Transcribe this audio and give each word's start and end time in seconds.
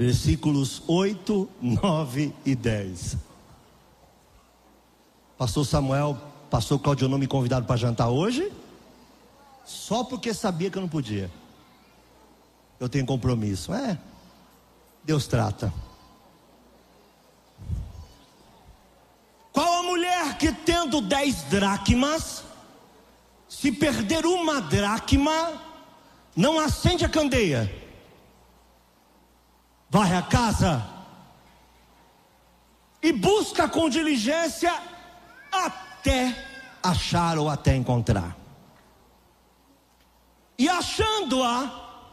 versículos 0.00 0.82
8, 0.86 1.46
9 1.60 2.32
e 2.46 2.54
10. 2.54 3.18
Pastor 5.36 5.66
Samuel, 5.66 6.16
pastor 6.48 6.78
Claudio 6.78 7.06
não 7.06 7.18
me 7.18 7.26
convidaram 7.26 7.66
para 7.66 7.76
jantar 7.76 8.08
hoje? 8.08 8.50
Só 9.62 10.02
porque 10.02 10.32
sabia 10.32 10.70
que 10.70 10.78
eu 10.78 10.80
não 10.80 10.88
podia. 10.88 11.30
Eu 12.80 12.88
tenho 12.88 13.04
compromisso. 13.04 13.74
É. 13.74 13.98
Deus 15.04 15.26
trata. 15.26 15.70
Qual 19.52 19.80
a 19.80 19.82
mulher 19.82 20.38
que 20.38 20.50
tendo 20.50 21.02
dez 21.02 21.42
dracmas, 21.42 22.42
se 23.46 23.70
perder 23.70 24.24
uma 24.24 24.62
dracma, 24.62 25.60
não 26.34 26.58
acende 26.58 27.04
a 27.04 27.08
candeia? 27.08 27.79
Vai 29.90 30.14
à 30.14 30.22
casa 30.22 30.86
e 33.02 33.12
busca 33.12 33.68
com 33.68 33.90
diligência 33.90 34.72
até 35.50 36.46
achar 36.80 37.36
ou 37.36 37.48
até 37.48 37.74
encontrar. 37.74 38.36
E 40.56 40.68
achando-a, 40.68 42.04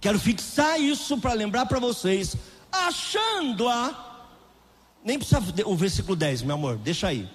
quero 0.00 0.18
fixar 0.18 0.78
isso 0.78 1.16
para 1.16 1.32
lembrar 1.32 1.64
para 1.64 1.78
vocês, 1.78 2.36
achando-a, 2.70 3.94
nem 5.02 5.18
precisa 5.18 5.40
o 5.64 5.76
versículo 5.76 6.14
10, 6.14 6.42
meu 6.42 6.56
amor, 6.56 6.76
deixa 6.76 7.08
aí. 7.08 7.26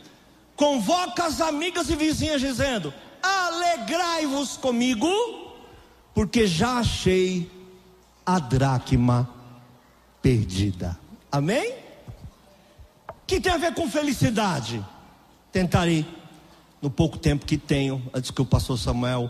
Convoca 0.55 1.23
as 1.23 1.42
amigas 1.42 1.89
e 1.89 1.95
vizinhas 1.95 2.42
dizendo: 2.42 2.94
Alegrai-vos 3.23 4.58
comigo, 4.58 5.09
porque 6.14 6.45
já 6.45 6.78
achei 6.78 7.50
a 8.35 8.39
dracma 8.39 9.29
perdida. 10.21 10.97
Amém? 11.31 11.75
Que 13.27 13.39
tem 13.39 13.51
a 13.51 13.57
ver 13.57 13.73
com 13.73 13.89
felicidade? 13.89 14.85
Tentarei, 15.51 16.05
no 16.81 16.89
pouco 16.89 17.17
tempo 17.17 17.45
que 17.45 17.57
tenho, 17.57 18.02
antes 18.13 18.31
que 18.31 18.41
o 18.41 18.45
pastor 18.45 18.77
Samuel 18.77 19.30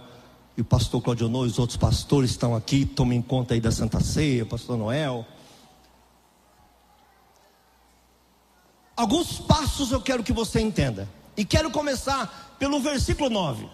e 0.56 0.62
o 0.62 0.66
pastor 0.66 1.02
Claudio 1.02 1.30
Noy, 1.30 1.48
os 1.48 1.58
outros 1.58 1.78
pastores 1.78 2.32
estão 2.32 2.56
aqui, 2.56 2.86
tomem 2.86 3.22
conta 3.22 3.54
aí 3.54 3.62
da 3.62 3.72
Santa 3.72 4.00
Ceia, 4.00 4.46
pastor 4.46 4.78
Noel. 4.78 5.26
Alguns 8.96 9.40
passos 9.40 9.92
eu 9.92 10.02
quero 10.02 10.24
que 10.24 10.34
você 10.34 10.62
entenda. 10.62 11.10
E 11.36 11.44
quero 11.46 11.72
começar 11.72 12.56
pelo 12.60 12.80
versículo 12.80 13.30
9. 13.30 13.68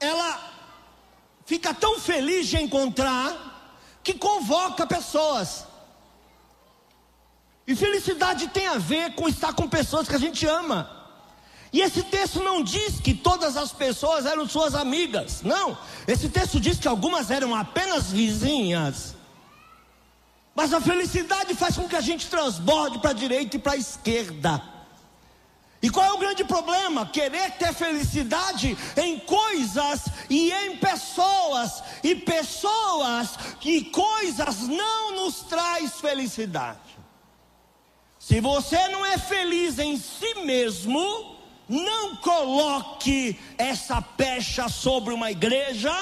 Ela 0.00 0.57
fica 1.48 1.72
tão 1.72 1.98
feliz 1.98 2.46
de 2.46 2.58
encontrar 2.58 3.80
que 4.04 4.12
convoca 4.12 4.86
pessoas. 4.86 5.64
E 7.66 7.74
felicidade 7.74 8.48
tem 8.48 8.66
a 8.66 8.76
ver 8.76 9.14
com 9.14 9.26
estar 9.26 9.54
com 9.54 9.66
pessoas 9.66 10.06
que 10.06 10.14
a 10.14 10.18
gente 10.18 10.46
ama. 10.46 10.90
E 11.72 11.80
esse 11.80 12.02
texto 12.02 12.42
não 12.42 12.62
diz 12.62 13.00
que 13.00 13.14
todas 13.14 13.56
as 13.56 13.72
pessoas 13.72 14.26
eram 14.26 14.46
suas 14.46 14.74
amigas. 14.74 15.40
Não. 15.42 15.76
Esse 16.06 16.28
texto 16.28 16.60
diz 16.60 16.78
que 16.78 16.86
algumas 16.86 17.30
eram 17.30 17.54
apenas 17.54 18.10
vizinhas. 18.10 19.14
Mas 20.54 20.74
a 20.74 20.82
felicidade 20.82 21.54
faz 21.54 21.76
com 21.76 21.88
que 21.88 21.96
a 21.96 22.02
gente 22.02 22.26
transborde 22.26 22.98
para 22.98 23.10
a 23.10 23.14
direita 23.14 23.56
e 23.56 23.58
para 23.58 23.72
a 23.72 23.76
esquerda. 23.76 24.62
E 25.80 25.88
qual 25.88 26.06
é 26.06 26.12
o 26.12 26.18
grande 26.18 26.44
problema? 26.44 27.06
Querer 27.06 27.52
ter 27.52 27.72
felicidade 27.72 28.76
em 28.96 29.18
coisas 29.20 30.06
e 30.28 30.52
em 30.52 30.76
pessoas, 30.78 31.82
e 32.02 32.16
pessoas 32.16 33.38
e 33.64 33.84
coisas 33.84 34.62
não 34.62 35.14
nos 35.14 35.42
traz 35.42 36.00
felicidade. 36.00 36.98
Se 38.18 38.40
você 38.40 38.88
não 38.88 39.06
é 39.06 39.16
feliz 39.16 39.78
em 39.78 39.96
si 39.96 40.34
mesmo, 40.44 41.37
não 41.68 42.16
coloque 42.16 43.38
essa 43.58 44.00
pecha 44.00 44.68
sobre 44.68 45.12
uma 45.12 45.30
igreja, 45.30 45.92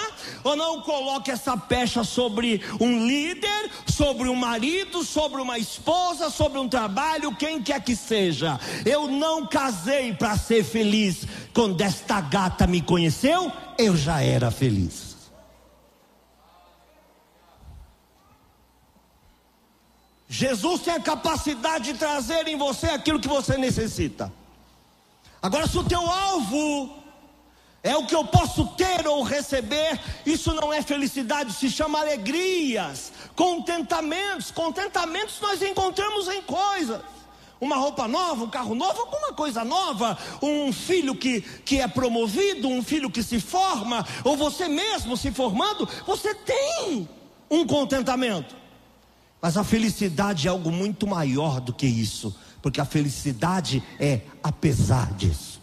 ou 0.45 0.55
não 0.55 0.81
coloque 0.83 1.31
essa 1.31 1.57
pecha 1.57 2.05
sobre 2.05 2.63
um 2.81 3.07
líder, 3.07 3.71
sobre 3.87 4.29
um 4.29 4.35
marido, 4.35 5.03
sobre 5.03 5.41
uma 5.41 5.59
esposa, 5.59 6.31
sobre 6.31 6.59
um 6.59 6.69
trabalho, 6.69 7.35
quem 7.35 7.61
quer 7.61 7.83
que 7.83 7.97
seja. 7.97 8.61
Eu 8.85 9.09
não 9.09 9.47
casei 9.47 10.13
para 10.13 10.39
ser 10.39 10.63
feliz. 10.63 11.27
Quando 11.53 11.81
esta 11.81 12.21
gata 12.21 12.67
me 12.67 12.81
conheceu, 12.81 13.51
eu 13.77 13.97
já 13.97 14.23
era 14.23 14.51
feliz. 14.51 15.17
Jesus 20.29 20.83
tem 20.83 20.95
a 20.95 21.01
capacidade 21.01 21.93
de 21.93 21.99
trazer 21.99 22.47
em 22.47 22.57
você 22.57 22.87
aquilo 22.87 23.21
que 23.21 23.29
você 23.29 23.57
necessita. 23.57 24.31
Agora, 25.47 25.69
se 25.69 25.79
o 25.79 25.85
teu 25.85 26.01
alvo 26.01 26.93
é 27.81 27.97
o 27.97 28.05
que 28.05 28.17
eu 28.17 28.25
posso 28.25 28.67
ter 28.71 29.07
ou 29.07 29.23
receber, 29.23 30.01
isso 30.27 30.53
não 30.53 30.73
é 30.73 30.83
felicidade, 30.83 31.53
se 31.53 31.71
chama 31.71 32.01
alegrias, 32.01 33.13
contentamentos. 33.37 34.51
Contentamentos 34.51 35.41
nós 35.41 35.63
encontramos 35.63 36.27
em 36.27 36.43
coisas. 36.43 37.01
Uma 37.61 37.77
roupa 37.77 38.09
nova, 38.09 38.43
um 38.43 38.51
carro 38.51 38.75
novo, 38.75 39.03
alguma 39.03 39.35
coisa 39.35 39.65
nova, 39.65 40.19
um 40.43 40.73
filho 40.73 41.15
que, 41.15 41.41
que 41.41 41.81
é 41.81 41.87
promovido, 41.87 42.67
um 42.67 42.83
filho 42.83 43.09
que 43.09 43.23
se 43.23 43.39
forma, 43.39 44.05
ou 44.25 44.37
você 44.37 44.67
mesmo 44.67 45.17
se 45.17 45.31
formando, 45.31 45.89
você 46.05 46.35
tem 46.35 47.09
um 47.49 47.65
contentamento. 47.65 48.57
Mas 49.41 49.57
a 49.57 49.63
felicidade 49.63 50.49
é 50.49 50.51
algo 50.51 50.73
muito 50.73 51.07
maior 51.07 51.61
do 51.61 51.73
que 51.73 51.87
isso 51.87 52.37
porque 52.67 52.81
a 52.81 52.85
felicidade 52.85 53.81
é 54.01 54.23
apesar 54.43 55.13
disso. 55.13 55.61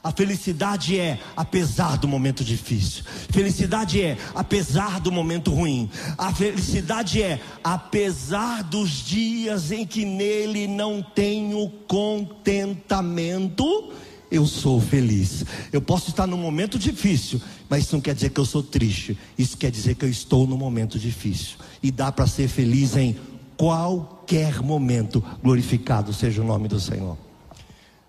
A 0.00 0.12
felicidade 0.12 0.96
é 0.96 1.18
apesar 1.36 1.98
do 1.98 2.06
momento 2.06 2.44
difícil. 2.44 3.02
Felicidade 3.28 4.00
é 4.00 4.16
apesar 4.36 5.00
do 5.00 5.10
momento 5.10 5.52
ruim. 5.52 5.90
A 6.16 6.32
felicidade 6.32 7.20
é 7.20 7.40
apesar 7.64 8.62
dos 8.62 9.04
dias 9.04 9.72
em 9.72 9.84
que 9.84 10.04
nele 10.04 10.68
não 10.68 11.02
tenho 11.02 11.68
contentamento, 11.88 13.92
eu 14.30 14.46
sou 14.46 14.80
feliz. 14.80 15.44
Eu 15.72 15.82
posso 15.82 16.10
estar 16.10 16.28
num 16.28 16.38
momento 16.38 16.78
difícil, 16.78 17.42
mas 17.68 17.82
isso 17.82 17.96
não 17.96 18.00
quer 18.00 18.14
dizer 18.14 18.30
que 18.30 18.38
eu 18.38 18.46
sou 18.46 18.62
triste. 18.62 19.18
Isso 19.36 19.56
quer 19.56 19.72
dizer 19.72 19.96
que 19.96 20.04
eu 20.04 20.08
estou 20.08 20.46
num 20.46 20.56
momento 20.56 21.00
difícil. 21.00 21.56
E 21.82 21.90
dá 21.90 22.12
para 22.12 22.28
ser 22.28 22.46
feliz 22.46 22.96
em 22.96 23.18
qualquer 23.56 24.17
momento. 24.62 25.20
Glorificado 25.42 26.12
seja 26.12 26.42
o 26.42 26.44
nome 26.44 26.68
do 26.68 26.80
Senhor. 26.80 27.16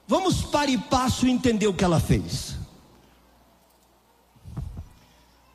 Vamos 0.07 0.41
para 0.41 0.71
e 0.71 0.77
passo 0.77 1.27
entender 1.27 1.67
o 1.67 1.73
que 1.73 1.83
ela 1.83 1.99
fez. 1.99 2.55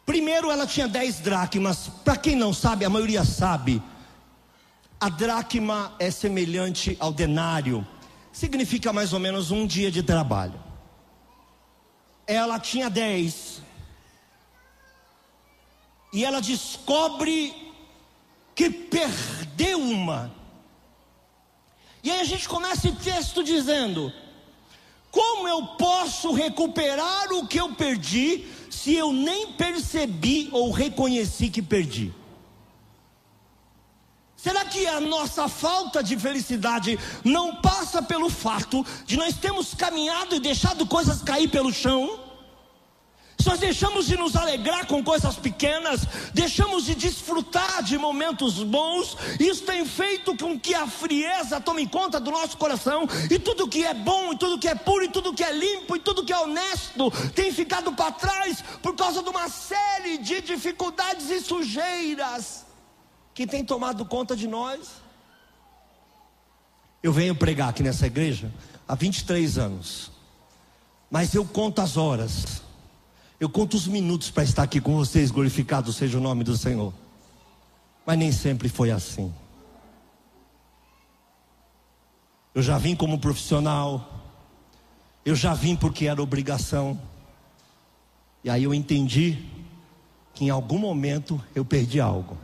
Primeiro, 0.06 0.50
ela 0.50 0.66
tinha 0.66 0.86
dez 0.86 1.18
dracmas. 1.18 1.88
Para 2.04 2.16
quem 2.16 2.36
não 2.36 2.52
sabe, 2.52 2.84
a 2.84 2.90
maioria 2.90 3.24
sabe. 3.24 3.82
A 5.00 5.08
dracma 5.08 5.92
é 5.98 6.10
semelhante 6.10 6.96
ao 7.00 7.12
denário. 7.12 7.86
Significa 8.32 8.92
mais 8.92 9.12
ou 9.12 9.18
menos 9.18 9.50
um 9.50 9.66
dia 9.66 9.90
de 9.90 10.02
trabalho. 10.02 10.60
Ela 12.26 12.58
tinha 12.58 12.88
dez. 12.88 13.60
E 16.12 16.24
ela 16.24 16.40
descobre 16.40 17.72
que 18.54 18.70
perdeu 18.70 19.80
uma. 19.80 20.32
E 22.04 22.10
aí 22.10 22.20
a 22.20 22.24
gente 22.24 22.46
começa 22.46 22.86
esse 22.86 22.96
texto 22.98 23.42
dizendo: 23.42 24.12
Como 25.10 25.48
eu 25.48 25.66
posso 25.78 26.32
recuperar 26.32 27.32
o 27.32 27.46
que 27.46 27.58
eu 27.58 27.74
perdi 27.74 28.46
se 28.70 28.94
eu 28.94 29.10
nem 29.10 29.52
percebi 29.52 30.50
ou 30.52 30.70
reconheci 30.70 31.48
que 31.48 31.62
perdi? 31.62 32.12
Será 34.36 34.66
que 34.66 34.86
a 34.86 35.00
nossa 35.00 35.48
falta 35.48 36.02
de 36.02 36.18
felicidade 36.18 36.98
não 37.24 37.56
passa 37.62 38.02
pelo 38.02 38.28
fato 38.28 38.84
de 39.06 39.16
nós 39.16 39.34
termos 39.38 39.72
caminhado 39.72 40.34
e 40.34 40.40
deixado 40.40 40.86
coisas 40.86 41.22
cair 41.22 41.48
pelo 41.48 41.72
chão? 41.72 42.20
Nós 43.44 43.60
deixamos 43.60 44.06
de 44.06 44.16
nos 44.16 44.34
alegrar 44.36 44.86
com 44.86 45.02
coisas 45.04 45.36
pequenas, 45.36 46.00
deixamos 46.32 46.84
de 46.86 46.94
desfrutar 46.94 47.82
de 47.82 47.98
momentos 47.98 48.62
bons, 48.62 49.16
isso 49.38 49.62
tem 49.62 49.84
feito 49.84 50.36
com 50.36 50.58
que 50.58 50.74
a 50.74 50.86
frieza 50.86 51.60
tome 51.60 51.86
conta 51.86 52.18
do 52.18 52.30
nosso 52.30 52.56
coração, 52.56 53.06
e 53.30 53.38
tudo 53.38 53.68
que 53.68 53.84
é 53.84 53.94
bom, 53.94 54.32
e 54.32 54.38
tudo 54.38 54.58
que 54.58 54.68
é 54.68 54.74
puro, 54.74 55.04
e 55.04 55.08
tudo 55.08 55.34
que 55.34 55.44
é 55.44 55.52
limpo, 55.52 55.94
e 55.94 56.00
tudo 56.00 56.24
que 56.24 56.32
é 56.32 56.38
honesto, 56.38 57.10
tem 57.34 57.52
ficado 57.52 57.92
para 57.92 58.12
trás 58.12 58.62
por 58.82 58.94
causa 58.96 59.22
de 59.22 59.28
uma 59.28 59.48
série 59.48 60.18
de 60.18 60.40
dificuldades 60.40 61.30
e 61.30 61.40
sujeiras 61.40 62.64
que 63.34 63.46
tem 63.46 63.64
tomado 63.64 64.04
conta 64.04 64.34
de 64.34 64.48
nós. 64.48 64.80
Eu 67.02 67.12
venho 67.12 67.34
pregar 67.34 67.68
aqui 67.68 67.82
nessa 67.82 68.06
igreja 68.06 68.50
há 68.88 68.94
23 68.94 69.58
anos, 69.58 70.10
mas 71.10 71.34
eu 71.34 71.44
conto 71.44 71.82
as 71.82 71.96
horas, 71.96 72.63
eu 73.44 73.48
conto 73.50 73.76
os 73.76 73.86
minutos 73.86 74.30
para 74.30 74.42
estar 74.42 74.62
aqui 74.62 74.80
com 74.80 74.96
vocês, 74.96 75.30
glorificado 75.30 75.92
seja 75.92 76.16
o 76.16 76.20
nome 76.20 76.42
do 76.42 76.56
Senhor. 76.56 76.94
Mas 78.06 78.16
nem 78.16 78.32
sempre 78.32 78.70
foi 78.70 78.90
assim. 78.90 79.30
Eu 82.54 82.62
já 82.62 82.78
vim 82.78 82.96
como 82.96 83.18
profissional, 83.18 84.24
eu 85.26 85.34
já 85.34 85.52
vim 85.52 85.76
porque 85.76 86.06
era 86.06 86.22
obrigação, 86.22 86.98
e 88.42 88.48
aí 88.48 88.64
eu 88.64 88.72
entendi 88.72 89.44
que 90.32 90.46
em 90.46 90.48
algum 90.48 90.78
momento 90.78 91.38
eu 91.54 91.66
perdi 91.66 92.00
algo. 92.00 92.38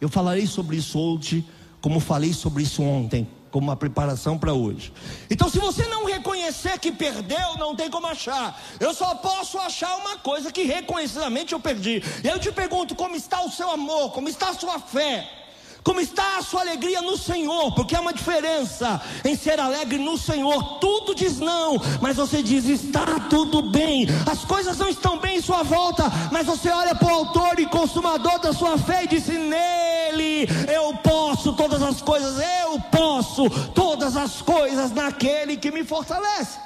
Eu 0.00 0.08
falarei 0.08 0.48
sobre 0.48 0.78
isso 0.78 0.98
hoje, 0.98 1.48
como 1.80 2.00
falei 2.00 2.32
sobre 2.32 2.64
isso 2.64 2.82
ontem, 2.82 3.28
como 3.54 3.68
uma 3.68 3.76
preparação 3.76 4.36
para 4.36 4.52
hoje. 4.52 4.92
Então, 5.30 5.48
se 5.48 5.60
você 5.60 5.86
não 5.86 6.06
reconhecer 6.06 6.76
que 6.76 6.90
perdeu, 6.90 7.56
não 7.56 7.76
tem 7.76 7.88
como 7.88 8.04
achar. 8.04 8.60
Eu 8.80 8.92
só 8.92 9.14
posso 9.14 9.56
achar 9.58 9.94
uma 9.98 10.18
coisa 10.18 10.50
que 10.50 10.64
reconhecidamente 10.64 11.52
eu 11.52 11.60
perdi. 11.60 12.02
E 12.24 12.26
eu 12.26 12.40
te 12.40 12.50
pergunto: 12.50 12.96
como 12.96 13.14
está 13.14 13.42
o 13.42 13.52
seu 13.52 13.70
amor? 13.70 14.10
Como 14.10 14.28
está 14.28 14.48
a 14.48 14.54
sua 14.54 14.80
fé? 14.80 15.43
Como 15.84 16.00
está 16.00 16.38
a 16.38 16.42
sua 16.42 16.62
alegria 16.62 17.02
no 17.02 17.14
Senhor? 17.14 17.72
Porque 17.72 17.94
há 17.94 18.00
uma 18.00 18.14
diferença 18.14 19.02
em 19.22 19.36
ser 19.36 19.60
alegre 19.60 19.98
no 19.98 20.16
Senhor. 20.16 20.78
Tudo 20.78 21.14
diz 21.14 21.38
não, 21.38 21.76
mas 22.00 22.16
você 22.16 22.42
diz 22.42 22.64
está 22.64 23.20
tudo 23.28 23.60
bem. 23.60 24.06
As 24.24 24.46
coisas 24.46 24.78
não 24.78 24.88
estão 24.88 25.18
bem 25.18 25.36
em 25.36 25.42
sua 25.42 25.62
volta, 25.62 26.04
mas 26.32 26.46
você 26.46 26.70
olha 26.70 26.94
para 26.94 27.12
o 27.12 27.16
autor 27.16 27.60
e 27.60 27.66
consumador 27.66 28.38
da 28.38 28.54
sua 28.54 28.78
fé 28.78 29.04
e 29.04 29.08
diz 29.08 29.26
nele 29.26 30.48
eu 30.72 30.94
posso 30.96 31.52
todas 31.52 31.82
as 31.82 32.00
coisas, 32.00 32.42
eu 32.62 32.80
posso 32.90 33.50
todas 33.74 34.16
as 34.16 34.40
coisas 34.40 34.90
naquele 34.90 35.58
que 35.58 35.70
me 35.70 35.84
fortalece. 35.84 36.58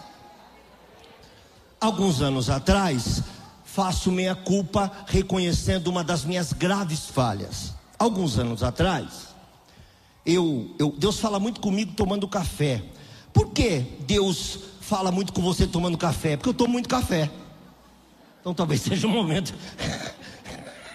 Alguns 1.81 2.23
anos 2.23 2.49
atrás, 2.49 3.21
faço 3.65 4.13
meia 4.13 4.37
culpa 4.37 4.93
reconhecendo 5.07 5.89
uma 5.89 6.05
das 6.05 6.25
minhas 6.25 6.53
graves 6.53 7.07
falhas 7.07 7.78
alguns 7.99 8.39
anos 8.39 8.63
atrás, 8.63 9.29
eu, 10.25 10.75
eu, 10.79 10.95
Deus 10.97 11.19
fala 11.19 11.41
muito 11.41 11.61
comigo 11.61 11.93
tomando 11.95 12.29
café. 12.29 12.83
Por 13.33 13.51
que 13.51 13.81
Deus 14.01 14.59
fala 14.81 15.11
muito 15.11 15.33
com 15.33 15.43
você 15.43 15.67
tomando 15.67 15.99
café? 15.99 16.37
Porque 16.37 16.51
eu 16.51 16.55
tomo 16.55 16.73
muito 16.73 16.89
café. 16.89 17.31
Então 18.41 18.55
talvez 18.55 18.81
seja 18.83 19.07
um 19.07 19.11
momento 19.11 19.55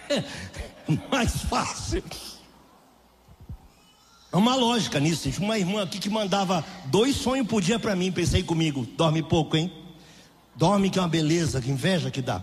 mais 1.11 1.43
fácil. 1.43 2.03
É 4.31 4.37
uma 4.37 4.55
lógica 4.55 4.99
nisso. 4.99 5.29
Tinha 5.29 5.45
uma 5.45 5.59
irmã 5.59 5.83
aqui 5.83 5.99
que 5.99 6.09
mandava 6.09 6.65
dois 6.85 7.15
sonhos 7.15 7.47
por 7.47 7.61
dia 7.61 7.77
para 7.77 7.95
mim. 7.95 8.11
Pensei 8.11 8.41
comigo, 8.43 8.85
dorme 8.97 9.21
pouco, 9.21 9.55
hein? 9.55 9.71
Dorme 10.55 10.89
que 10.89 10.97
é 10.97 11.01
uma 11.01 11.07
beleza, 11.07 11.61
que 11.61 11.69
inveja 11.69 12.09
que 12.09 12.21
dá. 12.21 12.41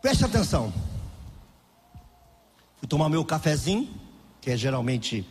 Preste 0.00 0.24
atenção. 0.24 0.72
Fui 2.80 2.88
tomar 2.88 3.10
meu 3.10 3.24
cafezinho, 3.24 3.88
que 4.40 4.50
é 4.50 4.56
geralmente 4.56 5.24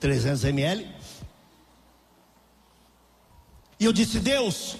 300 0.00 0.44
ml. 0.44 0.88
E 3.78 3.84
eu 3.84 3.92
disse: 3.92 4.18
Deus, 4.18 4.76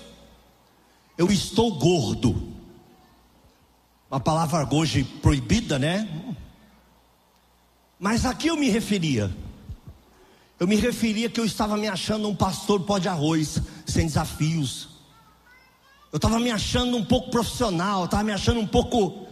eu 1.19 1.31
estou 1.31 1.75
gordo. 1.75 2.55
Uma 4.11 4.19
palavra 4.19 4.67
hoje 4.75 5.05
proibida, 5.05 5.79
né? 5.79 6.09
Mas 7.99 8.25
aqui 8.25 8.49
eu 8.49 8.56
me 8.56 8.70
referia. 8.70 9.31
Eu 10.59 10.67
me 10.67 10.77
referia 10.77 11.29
que 11.29 11.38
eu 11.38 11.44
estava 11.44 11.77
me 11.77 11.88
achando 11.88 12.27
um 12.29 12.35
pastor 12.35 12.81
pó 12.81 12.99
de 12.99 13.09
arroz, 13.09 13.61
sem 13.85 14.06
desafios. 14.06 14.88
Eu 16.11 16.17
estava 16.17 16.38
me 16.38 16.50
achando 16.50 16.97
um 16.97 17.05
pouco 17.05 17.31
profissional, 17.31 18.05
estava 18.06 18.23
me 18.23 18.32
achando 18.32 18.61
um 18.61 18.67
pouco 18.67 19.24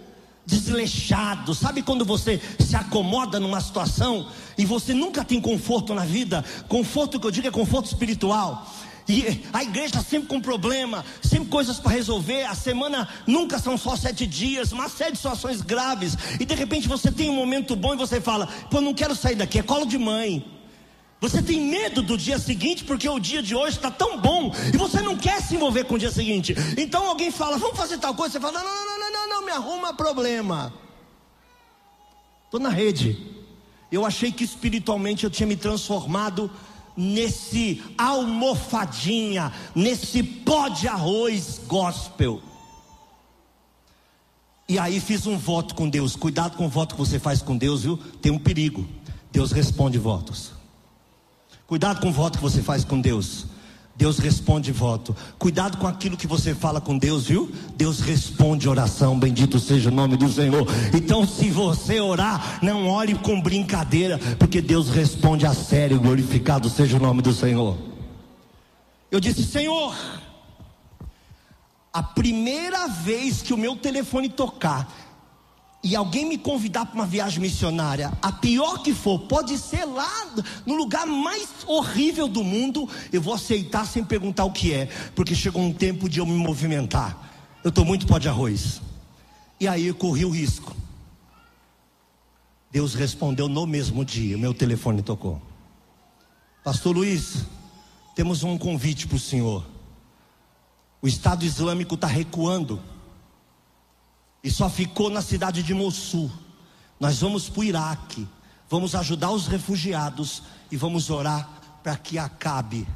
desleixado. 0.46 1.54
Sabe 1.54 1.82
quando 1.82 2.04
você 2.04 2.40
se 2.58 2.76
acomoda 2.76 3.38
numa 3.38 3.60
situação 3.60 4.28
e 4.56 4.64
você 4.64 4.92
nunca 4.92 5.24
tem 5.24 5.40
conforto 5.40 5.94
na 5.94 6.04
vida? 6.04 6.44
Conforto 6.68 7.18
que 7.18 7.26
eu 7.26 7.30
digo 7.30 7.48
é 7.48 7.50
conforto 7.50 7.86
espiritual. 7.86 8.66
E 9.08 9.42
a 9.52 9.62
igreja 9.62 10.00
sempre 10.00 10.28
com 10.28 10.40
problema, 10.40 11.04
sempre 11.22 11.48
coisas 11.48 11.78
para 11.78 11.90
resolver. 11.90 12.44
A 12.44 12.54
semana 12.54 13.08
nunca 13.26 13.58
são 13.58 13.76
só 13.76 13.96
sete 13.96 14.26
dias, 14.26 14.72
uma 14.72 14.88
série 14.88 15.12
de 15.12 15.18
situações 15.18 15.60
graves. 15.60 16.16
E 16.38 16.44
de 16.44 16.54
repente 16.54 16.88
você 16.88 17.10
tem 17.10 17.28
um 17.28 17.34
momento 17.34 17.74
bom 17.74 17.94
e 17.94 17.96
você 17.96 18.20
fala: 18.20 18.46
Pô, 18.70 18.80
não 18.80 18.94
quero 18.94 19.14
sair 19.14 19.34
daqui, 19.34 19.58
é 19.58 19.62
colo 19.62 19.86
de 19.86 19.98
mãe. 19.98 20.61
Você 21.22 21.40
tem 21.40 21.60
medo 21.60 22.02
do 22.02 22.18
dia 22.18 22.36
seguinte 22.36 22.82
porque 22.82 23.08
o 23.08 23.20
dia 23.20 23.40
de 23.40 23.54
hoje 23.54 23.76
está 23.76 23.92
tão 23.92 24.20
bom 24.20 24.52
e 24.74 24.76
você 24.76 25.00
não 25.00 25.16
quer 25.16 25.40
se 25.40 25.54
envolver 25.54 25.84
com 25.84 25.94
o 25.94 25.98
dia 25.98 26.10
seguinte. 26.10 26.52
Então 26.76 27.06
alguém 27.06 27.30
fala, 27.30 27.56
vamos 27.58 27.76
fazer 27.76 27.98
tal 27.98 28.12
coisa. 28.12 28.32
Você 28.32 28.40
fala, 28.40 28.58
não, 28.58 28.64
não, 28.64 28.74
não, 28.74 28.98
não, 28.98 29.12
não, 29.12 29.28
não 29.28 29.46
me 29.46 29.52
arruma 29.52 29.94
problema. 29.94 30.74
Estou 32.46 32.58
na 32.58 32.70
rede. 32.70 33.16
Eu 33.92 34.04
achei 34.04 34.32
que 34.32 34.42
espiritualmente 34.42 35.22
eu 35.22 35.30
tinha 35.30 35.46
me 35.46 35.54
transformado 35.54 36.50
nesse 36.96 37.80
almofadinha, 37.96 39.52
nesse 39.76 40.24
pó 40.24 40.66
de 40.66 40.88
arroz 40.88 41.60
gospel. 41.68 42.42
E 44.68 44.76
aí 44.76 44.98
fiz 44.98 45.24
um 45.24 45.38
voto 45.38 45.76
com 45.76 45.88
Deus. 45.88 46.16
Cuidado 46.16 46.56
com 46.56 46.66
o 46.66 46.68
voto 46.68 46.96
que 46.96 47.00
você 47.00 47.20
faz 47.20 47.40
com 47.40 47.56
Deus, 47.56 47.84
viu? 47.84 47.96
Tem 48.20 48.32
um 48.32 48.40
perigo. 48.40 48.88
Deus 49.30 49.52
responde 49.52 49.98
votos. 49.98 50.61
Cuidado 51.66 52.00
com 52.00 52.08
o 52.08 52.12
voto 52.12 52.38
que 52.38 52.42
você 52.42 52.62
faz 52.62 52.84
com 52.84 53.00
Deus. 53.00 53.46
Deus 53.94 54.18
responde 54.18 54.72
voto. 54.72 55.14
Cuidado 55.38 55.76
com 55.76 55.86
aquilo 55.86 56.16
que 56.16 56.26
você 56.26 56.54
fala 56.54 56.80
com 56.80 56.96
Deus, 56.96 57.26
viu? 57.26 57.52
Deus 57.76 58.00
responde 58.00 58.68
oração. 58.68 59.18
Bendito 59.18 59.58
seja 59.58 59.90
o 59.90 59.94
nome 59.94 60.16
do 60.16 60.30
Senhor. 60.32 60.66
Então, 60.94 61.26
se 61.26 61.50
você 61.50 62.00
orar, 62.00 62.58
não 62.62 62.88
ore 62.88 63.14
com 63.14 63.40
brincadeira, 63.40 64.18
porque 64.38 64.60
Deus 64.60 64.88
responde 64.88 65.46
a 65.46 65.54
sério. 65.54 66.00
Glorificado 66.00 66.70
seja 66.70 66.96
o 66.96 67.00
nome 67.00 67.20
do 67.20 67.32
Senhor. 67.32 67.76
Eu 69.10 69.20
disse, 69.20 69.44
Senhor, 69.44 69.94
a 71.92 72.02
primeira 72.02 72.88
vez 72.88 73.42
que 73.42 73.52
o 73.52 73.58
meu 73.58 73.76
telefone 73.76 74.30
tocar, 74.30 74.90
e 75.84 75.96
alguém 75.96 76.24
me 76.24 76.38
convidar 76.38 76.86
para 76.86 76.94
uma 76.94 77.06
viagem 77.06 77.40
missionária, 77.40 78.12
a 78.22 78.30
pior 78.30 78.82
que 78.82 78.94
for, 78.94 79.18
pode 79.20 79.58
ser 79.58 79.84
lá 79.84 80.32
no 80.64 80.74
lugar 80.74 81.06
mais 81.06 81.48
horrível 81.66 82.28
do 82.28 82.44
mundo, 82.44 82.88
eu 83.12 83.20
vou 83.20 83.34
aceitar 83.34 83.84
sem 83.84 84.04
perguntar 84.04 84.44
o 84.44 84.52
que 84.52 84.72
é, 84.72 84.86
porque 85.16 85.34
chegou 85.34 85.60
um 85.60 85.72
tempo 85.72 86.08
de 86.08 86.20
eu 86.20 86.26
me 86.26 86.34
movimentar. 86.34 87.30
Eu 87.64 87.70
estou 87.70 87.84
muito 87.84 88.06
pó 88.06 88.18
de 88.18 88.28
arroz. 88.28 88.80
E 89.58 89.66
aí 89.66 89.86
eu 89.86 89.94
corri 89.94 90.24
o 90.24 90.30
risco. 90.30 90.74
Deus 92.70 92.94
respondeu 92.94 93.48
no 93.48 93.66
mesmo 93.66 94.04
dia, 94.04 94.38
meu 94.38 94.54
telefone 94.54 95.02
tocou. 95.02 95.42
Pastor 96.62 96.94
Luiz, 96.94 97.44
temos 98.14 98.44
um 98.44 98.56
convite 98.56 99.08
para 99.08 99.16
o 99.16 99.20
senhor. 99.20 99.66
O 101.02 101.08
Estado 101.08 101.44
Islâmico 101.44 101.96
está 101.96 102.06
recuando 102.06 102.80
e 104.42 104.50
só 104.50 104.68
ficou 104.68 105.08
na 105.08 105.22
cidade 105.22 105.62
de 105.62 105.72
Mossul. 105.72 106.30
Nós 106.98 107.20
vamos 107.20 107.48
para 107.48 107.60
o 107.60 107.64
Iraque, 107.64 108.28
vamos 108.68 108.94
ajudar 108.94 109.30
os 109.30 109.46
refugiados 109.46 110.42
e 110.70 110.76
vamos 110.76 111.10
orar 111.10 111.48
para 111.82 111.96
que 111.96 112.18
acabe 112.18 112.86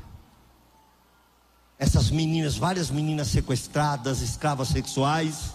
essas 1.79 2.11
meninas, 2.11 2.57
várias 2.57 2.91
meninas 2.91 3.29
sequestradas, 3.29 4.23
escravas 4.23 4.69
sexuais. 4.69 5.55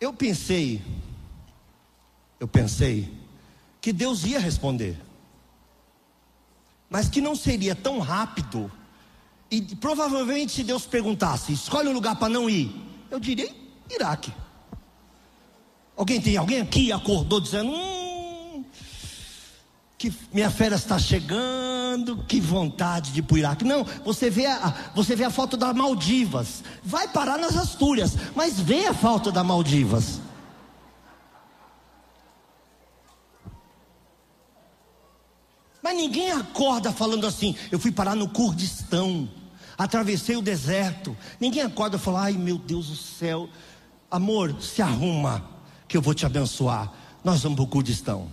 Eu 0.00 0.12
pensei, 0.12 0.84
eu 2.38 2.46
pensei 2.46 3.12
que 3.80 3.92
Deus 3.92 4.24
ia 4.24 4.38
responder. 4.38 5.00
mas 6.88 7.08
que 7.08 7.20
não 7.20 7.34
seria 7.34 7.74
tão 7.74 7.98
rápido. 7.98 8.70
E 9.50 9.60
provavelmente, 9.76 10.52
se 10.52 10.64
Deus 10.64 10.86
perguntasse, 10.86 11.52
escolhe 11.52 11.88
um 11.88 11.92
lugar 11.92 12.16
para 12.16 12.28
não 12.28 12.48
ir, 12.48 12.74
eu 13.10 13.18
diria 13.20 13.52
Iraque. 13.90 14.32
Alguém 15.96 16.20
tem 16.20 16.36
alguém 16.36 16.60
aqui 16.60 16.92
acordou 16.92 17.40
dizendo, 17.40 17.70
hum, 17.70 18.64
que 19.96 20.12
minha 20.30 20.50
férias 20.50 20.82
está 20.82 20.98
chegando, 20.98 22.18
que 22.28 22.38
vontade 22.38 23.12
de 23.12 23.20
ir 23.20 23.22
para 23.22 23.34
o 23.34 23.38
Iraque. 23.38 23.64
Não, 23.64 23.82
você 24.04 24.28
vê, 24.28 24.44
a, 24.46 24.74
você 24.94 25.16
vê 25.16 25.24
a 25.24 25.30
foto 25.30 25.56
das 25.56 25.74
Maldivas, 25.74 26.62
vai 26.84 27.08
parar 27.08 27.38
nas 27.38 27.56
Astúrias, 27.56 28.14
mas 28.34 28.60
vê 28.60 28.86
a 28.86 28.94
foto 28.94 29.32
das 29.32 29.44
Maldivas. 29.44 30.20
Mas 35.82 35.96
ninguém 35.96 36.32
acorda 36.32 36.92
falando 36.92 37.26
assim, 37.26 37.56
eu 37.70 37.78
fui 37.78 37.92
parar 37.92 38.14
no 38.14 38.28
Kurdistão, 38.28 39.30
atravessei 39.78 40.36
o 40.36 40.42
deserto. 40.42 41.16
Ninguém 41.40 41.62
acorda 41.62 41.96
e 41.96 42.00
fala, 42.00 42.24
ai 42.24 42.32
meu 42.32 42.58
Deus 42.58 42.88
do 42.88 42.96
céu, 42.96 43.48
amor, 44.10 44.60
se 44.60 44.82
arruma, 44.82 45.55
que 45.88 45.96
eu 45.96 46.02
vou 46.02 46.14
te 46.14 46.26
abençoar. 46.26 46.92
Nós 47.22 47.42
vamos 47.42 47.56
para 47.56 47.64
o 47.64 47.68
Kurdistão. 47.68 48.30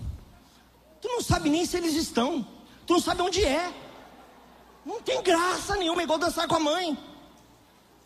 Tu 1.01 1.07
não 1.07 1.21
sabe 1.21 1.49
nem 1.49 1.65
se 1.65 1.77
eles 1.77 1.95
estão, 1.95 2.45
tu 2.85 2.93
não 2.93 2.99
sabe 2.99 3.21
onde 3.21 3.43
é. 3.43 3.73
Não 4.85 5.01
tem 5.01 5.21
graça 5.21 5.75
nenhuma, 5.75 6.03
igual 6.03 6.19
dançar 6.19 6.47
com 6.47 6.55
a 6.55 6.59
mãe. 6.59 6.97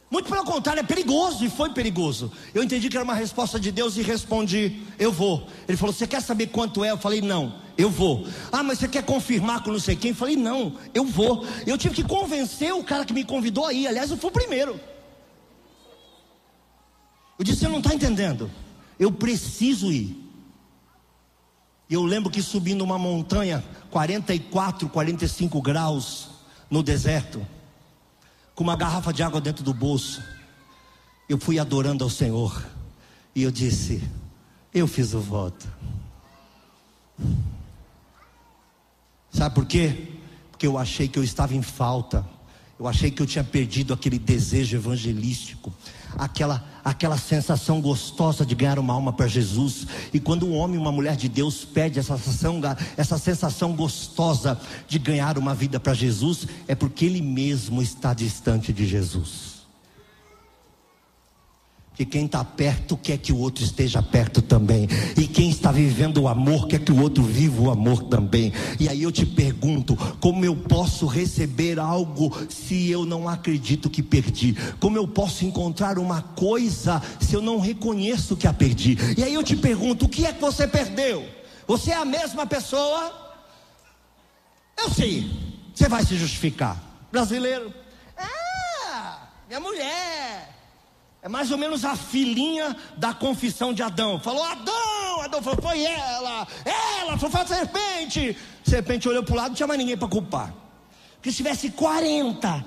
Muito 0.10 0.30
pelo 0.30 0.46
contrário, 0.46 0.80
é 0.80 0.84
perigoso 0.84 1.44
e 1.44 1.50
foi 1.50 1.70
perigoso. 1.72 2.32
Eu 2.54 2.64
entendi 2.64 2.88
que 2.88 2.96
era 2.96 3.04
uma 3.04 3.14
resposta 3.14 3.60
de 3.60 3.72
Deus 3.72 3.98
e 3.98 4.02
respondi: 4.02 4.82
Eu 4.98 5.12
vou. 5.12 5.48
Ele 5.68 5.78
falou: 5.78 5.94
Você 5.94 6.08
quer 6.08 6.22
saber 6.22 6.48
quanto 6.48 6.84
é? 6.84 6.92
Eu 6.92 6.98
falei: 6.98 7.22
Não, 7.22 7.56
eu 7.78 7.90
vou. 7.90 8.26
Ah, 8.52 8.64
mas 8.64 8.80
você 8.80 8.88
quer 8.88 9.04
confirmar 9.04 9.64
com 9.64 9.72
não 9.72 9.80
sei 9.80 9.98
quem? 9.98 10.12
Eu 10.12 10.16
falei: 10.16 10.38
Não, 10.38 10.78
eu 10.94 11.04
vou. 11.04 11.46
Eu 11.66 11.78
tive 11.78 11.96
que 11.96 12.04
convencer 12.04 12.74
o 12.74 12.84
cara 12.84 13.04
que 13.04 13.14
me 13.14 13.26
convidou 13.26 13.66
aí. 13.66 13.86
Aliás, 13.86 14.10
eu 14.10 14.18
fui 14.18 14.30
o 14.30 14.34
primeiro. 14.34 14.80
Eu 17.38 17.44
disse: 17.44 17.60
Você 17.60 17.68
não 17.68 17.80
está 17.80 17.94
entendendo. 17.94 18.50
Eu 19.00 19.12
preciso 19.12 19.92
ir. 19.92 20.24
E 21.90 21.94
eu 21.94 22.04
lembro 22.04 22.30
que 22.30 22.42
subindo 22.42 22.84
uma 22.84 22.98
montanha, 22.98 23.64
44, 23.90 24.90
45 24.90 25.62
graus 25.62 26.30
no 26.70 26.84
deserto 26.84 27.46
com 28.58 28.64
uma 28.64 28.76
garrafa 28.76 29.14
de 29.14 29.22
água 29.22 29.40
dentro 29.40 29.64
do 29.64 29.72
bolso. 29.72 30.22
Eu 31.30 31.38
fui 31.38 31.60
adorando 31.60 32.04
ao 32.04 32.10
Senhor. 32.10 32.66
E 33.36 33.44
eu 33.44 33.52
disse: 33.52 34.04
Eu 34.74 34.88
fiz 34.88 35.14
o 35.14 35.20
voto. 35.20 35.68
Sabe 39.30 39.54
por 39.54 39.66
quê? 39.68 40.08
Porque 40.50 40.66
eu 40.66 40.76
achei 40.76 41.08
que 41.08 41.20
eu 41.20 41.24
estava 41.24 41.54
em 41.54 41.62
falta. 41.62 42.28
Eu 42.80 42.88
achei 42.88 43.12
que 43.12 43.22
eu 43.22 43.28
tinha 43.28 43.44
perdido 43.44 43.94
aquele 43.94 44.18
desejo 44.18 44.76
evangelístico, 44.76 45.72
aquela, 46.18 46.64
aquela 46.88 47.18
sensação 47.18 47.82
gostosa 47.82 48.46
de 48.46 48.56
ganhar 48.56 48.80
uma 48.80 48.94
alma 48.94 49.12
para 49.12 49.28
Jesus. 49.28 49.86
E 50.14 50.22
quando 50.22 50.48
um 50.48 50.56
homem 50.56 50.78
e 50.78 50.80
uma 50.80 50.92
mulher 50.92 51.18
de 51.18 51.28
Deus 51.28 51.66
perde 51.66 52.00
essa 52.00 52.18
sensação, 52.18 52.62
essa 52.96 53.18
sensação 53.18 53.74
gostosa 53.74 54.58
de 54.88 54.98
ganhar 54.98 55.38
uma 55.38 55.54
vida 55.54 55.82
para 55.82 55.94
Jesus, 55.94 56.48
é 56.66 56.74
porque 56.74 57.06
ele 57.06 57.22
mesmo 57.22 57.82
está 57.82 58.14
distante 58.14 58.72
de 58.72 58.88
Jesus 58.88 59.57
que 61.98 62.06
quem 62.06 62.28
está 62.28 62.46
perto 62.46 62.96
quer 62.96 63.18
que 63.18 63.34
o 63.34 63.40
outro 63.40 63.64
esteja 63.64 64.04
perto 64.04 64.40
também. 64.40 64.88
E 65.18 65.28
quem 65.28 65.50
está 65.50 65.72
vivendo 65.72 66.22
o 66.22 66.28
amor 66.28 66.68
quer 66.68 66.80
que 66.80 66.92
o 66.92 67.02
outro 67.02 67.24
viva 67.24 67.60
o 67.60 67.72
amor 67.72 68.04
também. 68.04 68.54
E 68.80 68.88
aí 68.88 69.02
eu 69.02 69.12
te 69.12 69.26
pergunto: 69.26 69.96
como 70.20 70.46
eu 70.46 70.56
posso 70.56 71.08
receber 71.08 71.80
algo 71.80 72.32
se 72.50 72.92
eu 72.92 73.04
não 73.04 73.28
acredito 73.28 73.90
que 73.90 74.04
perdi? 74.04 74.56
Como 74.80 74.96
eu 74.96 75.08
posso 75.08 75.44
encontrar 75.44 75.98
uma 75.98 76.22
coisa 76.22 77.02
se 77.20 77.34
eu 77.34 77.42
não 77.42 77.60
reconheço 77.60 78.38
que 78.38 78.46
a 78.46 78.54
perdi? 78.54 78.96
E 79.18 79.24
aí 79.24 79.34
eu 79.34 79.42
te 79.42 79.56
pergunto: 79.56 80.06
o 80.06 80.10
que 80.10 80.24
é 80.24 80.32
que 80.32 80.40
você 80.40 80.68
perdeu? 80.68 81.28
Você 81.66 81.90
é 81.90 81.96
a 81.96 82.06
mesma 82.06 82.46
pessoa? 82.46 83.12
Eu 84.78 84.92
sei. 84.92 85.32
Você 85.74 85.90
vai 85.90 86.06
se 86.06 86.16
justificar. 86.16 86.80
Brasileiro? 87.12 87.74
Ah, 88.16 89.30
minha 89.48 89.60
mulher 89.60 90.57
é 91.28 91.30
mais 91.30 91.52
ou 91.52 91.58
menos 91.58 91.84
a 91.84 91.94
filhinha 91.94 92.74
da 92.96 93.14
confissão 93.14 93.74
de 93.74 93.84
Adão. 93.84 94.18
Falou, 94.18 94.42
Adão! 94.44 95.22
Adão 95.22 95.42
falou, 95.42 95.62
foi 95.62 95.84
ela! 95.84 96.48
Ela! 96.64 97.18
Foi 97.18 97.30
a 97.42 97.46
serpente! 97.46 98.38
serpente 98.64 99.10
olhou 99.10 99.24
para 99.24 99.34
o 99.34 99.36
lado, 99.36 99.50
não 99.50 99.56
tinha 99.56 99.68
mais 99.68 99.78
ninguém 99.78 99.98
para 99.98 100.08
culpar. 100.08 100.56
Porque 101.16 101.30
se 101.30 101.38
tivesse 101.38 101.70
40, 101.72 102.66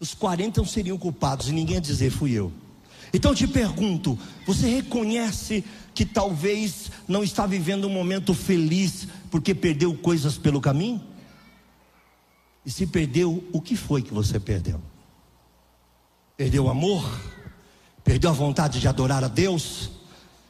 os 0.00 0.12
40 0.12 0.64
seriam 0.64 0.98
culpados 0.98 1.48
e 1.48 1.52
ninguém 1.52 1.76
ia 1.76 1.80
dizer, 1.80 2.10
fui 2.10 2.32
eu. 2.32 2.52
Então 3.14 3.30
eu 3.30 3.36
te 3.36 3.46
pergunto: 3.46 4.18
você 4.44 4.68
reconhece 4.68 5.64
que 5.94 6.04
talvez 6.04 6.90
não 7.06 7.22
está 7.22 7.46
vivendo 7.46 7.86
um 7.86 7.90
momento 7.90 8.34
feliz 8.34 9.06
porque 9.30 9.54
perdeu 9.54 9.94
coisas 9.94 10.36
pelo 10.36 10.60
caminho? 10.60 11.00
E 12.66 12.70
se 12.70 12.88
perdeu, 12.88 13.44
o 13.52 13.60
que 13.60 13.76
foi 13.76 14.02
que 14.02 14.12
você 14.12 14.40
perdeu? 14.40 14.80
Perdeu 16.40 16.64
o 16.64 16.70
amor, 16.70 17.04
perdeu 18.02 18.30
a 18.30 18.32
vontade 18.32 18.80
de 18.80 18.88
adorar 18.88 19.22
a 19.22 19.28
Deus, 19.28 19.90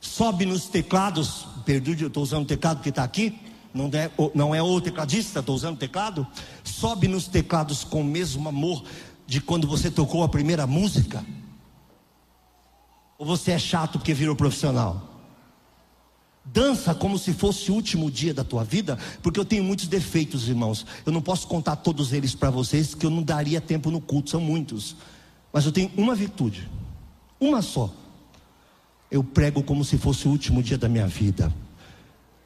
sobe 0.01 0.47
nos 0.47 0.67
teclados, 0.67 1.49
perdi, 1.65 2.05
estou 2.05 2.23
usando 2.23 2.45
o 2.45 2.47
teclado 2.47 2.81
que 2.81 2.91
está 2.91 3.03
aqui, 3.03 3.37
não 3.75 3.91
é, 3.93 4.09
não 4.33 4.55
é 4.55 4.63
o 4.63 4.81
tecladista, 4.81 5.41
estou 5.41 5.53
usando 5.53 5.75
o 5.75 5.79
teclado, 5.79 6.25
sobe 6.63 7.09
nos 7.09 7.27
teclados 7.27 7.83
com 7.83 8.03
o 8.03 8.05
mesmo 8.05 8.49
amor 8.49 8.85
de 9.27 9.41
quando 9.41 9.67
você 9.67 9.91
tocou 9.91 10.23
a 10.23 10.29
primeira 10.29 10.65
música? 10.65 11.27
Ou 13.19 13.27
você 13.27 13.51
é 13.51 13.59
chato 13.59 13.99
porque 13.99 14.15
virou 14.15 14.37
profissional? 14.37 15.25
Dança 16.45 16.95
como 16.95 17.19
se 17.19 17.33
fosse 17.33 17.73
o 17.73 17.75
último 17.75 18.09
dia 18.13 18.33
da 18.33 18.45
tua 18.45 18.63
vida, 18.63 18.97
porque 19.25 19.41
eu 19.41 19.45
tenho 19.45 19.65
muitos 19.65 19.89
defeitos, 19.89 20.49
irmãos. 20.49 20.87
Eu 21.05 21.11
não 21.11 21.21
posso 21.21 21.49
contar 21.49 21.75
todos 21.75 22.13
eles 22.13 22.33
para 22.33 22.49
vocês, 22.49 22.95
que 22.95 23.05
eu 23.05 23.11
não 23.11 23.25
daria 23.25 23.61
tempo 23.61 23.91
no 23.91 24.01
culto, 24.01 24.31
são 24.31 24.41
muitos. 24.41 24.95
Mas 25.53 25.67
eu 25.67 25.73
tenho 25.73 25.91
uma 25.97 26.15
virtude, 26.15 26.69
uma 27.41 27.63
só. 27.63 27.93
Eu 29.11 29.25
prego 29.25 29.63
como 29.63 29.85
se 29.85 29.99
fosse 29.99 30.29
o 30.29 30.31
último 30.31 30.63
dia 30.63 30.79
da 30.79 30.89
minha 30.89 31.07
vida. 31.07 31.53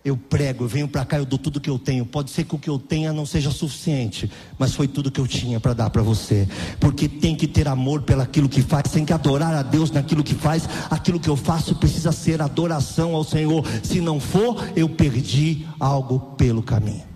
Eu 0.04 0.18
prego, 0.18 0.64
eu 0.64 0.68
venho 0.68 0.86
para 0.86 1.02
cá, 1.04 1.16
eu 1.16 1.24
dou 1.24 1.38
tudo 1.38 1.58
que 1.58 1.70
eu 1.70 1.78
tenho. 1.78 2.04
Pode 2.04 2.30
ser 2.30 2.44
que 2.44 2.54
o 2.54 2.58
que 2.58 2.68
eu 2.68 2.78
tenha 2.78 3.10
não 3.10 3.24
seja 3.24 3.50
suficiente, 3.50 4.30
mas 4.58 4.74
foi 4.74 4.86
tudo 4.86 5.10
que 5.10 5.18
eu 5.18 5.26
tinha 5.26 5.58
para 5.58 5.72
dar 5.72 5.88
para 5.88 6.02
você. 6.02 6.46
Porque 6.78 7.08
tem 7.08 7.34
que 7.34 7.46
ter 7.46 7.66
amor 7.66 8.02
pelaquilo 8.02 8.46
que 8.46 8.60
faz, 8.60 8.90
tem 8.90 9.04
que 9.04 9.14
adorar 9.14 9.54
a 9.54 9.62
Deus 9.62 9.90
naquilo 9.90 10.22
que 10.22 10.34
faz. 10.34 10.68
Aquilo 10.90 11.18
que 11.18 11.28
eu 11.28 11.36
faço 11.36 11.74
precisa 11.76 12.12
ser 12.12 12.42
adoração 12.42 13.14
ao 13.14 13.24
Senhor. 13.24 13.64
Se 13.82 13.98
não 14.00 14.20
for, 14.20 14.70
eu 14.76 14.90
perdi 14.90 15.66
algo 15.80 16.18
pelo 16.36 16.62
caminho. 16.62 17.13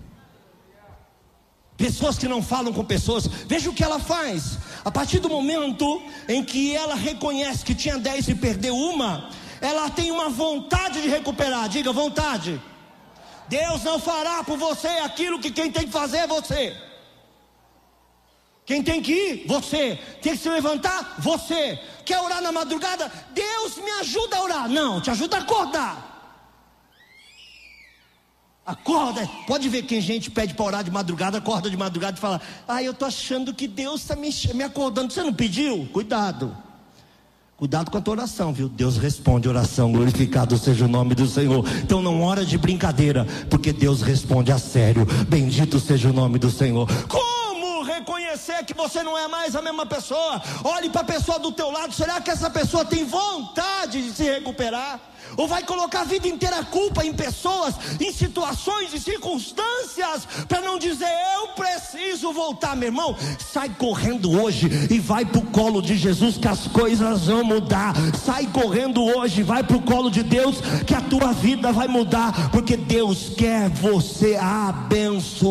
Pessoas 1.79 2.19
que 2.19 2.27
não 2.27 2.43
falam 2.43 2.73
com 2.73 2.85
pessoas, 2.85 3.29
veja 3.47 3.71
o 3.71 3.73
que 3.73 3.85
ela 3.85 4.01
faz. 4.01 4.59
A 4.85 4.91
partir 4.91 5.21
do 5.21 5.29
momento 5.29 6.03
em 6.29 6.43
que 6.43 6.75
ela 6.75 6.97
reconhece 6.97 7.65
que 7.65 7.73
tinha 7.73 7.97
dez 7.97 8.27
e 8.27 8.35
perdeu 8.35 8.77
uma, 8.77 9.31
ela 9.61 9.89
tem 9.89 10.11
uma 10.11 10.29
vontade 10.29 11.01
de 11.01 11.09
recuperar. 11.09 11.69
Diga 11.69 11.93
vontade. 11.93 12.61
Deus 13.49 13.85
não 13.85 14.01
fará 14.01 14.43
por 14.43 14.59
você 14.59 14.89
aquilo 14.89 15.39
que 15.39 15.53
quem 15.53 15.71
tem 15.71 15.87
que 15.87 15.93
fazer 15.93 16.19
é 16.19 16.27
você. 16.27 16.77
Quem 18.67 18.83
tem 18.83 19.01
que 19.01 19.13
ir? 19.13 19.47
Você. 19.47 20.01
Tem 20.21 20.33
que 20.33 20.39
se 20.39 20.51
levantar? 20.51 21.15
Você. 21.21 21.81
Quer 22.05 22.19
orar 22.19 22.43
na 22.43 22.51
madrugada? 22.51 23.11
Deus 23.31 23.77
me 23.77 23.91
ajuda 24.01 24.37
a 24.37 24.43
orar. 24.43 24.69
Não, 24.69 25.01
te 25.01 25.13
ajuda 25.13 25.37
a 25.37 25.41
acordar. 25.41 26.08
Acorda, 28.69 29.27
pode 29.47 29.67
ver 29.71 29.85
que 29.85 29.97
a 29.97 30.03
gente 30.03 30.31
pede 30.31 30.53
para 30.53 30.67
orar 30.67 30.85
de 30.85 30.91
madrugada, 30.91 31.39
acorda 31.39 31.71
de 31.71 31.77
madrugada 31.77 32.19
e 32.19 32.21
fala: 32.21 32.39
Ah, 32.69 32.83
eu 32.83 32.93
estou 32.93 33.09
achando 33.09 33.55
que 33.55 33.67
Deus 33.67 34.03
está 34.03 34.15
me, 34.15 34.29
me 34.53 34.63
acordando. 34.63 35.11
Você 35.11 35.23
não 35.23 35.33
pediu? 35.33 35.89
Cuidado. 35.91 36.55
Cuidado 37.57 37.91
com 37.91 37.97
a 37.97 38.01
tua 38.03 38.13
oração, 38.13 38.53
viu? 38.53 38.69
Deus 38.69 38.99
responde 38.99 39.49
oração, 39.49 39.91
glorificado 39.91 40.59
seja 40.59 40.85
o 40.85 40.89
nome 40.89 41.15
do 41.15 41.27
Senhor. 41.27 41.65
Então 41.83 42.03
não 42.03 42.23
ora 42.23 42.45
de 42.45 42.59
brincadeira, 42.59 43.27
porque 43.49 43.73
Deus 43.73 44.03
responde 44.03 44.53
a 44.53 44.59
sério. 44.59 45.07
Bendito 45.27 45.81
seja 45.81 46.11
o 46.11 46.13
nome 46.13 46.39
do 46.39 46.51
Senhor. 46.51 46.87
Como 47.09 47.83
reconhecer 47.85 48.67
que 48.67 48.75
você 48.75 49.03
não 49.03 49.17
é 49.17 49.27
mais 49.29 49.57
a 49.57 49.63
mesma 49.63 49.87
pessoa. 49.87 50.43
Olhe 50.63 50.91
para 50.91 51.01
a 51.01 51.05
pessoa 51.05 51.39
do 51.39 51.53
teu 51.53 51.71
lado, 51.71 51.95
será 51.95 52.21
que 52.21 52.31
essa 52.31 52.51
pessoa 52.51 52.85
tem 52.85 53.07
vontade 53.07 54.03
de 54.03 54.13
se 54.13 54.25
recuperar? 54.25 55.01
Ou 55.37 55.47
vai 55.47 55.63
colocar 55.63 56.01
a 56.01 56.05
vida 56.05 56.29
inteira 56.29 56.59
a 56.61 56.65
culpa 56.65 57.05
em 57.05 57.13
pessoas, 57.13 57.75
em 58.01 58.13
situações 58.13 58.93
e 58.93 59.01
circunstâncias, 59.01 60.27
para 60.49 60.61
não 60.61 60.79
dizer 60.79 61.09
eu 61.37 61.49
preciso 61.49 62.33
voltar, 62.33 62.77
meu 62.77 62.89
irmão. 62.89 63.17
Sai 63.39 63.69
correndo 63.71 64.31
hoje 64.31 64.69
e 64.91 64.99
vai 64.99 65.25
para 65.25 65.39
o 65.39 65.47
colo 65.47 65.81
de 65.81 65.97
Jesus 65.97 66.37
que 66.37 66.49
as 66.49 66.67
coisas 66.67 67.27
vão 67.27 67.45
mudar. 67.45 67.95
Sai 68.25 68.47
correndo 68.47 69.05
hoje, 69.05 69.43
vai 69.43 69.63
para 69.63 69.77
o 69.77 69.83
colo 69.83 70.11
de 70.11 70.23
Deus 70.23 70.61
que 70.87 70.95
a 70.95 71.01
tua 71.01 71.33
vida 71.33 71.73
vai 71.73 71.89
mudar, 71.89 72.51
porque 72.51 72.77
Deus 72.77 73.31
quer 73.37 73.69
você 73.69 74.37
abençoado. 74.37 75.49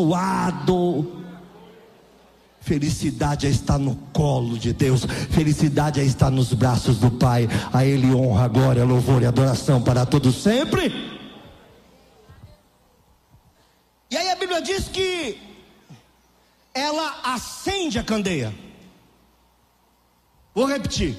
Felicidade 2.68 3.46
é 3.46 3.50
estar 3.50 3.78
no 3.78 3.96
colo 4.12 4.58
de 4.58 4.74
Deus, 4.74 5.06
felicidade 5.30 6.00
é 6.00 6.04
estar 6.04 6.30
nos 6.30 6.52
braços 6.52 6.98
do 6.98 7.10
Pai. 7.10 7.48
A 7.72 7.82
Ele 7.82 8.14
honra, 8.14 8.46
glória, 8.46 8.84
louvor 8.84 9.22
e 9.22 9.24
adoração 9.24 9.80
para 9.80 10.04
todos 10.04 10.42
sempre. 10.42 10.92
E 14.10 14.16
aí 14.18 14.28
a 14.28 14.36
Bíblia 14.36 14.60
diz 14.60 14.86
que 14.86 15.38
ela 16.74 17.22
acende 17.24 17.98
a 17.98 18.04
candeia. 18.04 18.54
Vou 20.54 20.66
repetir: 20.66 21.16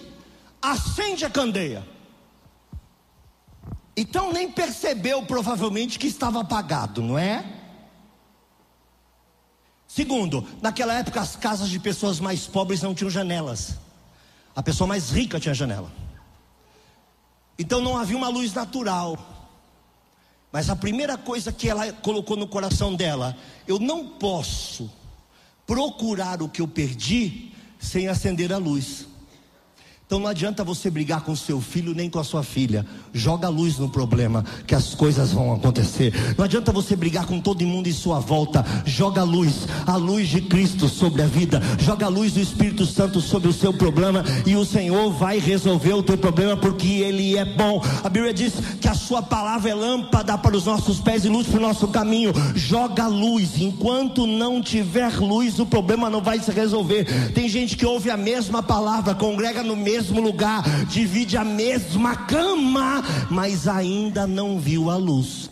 acende 0.62 1.25
a 1.25 1.32
candeia. 1.32 1.84
Então 3.98 4.32
nem 4.32 4.51
percebeu 4.51 5.24
provavelmente 5.24 5.98
que 5.98 6.06
estava 6.06 6.41
apagado, 6.41 7.01
não 7.01 7.18
é? 7.18 7.58
Segundo, 10.00 10.48
naquela 10.62 10.94
época 10.94 11.20
as 11.20 11.36
casas 11.36 11.68
de 11.68 11.77
pessoas 11.77 12.22
mais 12.22 12.48
pobres 12.48 12.82
não 12.82 12.96
tinham 12.96 13.10
janelas. 13.10 13.75
A 14.56 14.63
pessoa 14.63 14.88
mais 14.88 15.10
rica 15.10 15.41
tinha 15.41 15.53
janela. 15.53 15.91
Então 17.58 17.82
não 17.82 17.98
havia 17.98 18.15
uma 18.15 18.29
luz 18.29 18.53
natural. 18.53 19.20
Mas 20.53 20.70
a 20.70 20.75
primeira 20.77 21.18
coisa 21.18 21.51
que 21.51 21.68
ela 21.68 21.91
colocou 21.91 22.38
no 22.38 22.48
coração 22.48 22.96
dela, 22.96 23.36
eu 23.68 23.77
não 23.77 24.08
posso 24.08 24.89
procurar 25.68 26.41
o 26.41 26.48
que 26.48 26.62
eu 26.62 26.68
perdi 26.70 27.51
sem 27.77 28.08
acender 28.08 28.53
a 28.53 28.58
luz. 28.58 29.06
Então 30.09 30.17
não 30.19 30.25
adianta 30.25 30.63
você 30.63 30.89
brigar 30.89 31.21
com 31.21 31.35
seu 31.35 31.61
filho 31.61 31.93
nem 31.93 32.09
com 32.09 32.17
a 32.17 32.23
sua 32.23 32.41
filha. 32.41 32.83
Joga 33.13 33.47
luz 33.47 33.77
no 33.77 33.87
problema, 33.87 34.43
que 34.65 34.73
as 34.73 34.95
coisas 34.95 35.31
vão 35.31 35.53
acontecer. 35.53 36.11
Não 36.35 36.45
adianta 36.45 36.71
você 36.71 36.95
brigar 36.95 37.27
com 37.27 37.39
todo 37.39 37.63
mundo 37.63 37.87
em 37.87 37.93
sua 37.93 38.19
volta. 38.19 38.65
Joga 38.87 39.21
luz, 39.21 39.67
a 39.85 39.95
luz 39.97 40.27
de 40.27 40.41
Cristo 40.41 40.89
sobre 40.89 41.21
a 41.21 41.27
vida. 41.27 41.61
Joga 41.77 42.07
a 42.07 42.09
luz 42.09 42.33
do 42.33 42.39
Espírito 42.39 42.87
Santo 42.87 43.21
sobre 43.21 43.49
o 43.49 43.53
seu 43.53 43.71
problema 43.71 44.25
e 44.47 44.55
o 44.55 44.65
Senhor 44.65 45.11
vai 45.11 45.37
resolver 45.37 45.93
o 45.93 46.01
teu 46.01 46.17
problema 46.17 46.57
porque 46.57 46.87
ele 46.87 47.37
é 47.37 47.45
bom. 47.45 47.79
A 48.03 48.09
Bíblia 48.09 48.33
diz 48.33 48.53
que 48.81 48.87
a 48.87 48.95
sua 48.95 49.21
palavra 49.21 49.69
é 49.69 49.75
lâmpada 49.75 50.35
para 50.39 50.57
os 50.57 50.65
nossos 50.65 50.99
pés 50.99 51.23
e 51.23 51.29
luz 51.29 51.45
para 51.45 51.59
o 51.59 51.61
nosso 51.61 51.87
caminho. 51.87 52.33
Joga 52.55 53.05
luz. 53.05 53.61
Enquanto 53.61 54.25
não 54.25 54.59
tiver 54.59 55.15
luz, 55.19 55.59
o 55.59 55.67
problema 55.67 56.09
não 56.09 56.19
vai 56.19 56.39
se 56.39 56.49
resolver. 56.49 57.05
Tem 57.33 57.47
gente 57.47 57.77
que 57.77 57.85
ouve 57.85 58.09
a 58.09 58.17
mesma 58.17 58.63
palavra, 58.63 59.13
congrega 59.13 59.61
no 59.61 59.75
mesmo 59.75 59.99
mesmo 60.00 60.22
lugar, 60.22 60.63
divide 60.86 61.36
a 61.36 61.44
mesma 61.44 62.15
cama, 62.15 63.03
mas 63.29 63.68
ainda 63.68 64.25
não 64.25 64.58
viu 64.58 64.89
a 64.89 64.96
luz. 64.96 65.50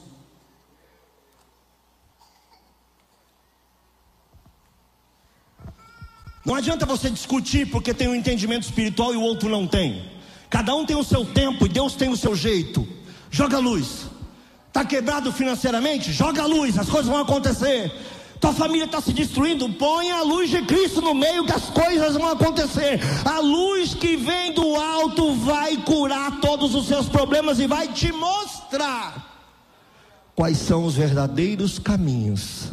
Não 6.45 6.55
adianta 6.55 6.85
você 6.85 7.09
discutir 7.09 7.69
porque 7.69 7.93
tem 7.93 8.07
um 8.07 8.15
entendimento 8.15 8.63
espiritual 8.63 9.13
e 9.13 9.17
o 9.17 9.21
outro 9.21 9.49
não 9.49 9.67
tem. 9.67 10.09
Cada 10.49 10.73
um 10.73 10.85
tem 10.85 10.95
o 10.95 11.03
seu 11.03 11.25
tempo 11.25 11.65
e 11.65 11.69
Deus 11.69 11.93
tem 11.95 12.07
o 12.07 12.15
seu 12.15 12.33
jeito. 12.33 12.87
Joga 13.29 13.59
luz. 13.59 14.05
Está 14.69 14.85
quebrado 14.85 15.33
financeiramente? 15.33 16.13
Joga 16.13 16.45
luz, 16.45 16.77
as 16.77 16.87
coisas 16.87 17.11
vão 17.11 17.19
acontecer 17.19 17.91
tua 18.39 18.53
família 18.53 18.85
está 18.85 19.01
se 19.01 19.13
destruindo, 19.13 19.69
põe 19.73 20.11
a 20.11 20.21
luz 20.21 20.49
de 20.49 20.61
Cristo 20.61 21.01
no 21.01 21.13
meio 21.13 21.45
que 21.45 21.51
as 21.51 21.69
coisas 21.69 22.13
vão 22.13 22.29
acontecer. 22.29 22.99
A 23.25 23.39
luz 23.39 23.93
que 23.93 24.15
vem 24.15 24.53
do 24.53 24.75
alto 24.75 25.33
vai 25.35 25.77
curar 25.77 26.39
todos 26.39 26.75
os 26.75 26.87
seus 26.87 27.07
problemas 27.07 27.59
e 27.59 27.67
vai 27.67 27.87
te 27.87 28.11
mostrar 28.11 29.27
quais 30.35 30.57
são 30.57 30.85
os 30.85 30.95
verdadeiros 30.95 31.79
caminhos. 31.79 32.69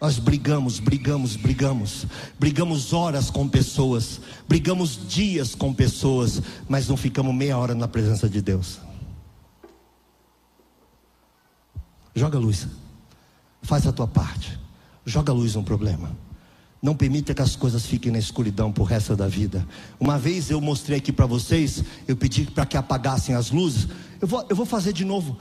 Nós 0.00 0.18
brigamos, 0.18 0.78
brigamos, 0.78 1.34
brigamos, 1.34 2.06
brigamos 2.38 2.92
horas 2.92 3.30
com 3.30 3.48
pessoas, 3.48 4.20
brigamos 4.46 5.08
dias 5.08 5.56
com 5.56 5.74
pessoas, 5.74 6.40
mas 6.68 6.86
não 6.86 6.96
ficamos 6.96 7.34
meia 7.34 7.58
hora 7.58 7.74
na 7.74 7.88
presença 7.88 8.28
de 8.28 8.40
Deus. 8.40 8.78
Joga 12.14 12.38
luz. 12.38 12.66
Faz 13.62 13.86
a 13.86 13.92
tua 13.92 14.06
parte. 14.06 14.58
Joga 15.04 15.32
luz 15.32 15.54
no 15.54 15.62
problema. 15.62 16.10
Não 16.80 16.94
permita 16.94 17.34
que 17.34 17.42
as 17.42 17.56
coisas 17.56 17.84
fiquem 17.84 18.12
na 18.12 18.18
escuridão 18.18 18.70
por 18.70 18.84
resto 18.84 19.16
da 19.16 19.26
vida. 19.26 19.66
Uma 19.98 20.16
vez 20.18 20.48
eu 20.48 20.60
mostrei 20.60 20.98
aqui 20.98 21.10
para 21.10 21.26
vocês, 21.26 21.82
eu 22.06 22.16
pedi 22.16 22.44
para 22.44 22.64
que 22.64 22.76
apagassem 22.76 23.34
as 23.34 23.50
luzes. 23.50 23.88
Eu 24.20 24.28
vou, 24.28 24.46
eu 24.48 24.54
vou 24.54 24.64
fazer 24.64 24.92
de 24.92 25.04
novo. 25.04 25.36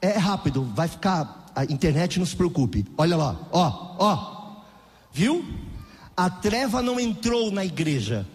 É 0.00 0.18
rápido, 0.18 0.64
vai 0.74 0.86
ficar. 0.86 1.46
A 1.54 1.64
internet 1.64 2.18
não 2.18 2.26
se 2.26 2.36
preocupe. 2.36 2.84
Olha 2.98 3.16
lá, 3.16 3.48
ó, 3.50 3.96
ó. 3.98 4.62
Viu? 5.12 5.44
A 6.16 6.28
treva 6.28 6.82
não 6.82 7.00
entrou 7.00 7.50
na 7.50 7.64
igreja. 7.64 8.26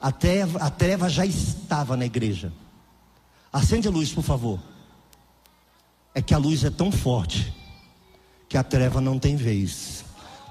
A 0.00 0.12
treva, 0.12 0.60
a 0.60 0.70
treva 0.70 1.08
já 1.08 1.26
estava 1.26 1.96
na 1.96 2.06
igreja. 2.06 2.52
Acende 3.52 3.88
a 3.88 3.90
luz, 3.90 4.12
por 4.12 4.22
favor. 4.22 4.60
É 6.14 6.22
que 6.22 6.32
a 6.32 6.38
luz 6.38 6.62
é 6.62 6.70
tão 6.70 6.92
forte 6.92 7.52
que 8.54 8.58
a 8.58 8.62
treva 8.62 9.00
não 9.00 9.18
tem 9.18 9.34
vez. 9.34 10.04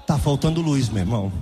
Tá 0.06 0.18
faltando 0.18 0.60
luz, 0.60 0.90
meu 0.90 1.00
irmão. 1.00 1.32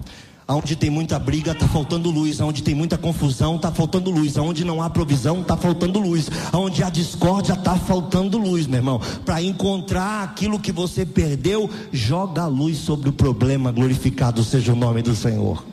Aonde 0.47 0.77
tem 0.77 0.89
muita 0.89 1.19
briga, 1.19 1.53
tá 1.57 1.67
faltando 1.67 2.09
luz. 2.09 2.41
Aonde 2.41 2.63
tem 2.63 2.73
muita 2.73 2.97
confusão, 2.97 3.59
tá 3.59 3.73
faltando 3.73 4.13
luz. 4.13 4.39
Aonde 4.39 4.65
não 4.65 4.81
há 4.81 4.89
provisão, 4.89 5.43
tá 5.43 5.57
faltando 5.57 5.99
luz. 5.99 6.31
Aonde 6.53 6.85
há 6.85 6.89
discórdia, 6.89 7.57
tá 7.57 7.75
faltando 7.75 8.39
luz, 8.39 8.69
meu 8.69 8.79
irmão. 8.79 9.01
Para 9.25 9.43
encontrar 9.43 10.23
aquilo 10.23 10.61
que 10.61 10.71
você 10.71 11.05
perdeu, 11.05 11.69
joga 11.93 12.43
a 12.43 12.47
luz 12.47 12.79
sobre 12.79 13.09
o 13.09 13.13
problema. 13.13 13.73
Glorificado 13.73 14.45
seja 14.45 14.73
o 14.73 14.77
nome 14.77 15.03
do 15.03 15.17
Senhor. 15.17 15.65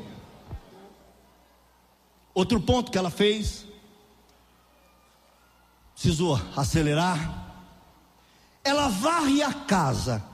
Outro 2.34 2.60
ponto 2.60 2.92
que 2.92 2.98
ela 2.98 3.12
fez, 3.12 3.64
precisou 5.94 6.42
acelerar. 6.56 7.46
Ela 8.64 8.88
varre 8.88 9.44
a 9.44 9.54
casa 9.54 10.29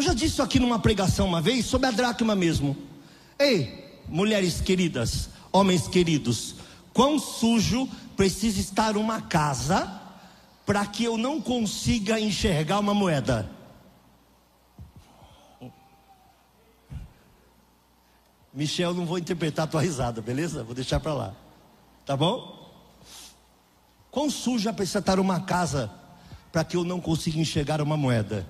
eu 0.00 0.04
já 0.04 0.14
disse 0.14 0.32
isso 0.32 0.42
aqui 0.42 0.58
numa 0.58 0.78
pregação 0.78 1.26
uma 1.26 1.42
vez 1.42 1.66
sobre 1.66 1.86
a 1.86 1.90
dracma 1.90 2.34
mesmo. 2.34 2.74
Ei, 3.38 4.00
mulheres 4.08 4.58
queridas, 4.58 5.28
homens 5.52 5.86
queridos, 5.86 6.54
quão 6.94 7.18
sujo 7.18 7.86
precisa 8.16 8.58
estar 8.58 8.96
uma 8.96 9.20
casa 9.20 10.00
para 10.64 10.86
que 10.86 11.04
eu 11.04 11.18
não 11.18 11.38
consiga 11.38 12.18
enxergar 12.18 12.78
uma 12.78 12.94
moeda? 12.94 13.50
Michel, 18.54 18.94
não 18.94 19.04
vou 19.04 19.18
interpretar 19.18 19.66
a 19.66 19.68
tua 19.68 19.82
risada, 19.82 20.22
beleza? 20.22 20.64
Vou 20.64 20.74
deixar 20.74 20.98
para 20.98 21.12
lá. 21.12 21.34
Tá 22.06 22.16
bom? 22.16 22.72
Quão 24.10 24.30
suja 24.30 24.72
precisa 24.72 25.00
estar 25.00 25.20
uma 25.20 25.40
casa 25.40 25.90
para 26.50 26.64
que 26.64 26.78
eu 26.78 26.84
não 26.84 27.02
consiga 27.02 27.38
enxergar 27.38 27.82
uma 27.82 27.98
moeda? 27.98 28.46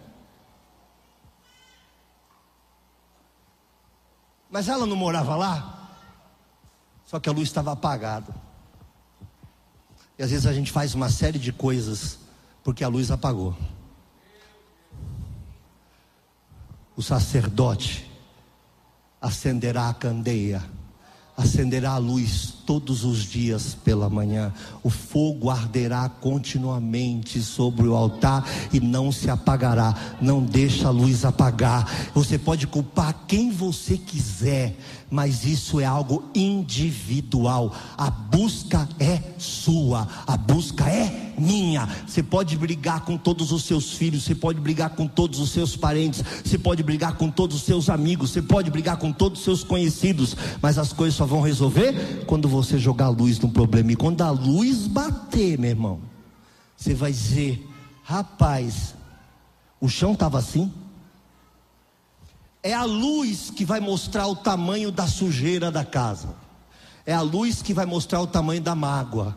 Mas 4.51 4.69
ela 4.69 4.85
não 4.87 4.97
morava 4.97 5.37
lá, 5.37 5.97
só 7.07 7.21
que 7.21 7.29
a 7.29 7.33
luz 7.33 7.49
estava 7.49 7.73
apagada. 7.73 8.35
E 10.19 10.23
às 10.23 10.31
vezes 10.31 10.47
a 10.47 10.53
gente 10.53 10.71
faz 10.71 10.95
uma 10.95 11.09
série 11.09 11.39
de 11.39 11.53
coisas 11.53 12.19
porque 12.63 12.85
a 12.85 12.89
luz 12.89 13.11
apagou. 13.11 13.57
O 16.97 17.03
sacerdote 17.03 18.11
acenderá 19.21 19.89
a 19.89 19.95
candeia, 19.95 20.63
acenderá 21.37 21.93
a 21.93 21.99
luz 21.99 22.60
todos 22.67 23.05
os 23.05 23.25
dias 23.25 23.77
pela 23.85 24.09
manhã. 24.09 24.53
O 24.83 24.91
fogo 24.91 25.51
arderá 25.51 26.09
continuamente 26.09 27.41
sobre 27.43 27.87
o 27.87 27.95
altar 27.95 28.47
e 28.73 28.81
não 28.81 29.11
se 29.11 29.31
apagará. 29.31 29.95
Não 30.21 30.43
deixa 30.43 30.89
a 30.89 30.91
luz 30.91 31.25
apagar. 31.25 32.11
Você 32.15 32.39
pode 32.39 32.67
culpar 32.67 33.25
quem 33.27 33.51
você 33.51 33.97
quiser, 33.97 34.77
mas 35.11 35.45
isso 35.45 35.81
é 35.81 35.85
algo 35.85 36.31
individual. 36.35 37.75
A 37.97 38.11
busca 38.11 38.89
é 38.99 39.21
sua, 39.39 40.07
a 40.27 40.37
busca 40.37 40.89
é 40.89 41.31
minha. 41.41 41.89
Você 42.07 42.23
pode 42.23 42.57
brigar 42.57 43.01
com 43.01 43.17
todos 43.17 43.51
os 43.51 43.65
seus 43.65 43.93
filhos, 43.93 44.25
você 44.25 44.35
pode 44.35 44.61
brigar 44.61 44.91
com 44.91 45.07
todos 45.07 45.41
os 45.41 45.51
seus 45.51 45.75
parentes, 45.75 46.23
você 46.45 46.59
pode 46.59 46.83
brigar 46.83 47.17
com 47.17 47.31
todos 47.31 47.57
os 47.57 47.63
seus 47.63 47.89
amigos, 47.89 48.31
você 48.31 48.43
pode 48.43 48.71
brigar 48.71 48.99
com 48.99 49.11
todos 49.11 49.41
os 49.41 49.45
seus 49.45 49.65
conhecidos, 49.65 50.37
mas 50.61 50.79
as 50.79 50.93
coisas 50.93 51.17
só 51.17 51.25
vão 51.25 51.41
resolver 51.41 52.25
quando 52.27 52.49
você 52.49 52.60
jogar 52.79 53.09
luz 53.09 53.39
no 53.39 53.51
problema. 53.51 53.93
E 53.93 53.97
quando 53.97 54.23
a 54.23 54.31
luz 54.31 54.87
bater, 54.87 55.59
meu 55.59 55.71
irmão, 55.71 56.01
você 56.77 56.95
vai 56.95 57.13
dizer: 57.13 57.67
rapaz, 58.03 58.95
o 59.81 59.89
chão 59.89 60.13
estava 60.13 60.39
assim. 60.39 60.73
É 62.63 62.75
a 62.75 62.85
luz 62.85 63.51
que 63.51 63.65
vai 63.65 63.81
mostrar 63.81 64.27
o 64.27 64.37
tamanho 64.37 64.93
da 64.93 65.07
sujeira 65.07 65.71
da 65.71 65.85
casa. 65.85 66.35
É 67.07 67.15
a 67.15 67.23
luz 67.23 67.63
que 67.63 67.73
vai 67.73 67.87
mostrar 67.87 68.21
o 68.21 68.27
tamanho 68.27 68.61
da 68.61 68.75
mágoa. 68.75 69.37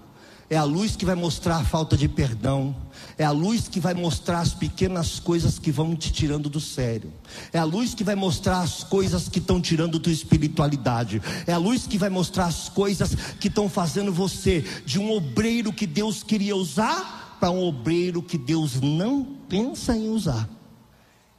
É 0.49 0.57
a 0.57 0.63
luz 0.63 0.95
que 0.95 1.05
vai 1.05 1.15
mostrar 1.15 1.57
a 1.57 1.63
falta 1.63 1.95
de 1.95 2.07
perdão. 2.07 2.75
É 3.17 3.23
a 3.23 3.31
luz 3.31 3.67
que 3.67 3.79
vai 3.79 3.93
mostrar 3.93 4.39
as 4.39 4.53
pequenas 4.53 5.19
coisas 5.19 5.57
que 5.57 5.71
vão 5.71 5.95
te 5.95 6.11
tirando 6.11 6.49
do 6.49 6.59
sério. 6.59 7.11
É 7.51 7.59
a 7.59 7.63
luz 7.63 7.93
que 7.93 8.03
vai 8.03 8.15
mostrar 8.15 8.59
as 8.59 8.83
coisas 8.83 9.29
que 9.29 9.39
estão 9.39 9.61
tirando 9.61 9.99
tua 9.99 10.11
espiritualidade. 10.11 11.21
É 11.47 11.53
a 11.53 11.57
luz 11.57 11.87
que 11.87 11.97
vai 11.97 12.09
mostrar 12.09 12.45
as 12.45 12.69
coisas 12.69 13.15
que 13.39 13.47
estão 13.47 13.69
fazendo 13.69 14.11
você 14.11 14.61
de 14.85 14.99
um 14.99 15.11
obreiro 15.11 15.71
que 15.71 15.87
Deus 15.87 16.23
queria 16.23 16.55
usar 16.55 17.37
para 17.39 17.51
um 17.51 17.63
obreiro 17.63 18.21
que 18.21 18.37
Deus 18.37 18.79
não 18.79 19.25
pensa 19.49 19.95
em 19.95 20.09
usar, 20.09 20.47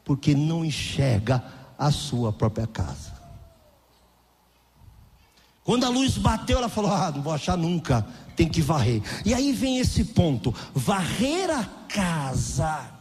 porque 0.04 0.34
não 0.34 0.64
enxerga 0.64 1.42
a 1.78 1.90
sua 1.90 2.32
própria 2.32 2.66
casa. 2.66 3.14
Quando 5.64 5.84
a 5.84 5.88
luz 5.88 6.18
bateu, 6.18 6.58
ela 6.58 6.68
falou: 6.68 6.92
Ah, 6.92 7.10
não 7.10 7.22
vou 7.22 7.32
achar 7.32 7.56
nunca, 7.56 8.06
tem 8.34 8.48
que 8.48 8.60
varrer. 8.60 9.02
E 9.24 9.32
aí 9.32 9.52
vem 9.52 9.78
esse 9.78 10.04
ponto: 10.04 10.54
varrer 10.74 11.50
a 11.50 11.64
casa. 11.88 12.94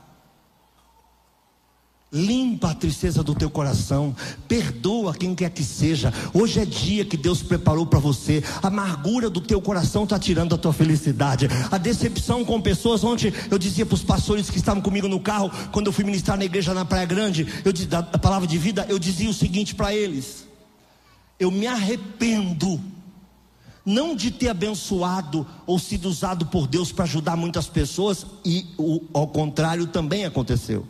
Limpa 2.15 2.69
a 2.69 2.76
tristeza 2.76 3.24
do 3.24 3.34
teu 3.34 3.50
coração, 3.50 4.15
perdoa 4.48 5.15
quem 5.15 5.34
quer 5.34 5.50
que 5.50 5.63
seja. 5.63 6.13
Hoje 6.32 6.60
é 6.60 6.65
dia 6.65 7.04
que 7.04 7.17
Deus 7.17 7.41
preparou 7.41 7.88
para 7.88 7.98
você. 7.98 8.43
A 8.62 8.67
amargura 8.67 9.32
do 9.32 9.41
teu 9.41 9.60
coração 9.60 10.04
está 10.04 10.19
tirando 10.19 10.54
a 10.54 10.58
tua 10.60 10.72
felicidade. 10.72 11.48
A 11.72 11.78
decepção 11.80 12.46
com 12.46 12.62
pessoas. 12.62 13.04
Ontem 13.04 13.34
eu 13.50 13.58
dizia 13.58 13.84
para 13.84 13.96
os 13.96 14.04
pastores 14.04 14.48
que 14.48 14.58
estavam 14.58 14.80
comigo 14.80 15.08
no 15.08 15.19
carro, 15.19 15.50
quando 15.72 15.88
eu 15.88 15.91
fui 15.91 16.04
ministrar 16.04 16.38
na 16.38 16.46
igreja 16.46 16.72
na 16.72 16.86
Praia 16.86 17.08
Grande, 17.08 17.48
eu 17.65 17.74
da 17.88 18.04
palavra 18.04 18.48
de 18.48 18.60
vida, 18.60 18.86
eu 18.89 19.00
dizia 19.00 19.28
o 19.28 19.34
seguinte 19.34 19.74
para 19.74 19.91
eles: 19.91 20.48
Eu 21.39 21.50
me 21.50 21.65
arrependo 21.65 22.80
não 23.86 24.15
de 24.15 24.32
ter 24.32 24.50
abençoado 24.50 25.46
ou 25.65 25.78
sido 25.78 26.08
usado 26.08 26.46
por 26.46 26.67
Deus 26.67 26.91
para 26.91 27.04
ajudar 27.04 27.36
muitas 27.36 27.67
pessoas, 27.67 28.26
e 28.46 28.67
o, 28.78 29.02
ao 29.13 29.28
contrário 29.28 29.88
também 29.88 30.26
aconteceu 30.26 30.88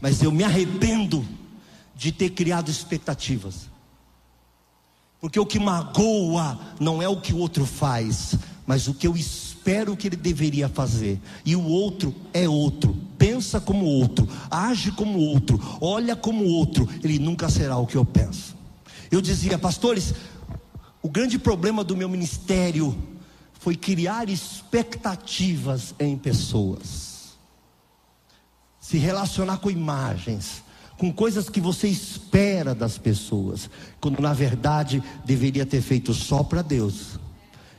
mas 0.00 0.22
eu 0.22 0.30
me 0.30 0.44
arrependo 0.44 1.26
de 1.94 2.12
ter 2.12 2.30
criado 2.30 2.70
expectativas. 2.70 3.68
Porque 5.20 5.40
o 5.40 5.46
que 5.46 5.58
magoa 5.58 6.58
não 6.78 7.02
é 7.02 7.08
o 7.08 7.20
que 7.20 7.32
o 7.32 7.38
outro 7.38 7.64
faz, 7.64 8.36
mas 8.66 8.86
o 8.86 8.94
que 8.94 9.06
eu 9.06 9.16
espero 9.16 9.96
que 9.96 10.06
ele 10.06 10.16
deveria 10.16 10.68
fazer. 10.68 11.20
E 11.44 11.56
o 11.56 11.64
outro 11.64 12.14
é 12.32 12.48
outro, 12.48 12.96
pensa 13.16 13.60
como 13.60 13.86
outro, 13.86 14.28
age 14.50 14.92
como 14.92 15.18
outro, 15.18 15.60
olha 15.80 16.14
como 16.14 16.44
outro, 16.44 16.88
ele 17.02 17.18
nunca 17.18 17.48
será 17.48 17.76
o 17.78 17.86
que 17.86 17.96
eu 17.96 18.04
penso. 18.04 18.54
Eu 19.10 19.20
dizia, 19.20 19.58
pastores, 19.58 20.14
o 21.06 21.08
grande 21.08 21.38
problema 21.38 21.84
do 21.84 21.96
meu 21.96 22.08
ministério 22.08 22.96
foi 23.60 23.76
criar 23.76 24.28
expectativas 24.28 25.94
em 26.00 26.18
pessoas 26.18 27.16
se 28.86 28.98
relacionar 28.98 29.56
com 29.56 29.68
imagens, 29.68 30.62
com 30.96 31.12
coisas 31.12 31.50
que 31.50 31.60
você 31.60 31.88
espera 31.88 32.72
das 32.72 32.96
pessoas, 32.96 33.68
quando 34.00 34.20
na 34.20 34.32
verdade 34.32 35.02
deveria 35.24 35.66
ter 35.66 35.80
feito 35.80 36.14
só 36.14 36.44
para 36.44 36.62
Deus 36.62 37.18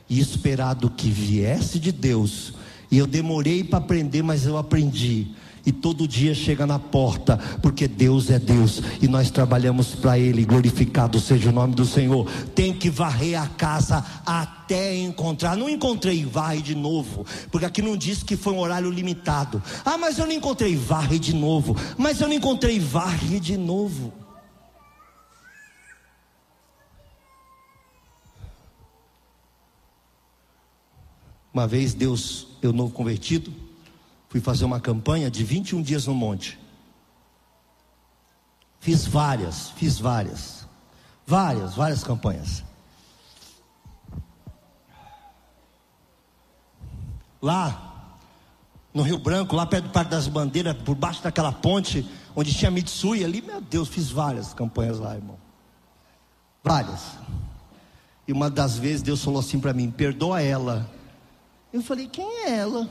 e 0.06 0.20
esperado 0.20 0.90
que 0.90 1.08
viesse 1.08 1.78
de 1.78 1.92
Deus. 1.92 2.52
E 2.90 2.98
eu 2.98 3.06
demorei 3.06 3.64
para 3.64 3.78
aprender, 3.78 4.22
mas 4.22 4.44
eu 4.44 4.58
aprendi 4.58 5.34
e 5.68 5.72
todo 5.72 6.08
dia 6.08 6.34
chega 6.34 6.66
na 6.66 6.78
porta, 6.78 7.36
porque 7.60 7.86
Deus 7.86 8.30
é 8.30 8.38
Deus 8.38 8.80
e 9.02 9.06
nós 9.06 9.30
trabalhamos 9.30 9.94
para 9.94 10.18
Ele. 10.18 10.46
Glorificado 10.46 11.20
seja 11.20 11.50
o 11.50 11.52
nome 11.52 11.74
do 11.74 11.84
Senhor. 11.84 12.26
Tem 12.54 12.72
que 12.72 12.88
varrer 12.88 13.38
a 13.38 13.46
casa 13.46 14.02
até 14.24 14.96
encontrar. 14.96 15.58
Não 15.58 15.68
encontrei, 15.68 16.24
varre 16.24 16.62
de 16.62 16.74
novo, 16.74 17.26
porque 17.50 17.66
aqui 17.66 17.82
não 17.82 17.98
diz 17.98 18.22
que 18.22 18.34
foi 18.34 18.54
um 18.54 18.60
horário 18.60 18.90
limitado. 18.90 19.62
Ah, 19.84 19.98
mas 19.98 20.16
eu 20.16 20.24
não 20.24 20.32
encontrei, 20.32 20.74
varre 20.74 21.18
de 21.18 21.34
novo. 21.34 21.76
Mas 21.98 22.18
eu 22.18 22.28
não 22.28 22.34
encontrei, 22.34 22.80
varre 22.80 23.38
de 23.38 23.58
novo. 23.58 24.10
Uma 31.52 31.66
vez 31.66 31.92
Deus, 31.92 32.46
eu 32.62 32.72
novo 32.72 32.94
convertido, 32.94 33.67
fui 34.28 34.40
fazer 34.40 34.64
uma 34.64 34.80
campanha 34.80 35.30
de 35.30 35.42
21 35.42 35.82
dias 35.82 36.06
no 36.06 36.14
monte. 36.14 36.58
Fiz 38.80 39.06
várias, 39.06 39.70
fiz 39.70 39.98
várias. 39.98 40.66
Várias, 41.26 41.74
várias 41.74 42.04
campanhas. 42.04 42.64
Lá, 47.40 48.16
no 48.92 49.02
Rio 49.02 49.18
Branco, 49.18 49.54
lá 49.54 49.66
perto 49.66 49.84
do 49.84 49.90
Parque 49.90 50.10
das 50.10 50.26
Bandeiras, 50.26 50.76
por 50.82 50.94
baixo 50.94 51.22
daquela 51.22 51.52
ponte, 51.52 52.08
onde 52.34 52.54
tinha 52.54 52.70
Mitsui 52.70 53.24
ali, 53.24 53.40
meu 53.42 53.60
Deus, 53.60 53.88
fiz 53.88 54.10
várias 54.10 54.52
campanhas 54.52 54.98
lá, 54.98 55.14
irmão. 55.14 55.38
Várias. 56.62 57.12
E 58.26 58.32
uma 58.32 58.50
das 58.50 58.76
vezes 58.76 59.02
Deus 59.02 59.22
falou 59.22 59.40
assim 59.40 59.60
para 59.60 59.72
mim: 59.72 59.90
perdoa 59.90 60.42
ela. 60.42 60.90
Eu 61.72 61.82
falei: 61.82 62.08
quem 62.08 62.44
é 62.44 62.56
ela? 62.58 62.88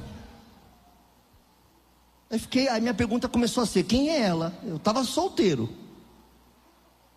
Aí 2.29 2.37
fiquei, 2.37 2.67
a 2.67 2.79
minha 2.79 2.93
pergunta 2.93 3.29
começou 3.29 3.63
a 3.63 3.65
ser: 3.65 3.83
quem 3.83 4.09
é 4.09 4.21
ela? 4.21 4.53
Eu 4.63 4.75
estava 4.75 5.03
solteiro. 5.03 5.69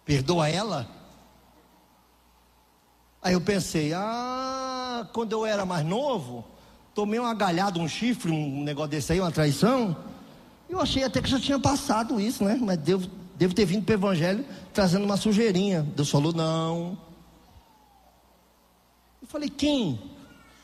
Perdoa 0.04 0.48
ela? 0.48 0.88
Aí 3.20 3.34
eu 3.34 3.40
pensei: 3.40 3.92
ah, 3.92 5.08
quando 5.12 5.32
eu 5.32 5.44
era 5.44 5.66
mais 5.66 5.84
novo, 5.84 6.44
tomei 6.94 7.18
uma 7.18 7.34
galhada, 7.34 7.78
um 7.78 7.88
chifre, 7.88 8.30
um 8.30 8.62
negócio 8.62 8.90
desse 8.90 9.12
aí, 9.12 9.20
uma 9.20 9.32
traição. 9.32 9.96
Eu 10.68 10.80
achei 10.80 11.02
até 11.02 11.20
que 11.20 11.28
já 11.28 11.40
tinha 11.40 11.58
passado 11.58 12.20
isso, 12.20 12.44
né? 12.44 12.56
Mas 12.60 12.78
devo, 12.78 13.10
devo 13.34 13.52
ter 13.52 13.64
vindo 13.64 13.84
para 13.84 13.94
o 13.94 13.96
Evangelho 13.96 14.46
trazendo 14.72 15.04
uma 15.04 15.16
sujeirinha. 15.16 15.82
Deus 15.96 16.08
falou: 16.08 16.32
não. 16.32 16.96
Eu 19.20 19.26
falei: 19.26 19.50
quem? 19.50 20.00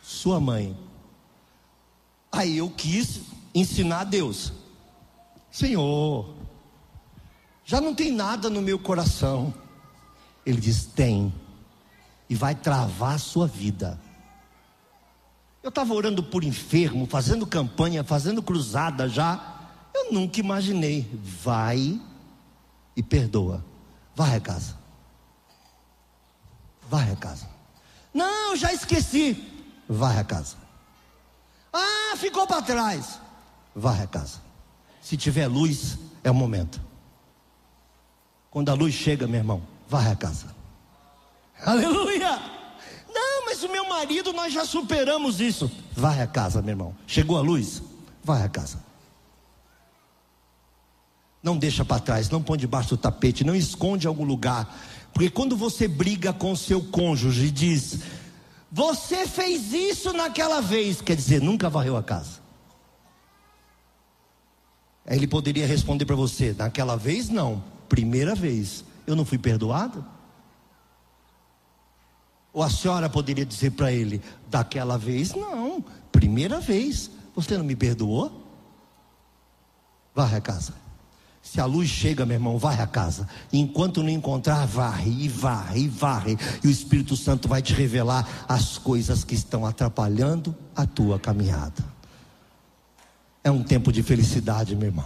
Sua 0.03 0.39
mãe. 0.39 0.77
Aí 2.31 2.59
eu 2.59 2.71
quis 2.71 3.23
ensinar 3.61 4.01
a 4.01 4.05
Deus. 4.05 4.53
Senhor, 5.51 6.35
já 7.65 7.81
não 7.81 7.95
tem 7.95 8.13
nada 8.13 8.51
no 8.51 8.61
meu 8.61 8.79
coração. 8.79 9.53
Ele 10.45 10.61
diz: 10.61 10.85
tem, 10.85 11.33
e 12.29 12.35
vai 12.35 12.55
travar 12.55 13.15
a 13.15 13.19
sua 13.19 13.47
vida. 13.47 13.99
Eu 15.63 15.71
estava 15.71 15.95
orando 15.95 16.23
por 16.23 16.45
enfermo, 16.45 17.07
fazendo 17.07 17.47
campanha, 17.47 18.05
fazendo 18.05 18.43
cruzada 18.43 19.09
já. 19.09 19.55
Eu 19.93 20.13
nunca 20.13 20.39
imaginei. 20.39 21.11
Vai 21.43 22.01
e 22.95 23.03
perdoa. 23.03 23.65
Vai 24.15 24.37
a 24.37 24.41
casa. 24.41 24.77
Vai 26.89 27.11
a 27.11 27.17
casa. 27.17 27.49
Não, 28.15 28.55
já 28.55 28.73
esqueci. 28.73 29.43
Vai 29.89 30.19
a 30.19 30.25
casa. 30.25 30.57
Ah, 31.73 32.15
ficou 32.17 32.47
para 32.47 32.63
trás 32.63 33.26
varre 33.77 34.05
a 34.05 34.07
casa. 34.07 34.41
Se 35.03 35.17
tiver 35.17 35.47
luz, 35.47 35.99
é 36.25 36.31
o 36.31 36.35
momento. 36.35 36.81
Quando 38.51 38.71
a 38.71 38.75
luz 38.75 38.95
chega, 38.95 39.27
meu 39.27 39.39
irmão, 39.39 39.63
varre 39.87 40.11
a 40.11 40.17
casa. 40.17 40.47
Aleluia! 41.63 42.41
Não, 43.13 43.45
mas 43.45 43.63
o 43.63 43.69
meu 43.69 43.87
marido, 43.87 44.33
nós 44.33 44.53
já 44.53 44.65
superamos 44.65 45.41
isso. 45.41 45.71
Varre 45.93 46.23
a 46.23 46.27
casa, 46.27 46.63
meu 46.63 46.73
irmão. 46.73 46.97
Chegou 47.07 47.37
a 47.37 47.43
luz, 47.43 47.83
varre 48.25 48.45
a 48.45 48.49
casa. 48.49 48.83
Não 51.43 51.57
deixa 51.57 51.85
para 51.85 52.01
trás, 52.01 52.31
não 52.31 52.43
põe 52.43 52.59
debaixo 52.59 52.91
do 52.91 52.97
tapete, 52.97 53.45
não 53.45 53.55
esconde 53.55 54.07
em 54.07 54.09
algum 54.09 54.25
lugar. 54.25 54.75
Porque 55.13 55.31
quando 55.31 55.57
você 55.57 55.87
briga 55.87 56.33
com 56.33 56.57
seu 56.57 56.83
cônjuge 56.83 57.47
e 57.47 57.51
diz: 57.51 58.01
Você 58.73 59.27
fez 59.29 59.73
isso 59.73 60.13
naquela 60.13 60.61
vez, 60.61 61.01
quer 61.01 61.15
dizer, 61.15 61.41
nunca 61.41 61.71
varreu 61.71 61.97
a 61.97 62.03
casa. 62.03 62.46
Ele 65.07 65.27
poderia 65.27 65.67
responder 65.67 66.05
para 66.05 66.17
você: 66.17 66.55
naquela 66.57 66.97
vez 66.97 67.29
não, 67.29 67.63
primeira 67.89 68.35
vez, 68.35 68.85
eu 69.07 69.15
não 69.15 69.25
fui 69.25 69.39
perdoado? 69.39 70.05
Ou 72.53 72.63
a 72.63 72.71
senhora 72.71 73.09
poderia 73.09 73.45
dizer 73.45 73.73
para 73.73 73.93
ele: 73.93 74.21
daquela 74.49 74.97
vez 74.99 75.35
não, 75.35 75.85
primeira 76.11 76.59
vez, 76.61 77.11
você 77.35 77.57
não 77.57 77.65
me 77.65 77.77
perdoou? 77.77 78.45
Varre 80.15 80.37
a 80.37 80.41
casa. 80.41 80.75
Se 81.43 81.61
a 81.61 81.65
luz 81.65 81.89
chega, 81.89 82.27
meu 82.27 82.35
irmão, 82.35 82.59
varre 82.59 82.83
a 82.83 82.87
casa. 82.89 83.29
enquanto 83.53 84.03
não 84.03 84.11
encontrar, 84.11 84.67
varre, 84.67 85.11
e 85.11 85.29
varre, 85.29 85.83
e 85.83 85.89
varre. 85.89 86.37
E 86.65 86.67
o 86.67 86.71
Espírito 86.71 87.17
Santo 87.17 87.47
vai 87.47 87.63
te 87.63 87.73
revelar 87.73 88.47
as 88.49 88.79
coisas 88.79 89.23
que 89.23 89.37
estão 89.37 89.65
atrapalhando 89.65 90.57
a 90.75 90.85
tua 90.85 91.21
caminhada. 91.21 91.96
É 93.47 93.51
um 93.53 93.63
tempo 93.63 93.93
de 93.93 94.03
felicidade, 94.03 94.75
meu 94.75 94.89
irmão. 94.89 95.05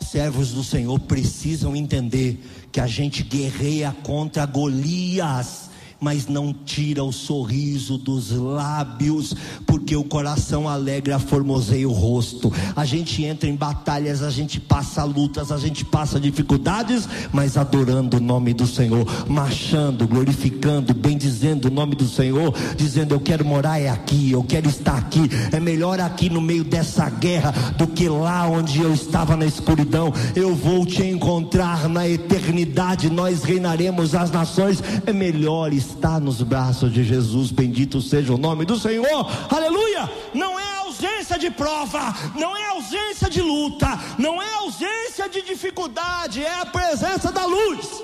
Servos 0.00 0.50
do 0.50 0.64
Senhor 0.64 0.98
precisam 0.98 1.76
entender 1.76 2.44
que 2.72 2.80
a 2.80 2.86
gente 2.88 3.22
guerreia 3.22 3.96
contra 4.02 4.44
Golias 4.44 5.69
mas 6.00 6.26
não 6.26 6.52
tira 6.52 7.04
o 7.04 7.12
sorriso 7.12 7.98
dos 7.98 8.30
lábios, 8.30 9.34
porque 9.66 9.94
o 9.94 10.02
coração 10.02 10.68
alegra 10.68 11.18
formoseia 11.18 11.88
o 11.88 11.92
rosto. 11.92 12.52
A 12.74 12.84
gente 12.84 13.22
entra 13.22 13.48
em 13.48 13.54
batalhas, 13.54 14.22
a 14.22 14.30
gente 14.30 14.58
passa 14.58 15.04
lutas, 15.04 15.52
a 15.52 15.58
gente 15.58 15.84
passa 15.84 16.18
dificuldades, 16.18 17.06
mas 17.32 17.56
adorando 17.56 18.16
o 18.16 18.20
nome 18.20 18.54
do 18.54 18.66
Senhor, 18.66 19.06
marchando, 19.28 20.08
glorificando, 20.08 20.94
bendizendo 20.94 21.68
o 21.68 21.70
nome 21.70 21.94
do 21.94 22.08
Senhor, 22.08 22.54
dizendo: 22.76 23.14
Eu 23.14 23.20
quero 23.20 23.44
morar 23.44 23.78
é 23.78 23.88
aqui, 23.88 24.32
eu 24.32 24.42
quero 24.42 24.68
estar 24.68 24.96
aqui. 24.96 25.28
É 25.52 25.60
melhor 25.60 26.00
aqui 26.00 26.30
no 26.30 26.40
meio 26.40 26.64
dessa 26.64 27.08
guerra 27.10 27.52
do 27.76 27.86
que 27.86 28.08
lá 28.08 28.48
onde 28.48 28.80
eu 28.80 28.94
estava 28.94 29.36
na 29.36 29.44
escuridão. 29.44 30.12
Eu 30.34 30.54
vou 30.54 30.86
te 30.86 31.02
encontrar 31.02 31.88
na 31.88 32.08
eternidade, 32.08 33.10
nós 33.10 33.42
reinaremos 33.42 34.14
as 34.14 34.30
nações. 34.30 34.82
É 35.06 35.12
melhor 35.12 35.72
estar 35.72 35.89
está 35.90 36.18
nos 36.20 36.42
braços 36.42 36.92
de 36.92 37.04
Jesus, 37.04 37.50
bendito 37.50 38.00
seja 38.00 38.32
o 38.32 38.38
nome 38.38 38.64
do 38.64 38.78
Senhor, 38.78 39.26
aleluia! 39.50 40.10
Não 40.34 40.58
é 40.58 40.78
ausência 40.78 41.38
de 41.38 41.50
prova, 41.50 42.14
não 42.34 42.56
é 42.56 42.66
ausência 42.68 43.28
de 43.28 43.40
luta, 43.40 43.86
não 44.18 44.40
é 44.40 44.54
ausência 44.54 45.28
de 45.28 45.42
dificuldade, 45.42 46.44
é 46.44 46.60
a 46.60 46.66
presença 46.66 47.30
da 47.30 47.44
luz. 47.44 48.02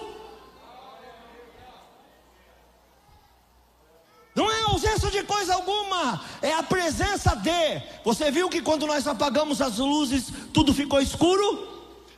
Não 4.34 4.50
é 4.52 4.62
ausência 4.64 5.10
de 5.10 5.22
coisa 5.22 5.54
alguma, 5.54 6.22
é 6.42 6.52
a 6.52 6.62
presença 6.62 7.34
de. 7.34 7.82
Você 8.04 8.30
viu 8.30 8.50
que 8.50 8.60
quando 8.60 8.86
nós 8.86 9.06
apagamos 9.06 9.62
as 9.62 9.78
luzes, 9.78 10.30
tudo 10.52 10.74
ficou 10.74 11.00
escuro? 11.00 11.66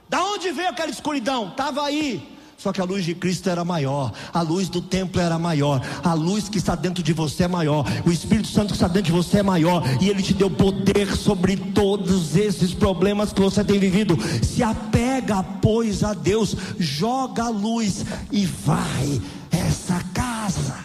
Da 0.09 0.25
onde 0.25 0.51
veio 0.51 0.71
aquela 0.71 0.91
escuridão? 0.91 1.49
Estava 1.49 1.85
aí, 1.85 2.38
só 2.59 2.73
que 2.73 2.81
a 2.81 2.85
luz 2.85 3.05
de 3.05 3.15
Cristo 3.15 3.49
era 3.49 3.65
maior, 3.65 4.13
a 4.35 4.43
luz 4.43 4.69
do 4.69 4.83
templo 4.83 5.21
era 5.21 5.39
maior, 5.39 5.81
a 6.03 6.13
luz 6.13 6.49
que 6.49 6.59
está 6.59 6.75
dentro 6.75 7.05
de 7.05 7.13
você 7.13 7.45
é 7.45 7.49
maior, 7.49 7.87
o 8.05 8.11
Espírito 8.11 8.49
Santo 8.49 8.69
que 8.69 8.73
está 8.73 8.89
dentro 8.89 9.05
de 9.05 9.13
você 9.13 9.39
é 9.39 9.43
maior, 9.45 9.85
e 10.03 10.09
ele 10.11 10.21
te 10.25 10.35
deu 10.35 10.51
poder 10.51 11.17
sobre 11.17 11.57
todos 11.57 12.35
esses 12.35 12.75
problemas 12.75 13.33
que 13.33 13.41
você 13.41 13.63
tem 13.63 13.79
vivido. 13.79 14.19
Se 14.43 14.61
apega, 14.61 15.41
pois, 15.41 16.03
a 16.03 16.13
Deus, 16.13 16.57
joga 16.81 17.45
a 17.45 17.49
luz 17.49 18.05
e 18.33 18.45
vai 18.45 19.23
essa 19.53 20.03
casa. 20.13 20.85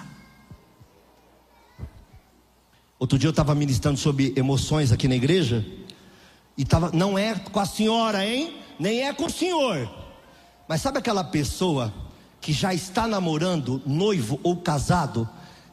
Outro 3.00 3.18
dia 3.18 3.28
eu 3.28 3.32
estava 3.32 3.56
ministrando 3.56 3.98
sobre 3.98 4.32
emoções 4.36 4.92
aqui 4.92 5.08
na 5.08 5.16
igreja, 5.16 5.66
e 6.56 6.64
tava, 6.64 6.92
não 6.94 7.18
é 7.18 7.34
com 7.34 7.60
a 7.60 7.66
senhora, 7.66 8.24
hein? 8.24 8.58
Nem 8.80 9.08
é 9.08 9.12
com 9.12 9.26
o 9.26 9.30
senhor 9.30 10.03
mas 10.68 10.82
sabe 10.82 10.98
aquela 10.98 11.24
pessoa 11.24 11.94
que 12.40 12.52
já 12.52 12.74
está 12.74 13.08
namorando, 13.08 13.82
noivo 13.86 14.40
ou 14.44 14.58
casado, 14.58 15.28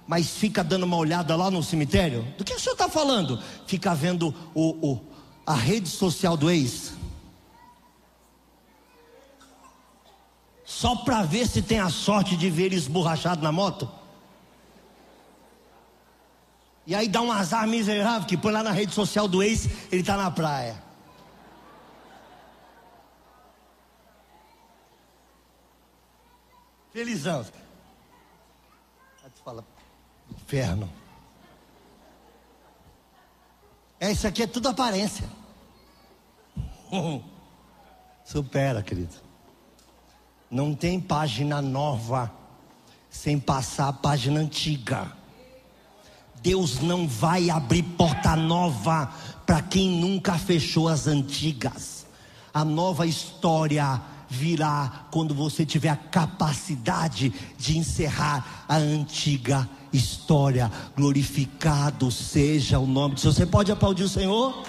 mas 0.06 0.30
fica 0.30 0.64
dando 0.64 0.84
uma 0.84 0.96
olhada 0.96 1.34
lá 1.36 1.50
no 1.50 1.62
cemitério? 1.62 2.22
Do 2.36 2.44
que 2.44 2.54
o 2.54 2.60
senhor 2.60 2.74
está 2.74 2.88
falando? 2.88 3.40
Fica 3.66 3.94
vendo 3.94 4.34
o, 4.54 4.90
o, 4.92 5.00
a 5.46 5.54
rede 5.54 5.88
social 5.88 6.36
do 6.36 6.50
ex. 6.50 6.92
Só 10.64 10.96
para 10.96 11.22
ver 11.22 11.46
se 11.48 11.62
tem 11.62 11.80
a 11.80 11.90
sorte 11.90 12.36
de 12.36 12.48
ver 12.48 12.66
ele 12.66 12.76
esborrachado 12.76 13.42
na 13.42 13.52
moto? 13.52 13.88
E 16.86 16.94
aí 16.94 17.06
dá 17.06 17.20
um 17.20 17.30
azar 17.30 17.66
miserável 17.68 18.26
que 18.26 18.36
põe 18.36 18.52
lá 18.52 18.62
na 18.62 18.72
rede 18.72 18.92
social 18.92 19.28
do 19.28 19.42
ex, 19.42 19.68
ele 19.92 20.00
está 20.00 20.16
na 20.16 20.30
praia. 20.30 20.89
Felizão. 26.92 27.44
Aí 29.22 29.30
tu 29.34 29.42
fala, 29.44 29.64
inferno. 30.30 30.90
É, 33.98 34.10
isso 34.10 34.26
aqui 34.26 34.42
é 34.42 34.46
tudo 34.46 34.68
aparência. 34.68 35.28
Supera, 38.24 38.82
querido. 38.82 39.14
Não 40.50 40.74
tem 40.74 41.00
página 41.00 41.62
nova 41.62 42.32
sem 43.08 43.38
passar 43.38 43.88
a 43.88 43.92
página 43.92 44.40
antiga. 44.40 45.12
Deus 46.42 46.80
não 46.80 47.06
vai 47.06 47.50
abrir 47.50 47.82
porta 47.82 48.34
nova 48.34 49.12
para 49.44 49.60
quem 49.60 49.90
nunca 49.90 50.38
fechou 50.38 50.88
as 50.88 51.06
antigas. 51.06 52.06
A 52.52 52.64
nova 52.64 53.06
história 53.06 54.00
virá 54.30 55.06
quando 55.10 55.34
você 55.34 55.66
tiver 55.66 55.88
a 55.88 55.96
capacidade 55.96 57.32
de 57.58 57.76
encerrar 57.76 58.64
a 58.68 58.76
antiga 58.76 59.68
história. 59.92 60.70
Glorificado 60.96 62.10
seja 62.10 62.78
o 62.78 62.86
nome 62.86 63.16
de 63.16 63.22
Deus. 63.22 63.34
Você 63.34 63.44
pode 63.44 63.72
aplaudir 63.72 64.04
o 64.04 64.08
Senhor? 64.08 64.62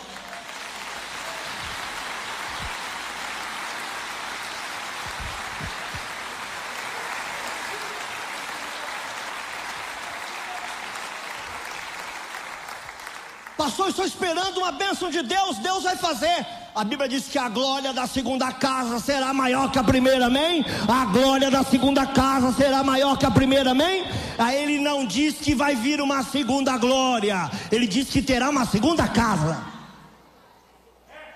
Pastor, 13.71 13.87
estou 13.87 14.05
esperando 14.05 14.57
uma 14.57 14.71
bênção 14.73 15.09
de 15.09 15.21
Deus, 15.21 15.57
Deus 15.59 15.83
vai 15.83 15.95
fazer. 15.95 16.45
A 16.75 16.83
Bíblia 16.83 17.07
diz 17.07 17.29
que 17.29 17.39
a 17.39 17.47
glória 17.47 17.93
da 17.93 18.05
segunda 18.05 18.51
casa 18.51 18.99
será 18.99 19.33
maior 19.33 19.71
que 19.71 19.79
a 19.79 19.83
primeira, 19.83 20.25
amém? 20.25 20.65
A 20.89 21.05
glória 21.05 21.49
da 21.49 21.63
segunda 21.63 22.05
casa 22.05 22.51
será 22.51 22.83
maior 22.83 23.17
que 23.17 23.25
a 23.25 23.31
primeira, 23.31 23.71
amém? 23.71 24.05
Aí 24.37 24.61
ele 24.61 24.77
não 24.77 25.05
diz 25.05 25.35
que 25.35 25.55
vai 25.55 25.73
vir 25.73 26.01
uma 26.01 26.21
segunda 26.21 26.77
glória, 26.77 27.49
ele 27.71 27.87
diz 27.87 28.09
que 28.09 28.21
terá 28.21 28.49
uma 28.49 28.65
segunda 28.65 29.07
casa. 29.07 29.63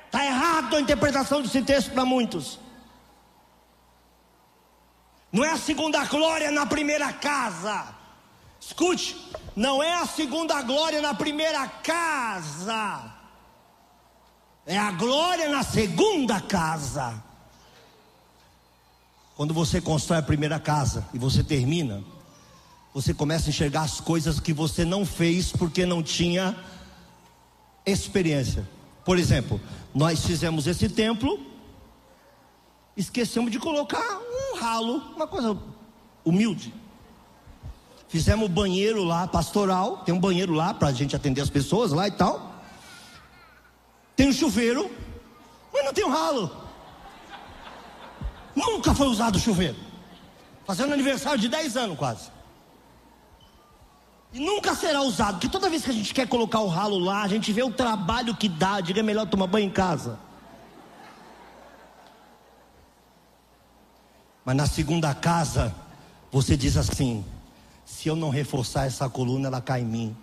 Está 0.08 0.26
errado 0.26 0.76
a 0.76 0.82
interpretação 0.82 1.42
desse 1.42 1.62
texto 1.62 1.92
para 1.92 2.04
muitos. 2.04 2.60
Não 5.32 5.46
é 5.46 5.52
a 5.52 5.58
segunda 5.58 6.04
glória 6.04 6.52
na 6.52 6.66
primeira 6.66 7.14
casa. 7.14 7.95
Escute, 8.60 9.16
não 9.56 9.82
é 9.82 9.94
a 9.94 10.06
segunda 10.06 10.62
glória 10.62 11.02
na 11.02 11.14
primeira 11.14 11.68
casa, 11.68 13.14
é 14.66 14.78
a 14.78 14.92
glória 14.92 15.50
na 15.50 15.64
segunda 15.64 16.42
casa. 16.42 17.24
Quando 19.36 19.54
você 19.54 19.82
constrói 19.82 20.20
a 20.20 20.24
primeira 20.24 20.60
casa 20.60 21.08
e 21.14 21.20
você 21.20 21.44
termina, 21.44 22.04
você 22.94 23.14
começa 23.14 23.48
a 23.48 23.50
enxergar 23.50 23.82
as 23.82 24.00
coisas 24.00 24.40
que 24.40 24.54
você 24.54 24.86
não 24.86 25.06
fez 25.06 25.52
porque 25.52 25.86
não 25.86 26.02
tinha 26.02 26.58
experiência. 27.86 28.68
Por 29.04 29.20
exemplo, 29.20 29.60
nós 29.94 30.26
fizemos 30.26 30.66
esse 30.66 30.90
templo, 30.90 31.40
esquecemos 32.96 33.52
de 33.52 33.60
colocar 33.60 34.20
um 34.20 34.58
ralo, 34.58 34.98
uma 35.16 35.28
coisa 35.28 35.58
humilde. 36.24 36.74
Fizemos 38.08 38.50
banheiro 38.50 39.04
lá, 39.04 39.28
pastoral. 39.28 39.98
Tem 39.98 40.14
um 40.14 40.20
banheiro 40.20 40.54
lá 40.54 40.74
para 40.74 40.90
a 40.90 40.92
gente 40.92 41.16
atender 41.16 41.42
as 41.42 41.50
pessoas 41.50 41.92
lá 41.92 42.08
e 42.08 42.12
tal. 42.12 42.54
Tem 44.16 44.30
um 44.30 44.34
chuveiro, 44.34 44.90
mas 45.74 45.84
não 45.84 45.94
tem 45.94 46.06
um 46.06 46.10
ralo. 46.10 46.50
Nunca 48.56 48.94
foi 48.94 49.08
usado 49.08 49.36
o 49.36 49.40
chuveiro. 49.40 49.76
Fazendo 50.66 50.94
aniversário 50.94 51.40
de 51.40 51.50
10 51.50 51.78
anos 51.78 51.98
quase. 51.98 52.30
E 54.34 54.40
nunca 54.40 54.76
será 54.76 55.02
usado, 55.02 55.36
porque 55.36 55.48
toda 55.48 55.70
vez 55.70 55.84
que 55.84 55.92
a 55.92 55.94
gente 55.94 56.14
quer 56.14 56.28
colocar 56.28 56.60
o 56.60 56.68
ralo 56.68 57.00
lá, 57.00 57.24
a 57.24 57.28
gente 57.28 57.54
vê 57.54 57.64
o 57.64 57.72
trabalho 57.72 58.36
que 58.36 58.50
dá, 58.50 58.82
diga 58.82 59.00
é 59.00 59.04
melhor 59.04 59.26
tomar 59.28 59.48
banho 59.48 59.68
em 59.68 59.72
casa. 59.72 60.20
Mas 64.44 64.56
na 64.56 64.68
segunda 64.68 65.14
casa, 65.16 65.74
você 66.32 66.58
diz 66.58 66.76
assim: 66.76 67.24
Se 67.86 68.10
eu 68.10 68.16
não 68.16 68.30
reforçar 68.30 68.86
essa 68.86 69.08
coluna, 69.08 69.48
ela 69.48 69.62
cai 69.62 69.82
em 69.82 69.86
mim. 69.86 70.16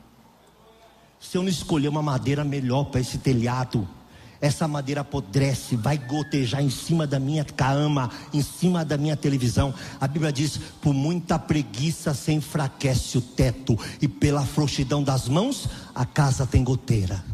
Se 1.21 1.39
eu 1.39 1.43
não 1.43 1.49
escolher 1.49 1.89
uma 1.89 2.03
madeira 2.03 2.45
melhor 2.45 2.85
para 2.85 3.01
esse 3.01 3.19
telhado, 3.19 3.89
essa 4.41 4.67
madeira 4.67 5.03
apodrece, 5.03 5.77
vai 5.77 5.97
gotejar 5.97 6.61
em 6.61 6.69
cima 6.69 7.07
da 7.07 7.21
minha 7.21 7.45
cama, 7.45 8.11
em 8.35 8.43
cima 8.43 8.85
da 8.85 8.99
minha 8.99 9.17
televisão. 9.17 9.73
A 10.01 10.09
Bíblia 10.09 10.33
diz: 10.33 10.59
por 10.81 10.93
muita 10.93 11.39
preguiça 11.39 12.13
se 12.13 12.33
enfraquece 12.33 13.17
o 13.19 13.21
teto, 13.21 13.79
e 14.01 14.09
pela 14.09 14.45
frouxidão 14.45 15.01
das 15.01 15.29
mãos, 15.29 15.69
a 15.95 16.05
casa 16.05 16.45
tem 16.45 16.65
goteira. 16.65 17.25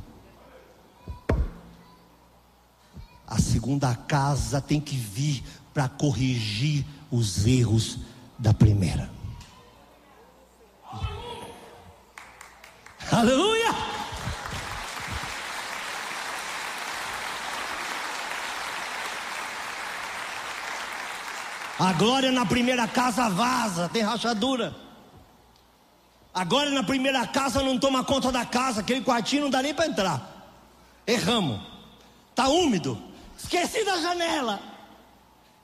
A 3.27 3.39
segunda 3.39 3.95
casa 3.95 4.61
tem 4.61 4.79
que 4.79 4.97
vir 4.97 5.43
para 5.73 5.89
corrigir 5.89 6.85
os 7.11 7.47
erros 7.47 8.01
da 8.39 8.53
primeira. 8.53 9.18
Aleluia! 13.11 13.75
A 21.79 21.93
glória 21.93 22.33
na 22.33 22.45
primeira 22.45 22.87
casa 22.89 23.31
vaza, 23.31 23.89
tem 23.89 24.03
rachadura. 24.03 24.75
A 26.35 26.45
glória 26.45 26.71
na 26.73 26.83
primeira 26.83 27.27
casa 27.27 27.63
não 27.63 27.79
toma 27.79 28.05
conta 28.05 28.31
da 28.31 28.45
casa, 28.45 28.81
aquele 28.81 29.01
quartinho 29.01 29.43
não 29.43 29.51
dá 29.51 29.63
nem 29.63 29.73
para 29.73 29.87
entrar. 29.87 30.55
Erramos. 31.07 31.61
Tá 32.35 32.49
úmido. 32.49 33.01
Esqueci 33.39 33.85
da 33.85 33.97
janela. 34.01 34.61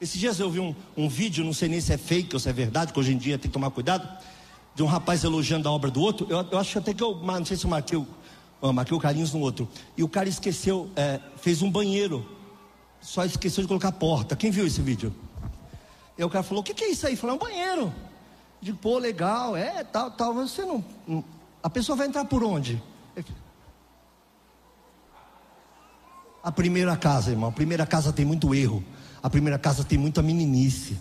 Esses 0.01 0.19
dias 0.19 0.41
eu 0.41 0.51
vi 0.51 0.61
um, 0.61 0.75
um 0.97 1.09
vídeo, 1.09 1.45
não 1.45 1.53
sei 1.53 1.69
nem 1.69 1.81
se 1.81 1.93
é 1.93 1.99
fake 1.99 2.35
ou 2.35 2.41
se 2.41 2.49
é 2.49 2.53
verdade, 2.53 2.93
que 2.93 2.99
hoje 2.99 3.13
em 3.13 3.19
dia 3.19 3.39
tem 3.39 3.51
que 3.51 3.55
tomar 3.55 3.71
cuidado, 3.71 4.09
de 4.75 4.83
um 4.83 4.87
rapaz 4.87 5.23
elogiando 5.23 5.69
a 5.69 5.73
obra 5.73 5.91
do 5.91 6.01
outro. 6.01 6.27
Eu, 6.29 6.47
eu 6.51 6.59
acho 6.59 6.79
até 6.79 6.93
que 6.93 7.03
eu, 7.03 7.17
não 7.17 7.45
sei 7.45 7.57
se 7.57 7.65
eu 7.65 7.71
marquei, 7.71 8.05
eu 8.63 8.73
marquei 8.73 8.97
o 8.97 9.01
carinhos 9.01 9.33
no 9.33 9.41
outro. 9.41 9.69
E 9.97 10.03
o 10.03 10.09
cara 10.09 10.29
esqueceu, 10.29 10.91
é, 10.97 11.21
fez 11.37 11.63
um 11.63 11.71
banheiro, 11.71 12.27
só 13.01 13.25
esqueceu 13.25 13.63
de 13.63 13.69
colocar 13.69 13.89
a 13.89 13.93
porta. 13.93 14.35
Quem 14.35 14.51
viu 14.51 14.67
esse 14.67 14.81
vídeo? 14.81 15.15
E 16.17 16.25
o 16.25 16.31
cara 16.31 16.43
falou: 16.43 16.63
O 16.63 16.65
que, 16.65 16.75
que 16.75 16.85
é 16.85 16.91
isso 16.91 17.07
aí? 17.07 17.17
Falou: 17.17 17.35
É 17.35 17.37
um 17.37 17.41
banheiro. 17.41 17.83
Eu 17.83 17.93
digo: 18.63 18.79
Pô, 18.79 18.99
legal, 18.99 19.57
é, 19.57 19.85
tal, 19.85 20.11
tal. 20.11 20.35
Você 20.35 20.63
não. 20.63 20.85
A 21.63 21.71
pessoa 21.71 21.97
vai 21.97 22.07
entrar 22.07 22.25
por 22.25 22.43
onde? 22.43 22.83
A 26.43 26.53
primeira 26.53 26.97
casa, 26.97 27.31
irmão. 27.31 27.49
A 27.49 27.53
primeira 27.53 27.87
casa 27.87 28.13
tem 28.13 28.25
muito 28.25 28.55
erro. 28.55 28.85
A 29.23 29.31
primeira 29.31 29.59
casa 29.59 29.83
tem 29.83 29.97
muita 29.97 30.23
meninice. 30.23 30.99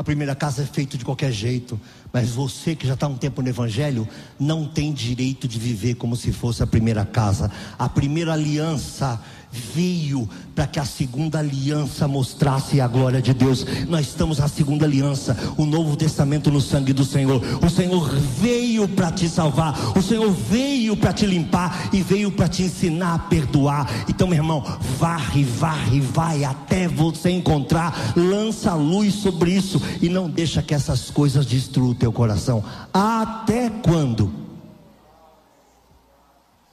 A 0.00 0.02
primeira 0.02 0.34
casa 0.34 0.62
é 0.62 0.64
feita 0.64 0.96
de 0.96 1.04
qualquer 1.04 1.30
jeito. 1.30 1.78
Mas 2.10 2.30
você 2.30 2.74
que 2.74 2.86
já 2.86 2.94
está 2.94 3.06
um 3.06 3.18
tempo 3.18 3.42
no 3.42 3.48
Evangelho, 3.50 4.08
não 4.38 4.66
tem 4.66 4.94
direito 4.94 5.46
de 5.46 5.58
viver 5.58 5.96
como 5.96 6.16
se 6.16 6.32
fosse 6.32 6.62
a 6.62 6.66
primeira 6.66 7.04
casa. 7.04 7.52
A 7.78 7.86
primeira 7.86 8.32
aliança 8.32 9.20
veio 9.50 10.28
para 10.54 10.66
que 10.66 10.78
a 10.78 10.84
segunda 10.84 11.38
aliança 11.38 12.06
mostrasse 12.06 12.80
a 12.80 12.86
glória 12.86 13.20
de 13.20 13.34
Deus. 13.34 13.66
Nós 13.88 14.06
estamos 14.08 14.38
na 14.38 14.48
segunda 14.48 14.84
aliança, 14.84 15.36
o 15.56 15.64
Novo 15.64 15.96
Testamento 15.96 16.50
no 16.50 16.60
sangue 16.60 16.92
do 16.92 17.04
Senhor. 17.04 17.42
O 17.64 17.70
Senhor 17.70 18.08
veio 18.40 18.86
para 18.88 19.10
te 19.10 19.28
salvar, 19.28 19.74
o 19.96 20.02
Senhor 20.02 20.30
veio 20.30 20.96
para 20.96 21.12
te 21.12 21.26
limpar 21.26 21.88
e 21.92 22.02
veio 22.02 22.30
para 22.30 22.48
te 22.48 22.62
ensinar 22.62 23.14
a 23.14 23.18
perdoar. 23.18 23.88
Então, 24.08 24.28
meu 24.28 24.36
irmão, 24.36 24.64
varre, 24.98 25.44
varre, 25.44 26.00
vai 26.00 26.44
até 26.44 26.86
você 26.86 27.30
encontrar, 27.30 28.12
lança 28.16 28.74
luz 28.74 29.14
sobre 29.14 29.52
isso 29.52 29.80
e 30.00 30.08
não 30.08 30.28
deixa 30.28 30.62
que 30.62 30.74
essas 30.74 31.10
coisas 31.10 31.46
destruam 31.46 31.90
o 31.90 31.94
teu 31.94 32.12
coração. 32.12 32.62
Até 32.92 33.70
quando? 33.70 34.49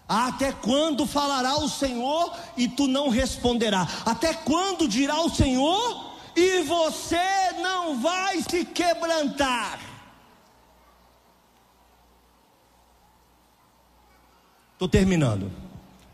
Até 0.07 0.53
quando 0.53 1.05
falará 1.05 1.57
o 1.57 1.67
Senhor 1.67 2.33
e 2.55 2.67
tu 2.67 2.87
não 2.87 3.09
responderá? 3.09 3.85
Até 4.05 4.33
quando 4.33 4.87
dirá 4.87 5.19
o 5.21 5.29
Senhor 5.29 6.15
e 6.35 6.61
você 6.63 7.51
não 7.61 7.99
vai 7.99 8.41
se 8.43 8.63
quebrantar? 8.63 9.79
Estou 14.73 14.87
terminando, 14.87 15.51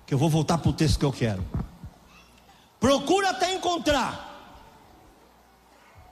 que 0.05 0.13
eu 0.13 0.17
vou 0.17 0.29
voltar 0.29 0.57
para 0.57 0.69
o 0.69 0.73
texto 0.73 0.97
que 0.97 1.05
eu 1.05 1.11
quero. 1.11 1.45
Procura 2.79 3.29
até 3.29 3.53
encontrar. 3.53 4.31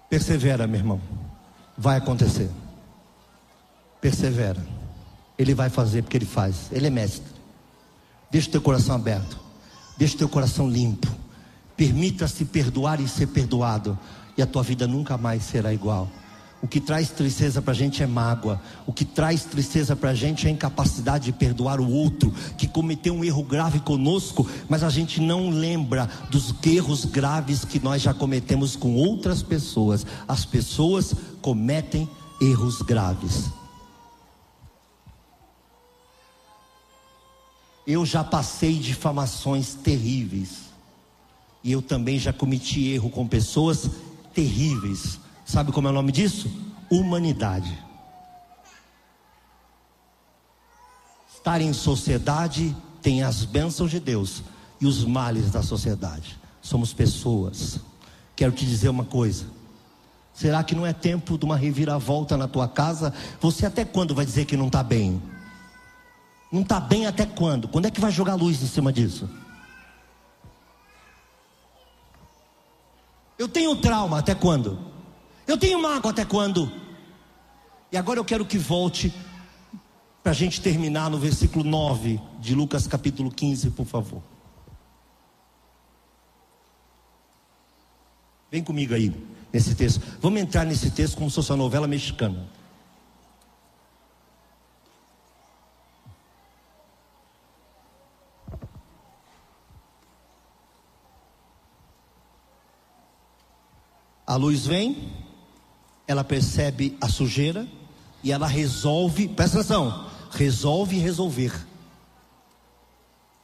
Persevera, 0.09 0.67
meu 0.67 0.79
irmão. 0.79 1.01
Vai 1.77 1.97
acontecer. 1.97 2.51
Persevera. 4.01 4.61
Ele 5.37 5.53
vai 5.53 5.69
fazer 5.69 6.01
porque 6.01 6.17
ele 6.17 6.25
faz. 6.25 6.69
Ele 6.71 6.87
é 6.87 6.89
mestre. 6.89 7.30
Deixa 8.31 8.47
o 8.47 8.51
teu 8.51 8.61
coração 8.61 8.95
aberto. 8.95 9.37
Deixa 9.97 10.15
o 10.15 10.17
teu 10.17 10.29
coração 10.29 10.69
limpo. 10.69 11.07
Permita-se 11.75 12.45
perdoar 12.45 13.01
e 13.01 13.07
ser 13.07 13.27
perdoado. 13.27 13.97
E 14.37 14.41
a 14.41 14.47
tua 14.47 14.63
vida 14.63 14.87
nunca 14.87 15.17
mais 15.17 15.43
será 15.43 15.73
igual. 15.73 16.09
O 16.61 16.67
que 16.67 16.79
traz 16.79 17.09
tristeza 17.09 17.61
para 17.61 17.71
a 17.71 17.75
gente 17.75 18.03
é 18.03 18.07
mágoa. 18.07 18.61
O 18.85 18.93
que 18.93 19.03
traz 19.03 19.43
tristeza 19.43 19.95
para 19.95 20.11
a 20.11 20.15
gente 20.15 20.45
é 20.45 20.49
a 20.49 20.53
incapacidade 20.53 21.25
de 21.25 21.31
perdoar 21.31 21.81
o 21.81 21.91
outro 21.91 22.31
que 22.55 22.67
cometeu 22.67 23.15
um 23.15 23.23
erro 23.23 23.43
grave 23.43 23.79
conosco, 23.79 24.47
mas 24.69 24.83
a 24.83 24.89
gente 24.89 25.19
não 25.19 25.49
lembra 25.49 26.07
dos 26.29 26.53
erros 26.63 27.03
graves 27.03 27.65
que 27.65 27.79
nós 27.79 28.01
já 28.01 28.13
cometemos 28.13 28.75
com 28.75 28.93
outras 28.93 29.41
pessoas. 29.41 30.05
As 30.27 30.45
pessoas 30.45 31.15
cometem 31.41 32.07
erros 32.39 32.81
graves. 32.83 33.60
Eu 37.85 38.05
já 38.05 38.23
passei 38.23 38.77
difamações 38.77 39.73
terríveis. 39.73 40.71
E 41.63 41.71
eu 41.71 41.81
também 41.81 42.17
já 42.17 42.33
cometi 42.33 42.89
erro 42.89 43.09
com 43.09 43.27
pessoas 43.27 43.89
terríveis. 44.33 45.19
Sabe 45.45 45.71
como 45.71 45.87
é 45.87 45.91
o 45.91 45.93
nome 45.93 46.11
disso? 46.11 46.49
Humanidade. 46.89 47.77
Estar 51.33 51.61
em 51.61 51.73
sociedade 51.73 52.75
tem 53.01 53.23
as 53.23 53.43
bênçãos 53.43 53.89
de 53.89 53.99
Deus 53.99 54.43
e 54.79 54.85
os 54.85 55.03
males 55.03 55.51
da 55.51 55.63
sociedade. 55.63 56.39
Somos 56.61 56.93
pessoas. 56.93 57.79
Quero 58.35 58.51
te 58.51 58.65
dizer 58.65 58.89
uma 58.89 59.05
coisa. 59.05 59.45
Será 60.33 60.63
que 60.63 60.75
não 60.75 60.85
é 60.85 60.93
tempo 60.93 61.37
de 61.37 61.45
uma 61.45 61.57
reviravolta 61.57 62.37
na 62.37 62.47
tua 62.47 62.67
casa? 62.67 63.13
Você 63.39 63.65
até 63.65 63.83
quando 63.83 64.15
vai 64.15 64.25
dizer 64.25 64.45
que 64.45 64.55
não 64.55 64.67
está 64.67 64.81
bem? 64.81 65.21
Não 66.51 66.61
está 66.61 66.79
bem 66.79 67.07
até 67.07 67.25
quando? 67.25 67.67
Quando 67.67 67.85
é 67.85 67.91
que 67.91 68.01
vai 68.01 68.11
jogar 68.11 68.35
luz 68.35 68.61
em 68.61 68.67
cima 68.67 68.91
disso? 68.91 69.29
Eu 73.39 73.47
tenho 73.47 73.75
trauma 73.77 74.19
até 74.19 74.35
quando? 74.35 74.77
Eu 75.47 75.57
tenho 75.57 75.81
mágoa 75.81 76.11
até 76.11 76.25
quando? 76.25 76.71
E 77.91 77.97
agora 77.97 78.19
eu 78.19 78.25
quero 78.25 78.45
que 78.45 78.57
volte 78.57 79.13
para 80.21 80.31
a 80.31 80.35
gente 80.35 80.61
terminar 80.61 81.09
no 81.09 81.17
versículo 81.17 81.63
9 81.63 82.19
de 82.39 82.53
Lucas 82.53 82.85
capítulo 82.85 83.31
15, 83.31 83.71
por 83.71 83.85
favor. 83.85 84.21
Vem 88.51 88.63
comigo 88.63 88.93
aí, 88.93 89.11
nesse 89.51 89.73
texto. 89.73 90.01
Vamos 90.19 90.41
entrar 90.41 90.65
nesse 90.65 90.91
texto 90.91 91.15
como 91.15 91.29
se 91.29 91.37
fosse 91.37 91.51
uma 91.51 91.57
novela 91.57 91.87
mexicana. 91.87 92.47
A 104.31 104.37
luz 104.37 104.65
vem, 104.65 105.11
ela 106.07 106.23
percebe 106.23 106.97
a 107.01 107.09
sujeira 107.09 107.67
e 108.23 108.31
ela 108.31 108.47
resolve, 108.47 109.27
presta 109.27 109.59
atenção, 109.59 110.09
resolve 110.31 110.97
resolver. 110.97 111.67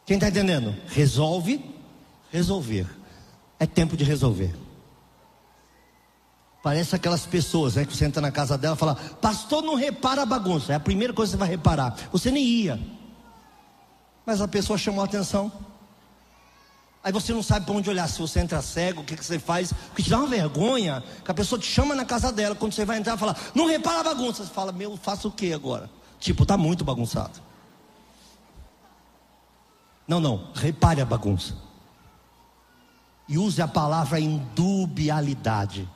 Quem 0.06 0.15
está 0.15 0.30
entendendo? 0.30 0.73
Resolve 0.88 1.62
resolver. 2.32 2.88
É 3.60 3.65
tempo 3.65 3.97
de 3.97 4.06
resolver. 4.06 4.56
Parece 6.63 6.95
aquelas 6.95 7.26
pessoas 7.26 7.76
né, 7.76 7.84
que 7.84 7.93
você 7.93 8.06
entra 8.06 8.21
na 8.21 8.32
casa 8.32 8.58
dela 8.58 8.78
e 8.78 8.80
fala: 8.80 8.95
Pastor, 8.95 9.62
não 9.62 9.76
repara 9.76 10.21
a 10.21 10.26
bagunça. 10.26 10.71
É 10.71 10.76
a 10.78 10.80
primeira 10.80 11.13
coisa 11.13 11.32
que 11.32 11.36
você 11.36 11.38
vai 11.38 11.50
reparar. 11.50 11.97
Você 12.13 12.32
nem 12.32 12.45
ia. 12.45 12.80
Mas 14.26 14.39
a 14.39 14.47
pessoa 14.47 14.78
chamou 14.78 15.02
a 15.02 15.06
atenção. 15.06 15.52
Aí 17.08 17.13
você 17.13 17.34
não 17.34 17.41
sabe 17.41 17.65
para 17.65 17.74
onde 17.74 17.89
olhar, 17.89 18.06
se 18.10 18.20
você 18.20 18.41
entra 18.41 18.62
cego, 18.62 19.00
o 19.00 19.04
que, 19.06 19.15
que 19.15 19.24
você 19.24 19.39
faz, 19.39 19.72
porque 19.72 20.04
te 20.04 20.10
dá 20.10 20.17
uma 20.17 20.28
vergonha, 20.28 21.02
que 21.24 21.32
a 21.32 21.34
pessoa 21.34 21.58
te 21.58 21.65
chama 21.65 21.96
na 21.96 22.04
casa 22.04 22.34
dela, 22.34 22.54
quando 22.54 22.74
você 22.74 22.84
vai 22.84 22.98
entrar, 22.98 23.15
fala, 23.15 23.34
não 23.56 23.65
repara 23.65 24.02
a 24.02 24.04
bagunça. 24.04 24.43
Você 24.43 24.54
fala, 24.54 24.74
meu, 24.74 24.98
faço 24.98 25.30
o 25.30 25.32
que 25.32 25.54
agora? 25.54 25.89
Tipo, 26.20 26.46
tá 26.46 26.58
muito 26.58 26.84
bagunçado. 26.84 27.39
Não, 30.06 30.20
não, 30.20 30.50
repare 30.54 31.00
a 31.00 31.06
bagunça. 31.06 31.56
E 33.26 33.38
use 33.38 33.62
a 33.62 33.70
palavra 33.70 34.20
indubialidade. 34.20 35.88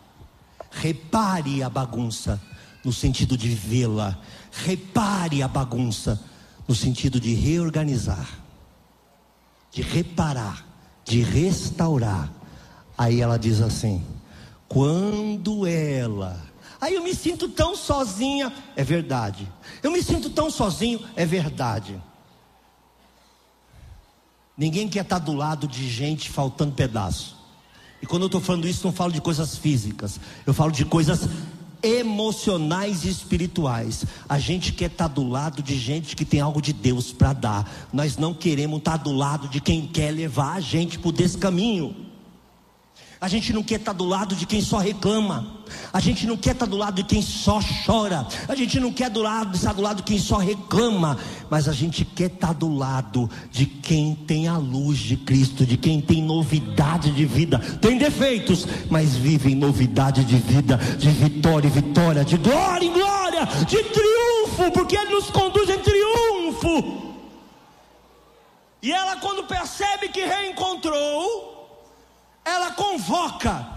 Repare 0.71 1.62
a 1.62 1.69
bagunça. 1.69 2.41
no 2.86 2.93
sentido 2.93 3.36
de 3.36 3.50
vê-la. 3.50 4.17
Repare 4.50 5.43
a 5.43 5.47
bagunça, 5.50 6.17
no 6.65 6.74
sentido 6.74 7.19
de 7.19 7.34
reorganizar, 7.34 8.29
de 9.73 9.81
reparar, 9.81 10.71
de 11.12 11.21
restaurar. 11.21 12.31
Aí 12.97 13.19
ela 13.19 13.37
diz 13.37 13.59
assim: 13.62 14.01
quando 14.67 15.67
ela. 15.67 16.41
Aí 16.79 16.95
eu 16.95 17.03
me 17.03 17.13
sinto 17.13 17.49
tão 17.49 17.75
sozinha, 17.75 18.51
é 18.75 18.83
verdade. 18.83 19.47
Eu 19.83 19.91
me 19.91 20.01
sinto 20.01 20.29
tão 20.29 20.49
sozinho, 20.49 21.01
é 21.15 21.25
verdade. 21.25 22.01
Ninguém 24.57 24.87
quer 24.87 25.03
estar 25.03 25.19
do 25.19 25.33
lado 25.33 25.67
de 25.67 25.87
gente 25.89 26.29
faltando 26.29 26.73
pedaço. 26.73 27.37
E 28.01 28.05
quando 28.05 28.23
eu 28.23 28.27
estou 28.27 28.41
falando 28.41 28.67
isso, 28.67 28.85
não 28.85 28.93
falo 28.93 29.12
de 29.12 29.21
coisas 29.21 29.57
físicas, 29.57 30.19
eu 30.45 30.53
falo 30.53 30.71
de 30.71 30.85
coisas 30.85 31.27
emocionais 31.84 33.04
e 33.06 33.10
espirituais. 33.10 34.06
A 34.27 34.38
gente 34.40 34.73
quer 34.73 34.92
estar 34.92 35.08
do 35.08 35.27
lado 35.27 35.63
de 35.63 35.77
gente 35.77 36.15
que 36.15 36.25
tem 36.25 36.40
algo 36.40 36.62
de 36.62 36.73
Deus 36.73 37.12
para 37.12 37.34
dar. 37.34 37.90
Nós 37.92 38.17
não 38.17 38.34
queremos 38.34 38.79
estar 38.79 38.98
do 38.98 39.12
lado 39.12 39.48
de 39.48 39.60
quem 39.60 39.88
quer 39.88 40.12
levar 40.12 40.54
a 40.54 40.62
gente 40.62 41.00
por 41.00 41.12
desse 41.12 41.38
caminho. 41.38 42.10
A 43.22 43.28
gente 43.28 43.54
não 43.54 43.62
quer 43.62 43.80
estar 43.80 43.94
do 43.94 44.04
lado 44.04 44.36
de 44.36 44.48
quem 44.48 44.60
só 44.62 44.80
reclama. 44.80 45.62
A 45.94 46.00
gente 46.00 46.26
não 46.26 46.36
quer 46.36 46.54
estar 46.54 46.65
do 46.65 46.76
lado 46.76 46.96
de 46.96 47.04
quem 47.04 47.22
só 47.22 47.60
chora. 47.86 48.26
A 48.48 48.56
gente 48.56 48.80
não 48.80 48.92
quer 48.92 49.12
do 49.12 49.22
lado, 49.22 49.56
estar 49.56 49.74
do 49.74 49.82
lado 49.84 49.98
de 49.98 50.04
quem 50.04 50.17
só 50.17 50.38
reclama. 50.38 51.19
Mas 51.48 51.67
a 51.67 51.72
gente 51.72 52.04
quer 52.04 52.32
estar 52.32 52.52
do 52.52 52.76
lado 52.76 53.30
de 53.52 53.67
quem 53.67 54.15
tem 54.15 54.48
a 54.48 54.58
luz 54.58 54.98
de 54.98 55.15
Cristo, 55.17 55.67
de 55.67 55.78
quem 55.78 56.02
tem 56.02 56.24
novidade 56.24 57.12
de 57.12 57.24
vida. 57.24 57.60
Tem 57.80 57.96
defeitos, 57.96 58.65
mas 58.90 59.15
vive 59.15 59.52
em 59.52 59.56
novidade 59.56 60.26
de 60.26 60.38
vida, 60.38 60.78
de 60.98 61.10
vitória 61.12 61.67
em 61.67 61.72
vitória, 61.72 62.26
de 62.26 62.38
glória 62.38 62.88
em 62.88 62.92
glória, 62.92 63.46
de 63.67 63.84
triunfo, 63.84 64.72
porque 64.74 64.98
Ele 64.98 65.12
nos 65.12 65.30
conduz 65.30 65.69
em 65.69 65.78
triunfo. 65.78 67.13
E 68.82 68.92
ela, 68.92 69.17
quando 69.17 69.44
percebe 69.44 70.10
que 70.10 70.26
reencontrou, 70.26 71.50
ela 72.44 72.71
convoca, 72.71 73.67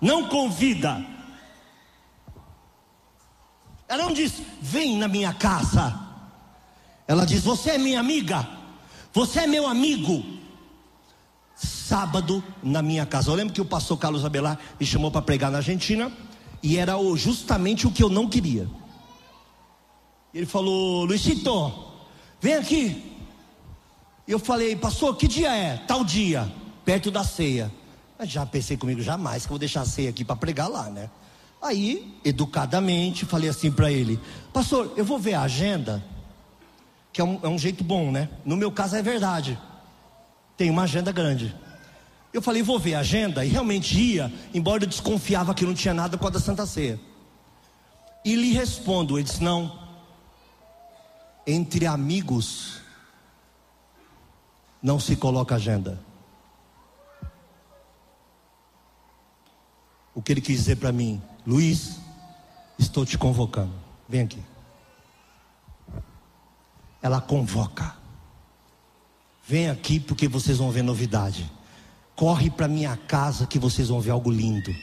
não 0.00 0.28
convida. 0.28 1.04
Ela 3.88 4.04
não 4.04 4.12
diz, 4.12 4.42
vem 4.60 4.96
na 4.96 5.06
minha 5.06 5.32
casa. 5.32 6.00
Ela 7.06 7.24
diz, 7.24 7.42
você 7.44 7.72
é 7.72 7.78
minha 7.78 8.00
amiga, 8.00 8.48
você 9.12 9.40
é 9.40 9.46
meu 9.46 9.66
amigo. 9.66 10.24
Sábado 11.54 12.42
na 12.62 12.82
minha 12.82 13.06
casa. 13.06 13.30
Eu 13.30 13.34
lembro 13.34 13.54
que 13.54 13.60
o 13.60 13.64
pastor 13.64 13.96
Carlos 13.96 14.24
Abelar 14.24 14.58
me 14.78 14.84
chamou 14.84 15.10
para 15.10 15.22
pregar 15.22 15.50
na 15.50 15.58
Argentina, 15.58 16.12
e 16.62 16.76
era 16.76 16.94
justamente 17.14 17.86
o 17.86 17.92
que 17.92 18.02
eu 18.02 18.08
não 18.08 18.28
queria. 18.28 18.68
Ele 20.34 20.46
falou, 20.46 21.04
Luizito, 21.04 21.72
vem 22.40 22.54
aqui. 22.54 23.16
Eu 24.26 24.38
falei, 24.38 24.74
pastor, 24.74 25.16
que 25.16 25.28
dia 25.28 25.54
é? 25.54 25.76
Tal 25.76 26.04
dia, 26.04 26.52
perto 26.84 27.10
da 27.10 27.22
ceia. 27.22 27.72
Já 28.24 28.46
pensei 28.46 28.76
comigo, 28.76 29.02
jamais 29.02 29.42
que 29.42 29.48
eu 29.48 29.50
vou 29.50 29.58
deixar 29.58 29.84
ceia 29.84 30.10
aqui 30.10 30.24
para 30.24 30.36
pregar 30.36 30.68
lá, 30.68 30.88
né? 30.88 31.10
Aí, 31.60 32.18
educadamente, 32.24 33.24
falei 33.24 33.48
assim 33.48 33.70
para 33.70 33.90
ele: 33.90 34.18
Pastor, 34.52 34.92
eu 34.96 35.04
vou 35.04 35.18
ver 35.18 35.34
a 35.34 35.42
agenda, 35.42 36.02
que 37.12 37.20
é 37.20 37.24
um, 37.24 37.38
é 37.42 37.48
um 37.48 37.58
jeito 37.58 37.84
bom, 37.84 38.10
né? 38.10 38.28
No 38.44 38.56
meu 38.56 38.70
caso 38.70 38.96
é 38.96 39.02
verdade, 39.02 39.58
tem 40.56 40.70
uma 40.70 40.82
agenda 40.82 41.12
grande. 41.12 41.54
Eu 42.32 42.40
falei: 42.40 42.62
Vou 42.62 42.78
ver 42.78 42.94
a 42.94 43.00
agenda, 43.00 43.44
e 43.44 43.48
realmente 43.48 43.98
ia, 43.98 44.32
embora 44.54 44.84
eu 44.84 44.88
desconfiava 44.88 45.54
que 45.54 45.64
não 45.64 45.74
tinha 45.74 45.92
nada 45.92 46.16
com 46.16 46.26
a 46.26 46.30
da 46.30 46.40
Santa 46.40 46.64
Ceia. 46.64 46.98
E 48.24 48.34
lhe 48.34 48.52
respondo: 48.52 49.18
Ele 49.18 49.24
disse, 49.24 49.42
Não, 49.42 49.78
entre 51.46 51.86
amigos 51.86 52.80
não 54.82 55.00
se 55.00 55.16
coloca 55.16 55.54
agenda. 55.54 56.05
O 60.16 60.22
que 60.22 60.32
ele 60.32 60.40
quis 60.40 60.56
dizer 60.56 60.76
para 60.76 60.90
mim: 60.90 61.22
Luiz, 61.46 61.98
estou 62.78 63.04
te 63.04 63.18
convocando. 63.18 63.74
Vem 64.08 64.22
aqui. 64.22 64.42
Ela 67.02 67.20
convoca. 67.20 67.94
Vem 69.46 69.68
aqui 69.68 70.00
porque 70.00 70.26
vocês 70.26 70.56
vão 70.56 70.70
ver 70.70 70.82
novidade. 70.82 71.48
Corre 72.16 72.48
para 72.50 72.66
minha 72.66 72.96
casa 72.96 73.46
que 73.46 73.58
vocês 73.58 73.88
vão 73.88 74.00
ver 74.00 74.10
algo 74.10 74.30
lindo. 74.30 74.74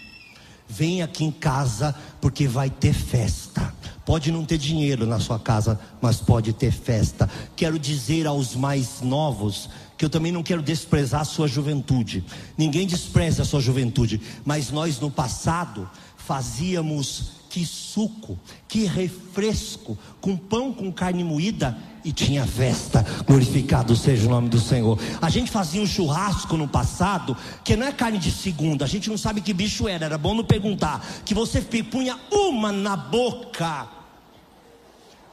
Vem 0.70 1.02
aqui 1.02 1.26
em 1.26 1.32
casa 1.32 1.96
porque 2.22 2.48
vai 2.48 2.70
ter 2.70 2.94
festa. 2.94 3.74
Pode 4.06 4.32
não 4.32 4.46
ter 4.46 4.58
dinheiro 4.58 5.06
na 5.06 5.20
sua 5.20 5.40
casa, 5.40 5.80
mas 6.00 6.22
pode 6.22 6.54
ter 6.54 6.72
festa. 6.72 7.30
Quero 7.56 7.80
dizer 7.80 8.28
aos 8.28 8.56
mais 8.56 9.02
novos 9.02 9.70
que 9.98 10.06
eu 10.06 10.10
também 10.10 10.32
não 10.32 10.44
quero 10.44 10.62
desprezar 10.62 11.22
a 11.22 11.26
sua 11.26 11.48
juventude. 11.48 12.24
Ninguém 12.58 12.88
despreza 12.88 13.44
a 13.44 13.46
sua 13.46 13.62
juventude, 13.62 14.20
mas 14.44 14.72
nós 14.72 15.00
no 15.00 15.12
passado 15.12 15.90
fazíamos 16.18 17.44
que 17.54 17.66
suco, 17.68 18.40
que 18.68 18.86
refresco, 18.86 19.96
com 20.20 20.36
pão 20.36 20.74
com 20.74 20.92
carne 20.92 21.24
moída 21.24 21.78
e 22.04 22.12
tinha 22.12 22.48
festa. 22.48 23.06
Glorificado 23.28 23.96
seja 23.96 24.26
o 24.26 24.30
nome 24.32 24.50
do 24.50 24.60
Senhor. 24.60 24.98
A 25.22 25.30
gente 25.30 25.52
fazia 25.52 25.80
um 25.80 25.86
churrasco 25.86 26.58
no 26.58 26.68
passado, 26.68 27.38
que 27.64 27.76
não 27.76 27.86
é 27.86 27.92
carne 27.92 28.18
de 28.18 28.32
segunda, 28.32 28.86
a 28.86 28.88
gente 28.88 29.08
não 29.08 29.20
sabe 29.20 29.40
que 29.40 29.54
bicho 29.54 29.88
era, 29.88 30.06
era 30.06 30.18
bom 30.18 30.34
não 30.34 30.44
perguntar. 30.44 31.06
Que 31.24 31.36
você 31.36 31.62
punha 31.62 32.18
uma 32.32 32.72
na 32.72 32.96
boca 32.96 33.88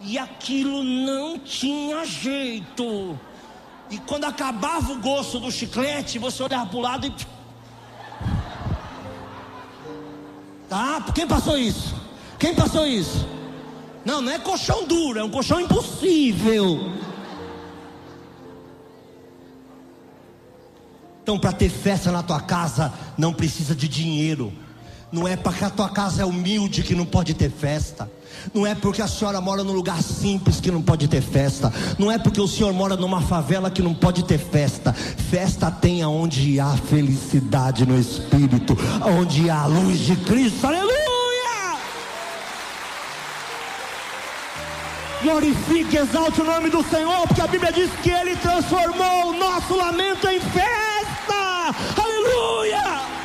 e 0.03 0.19
aquilo 0.19 0.83
não 0.83 1.39
tinha 1.39 2.05
jeito. 2.05 3.19
E 3.91 3.99
quando 3.99 4.25
acabava 4.25 4.93
o 4.93 5.01
gosto 5.01 5.41
do 5.41 5.51
chiclete, 5.51 6.19
você 6.19 6.43
olhava 6.43 6.67
para 6.67 6.79
o 6.79 6.81
lado 6.81 7.07
e. 7.07 7.13
Tá? 10.69 11.05
Quem 11.13 11.27
passou 11.27 11.59
isso? 11.59 11.95
Quem 12.39 12.55
passou 12.55 12.87
isso? 12.87 13.27
Não, 14.05 14.23
não 14.23 14.33
é 14.33 14.39
colchão 14.39 14.87
duro, 14.87 15.19
é 15.19 15.25
um 15.25 15.31
colchão 15.31 15.61
impossível. 15.61 16.93
Então, 21.23 21.39
para 21.39 21.53
ter 21.53 21.69
festa 21.69 22.11
na 22.11 22.23
tua 22.23 22.41
casa, 22.41 22.93
não 23.19 23.33
precisa 23.33 23.75
de 23.75 23.89
dinheiro. 23.89 24.53
Não 25.13 25.27
é 25.27 25.37
porque 25.37 25.65
a 25.65 25.71
tua 25.71 25.89
casa 25.89 26.23
é 26.23 26.25
humilde 26.25 26.83
que 26.83 26.95
não 26.95 27.05
pode 27.05 27.35
ter 27.35 27.51
festa. 27.51 28.09
Não 28.55 28.65
é 28.65 28.77
porque 28.77 29.03
a 29.03 29.09
senhora 29.09 29.41
mora 29.41 29.65
num 29.65 29.73
lugar 29.73 30.01
simples 30.03 30.61
que 30.61 30.71
não 30.71 30.81
pode 30.81 31.09
ter 31.09 31.21
festa. 31.21 31.73
Não 31.99 32.11
é 32.11 32.19
porque 32.19 32.41
o 32.41 32.47
senhor 32.47 32.73
mora 32.73 32.97
numa 32.97 33.21
favela 33.21 33.71
que 33.71 33.83
não 33.83 33.93
pode 33.93 34.25
ter 34.25 34.39
festa. 34.39 34.93
Festa 34.93 35.69
tem 35.71 36.01
aonde 36.01 36.61
há 36.61 36.77
felicidade 36.77 37.85
no 37.85 37.99
espírito, 37.99 38.77
onde 39.05 39.51
há 39.51 39.63
a 39.63 39.67
luz 39.67 39.99
de 39.99 40.17
Cristo. 40.17 40.65
Aleluia! 40.65 41.01
Glorifique, 45.23 45.97
exalte 45.97 46.41
o 46.41 46.45
nome 46.45 46.71
do 46.71 46.83
Senhor, 46.85 47.27
porque 47.27 47.43
a 47.43 47.47
Bíblia 47.49 47.73
diz 47.73 47.91
que 48.03 48.11
Ele 48.11 48.37
transformou 48.37 49.31
o 49.31 49.39
nosso 49.39 49.77
lamento 49.77 50.27
em 50.29 50.41
festa. 50.41 51.75
Aleluia! 52.01 53.20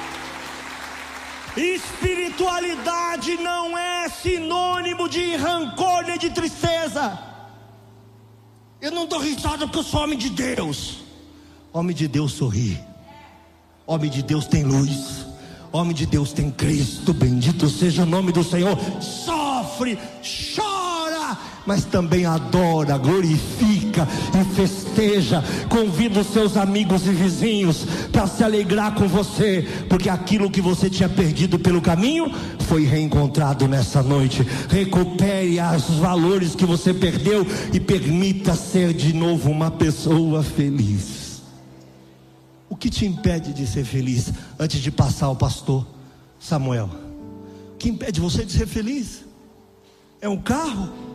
Espiritualidade 1.58 3.38
não 3.38 3.78
é 3.78 4.10
sinônimo 4.10 5.08
de 5.08 5.36
rancor 5.36 6.04
nem 6.06 6.18
de 6.18 6.30
tristeza. 6.30 7.18
Eu 8.82 8.92
não 8.92 9.06
estou 9.06 9.20
risado 9.20 9.66
porque 9.66 9.80
eu 9.80 9.84
sou 9.84 10.04
homem 10.04 10.18
de 10.18 10.30
Deus. 10.30 11.04
Homem 11.72 11.96
de 11.96 12.08
Deus 12.08 12.34
sorri. 12.34 12.80
Homem 13.88 14.10
de 14.10 14.22
Deus 14.22 14.46
tem 14.48 14.64
luz. 14.64 15.26
Homem 15.72 15.94
de 15.94 16.06
Deus 16.06 16.34
tem 16.34 16.52
Cristo. 16.52 17.14
Bendito 17.14 17.70
seja 17.70 18.04
o 18.04 18.06
nome 18.06 18.32
do 18.32 18.44
Senhor. 18.44 18.78
Sofre, 19.02 19.98
chora 20.56 20.95
mas 21.66 21.84
também 21.84 22.26
adora, 22.26 22.98
glorifica 22.98 24.08
e 24.40 24.56
festeja. 24.56 25.44
Convida 25.70 26.22
os 26.22 26.28
seus 26.28 26.56
amigos 26.56 27.06
e 27.08 27.12
vizinhos 27.12 27.86
para 28.12 28.28
se 28.28 28.44
alegrar 28.44 28.94
com 28.94 29.08
você, 29.08 29.68
porque 29.90 30.10
aquilo 30.10 30.52
que 30.52 30.62
você 30.62 30.90
tinha 30.90 31.10
perdido 31.10 31.58
pelo 31.58 31.82
caminho 31.82 32.32
foi 32.68 32.86
reencontrado 32.86 33.68
nessa 33.68 34.04
noite. 34.04 34.46
Recupere 34.70 35.58
os 35.76 35.96
valores 35.98 36.56
que 36.56 36.66
você 36.66 36.94
perdeu 36.94 37.46
e 37.74 37.80
permita 37.80 38.54
ser 38.56 38.94
de 38.94 39.14
novo 39.14 39.50
uma 39.50 39.72
pessoa 39.72 40.44
feliz. 40.44 41.42
O 42.70 42.76
que 42.76 42.90
te 42.90 43.06
impede 43.06 43.54
de 43.54 43.66
ser 43.66 43.86
feliz 43.86 44.32
antes 44.60 44.82
de 44.82 44.92
passar 44.92 45.28
ao 45.28 45.36
pastor 45.36 45.86
Samuel? 46.40 46.90
O 47.74 47.78
que 47.78 47.90
impede 47.90 48.20
você 48.20 48.44
de 48.44 48.52
ser 48.52 48.68
feliz? 48.68 49.24
É 50.20 50.28
um 50.28 50.38
carro? 50.38 51.15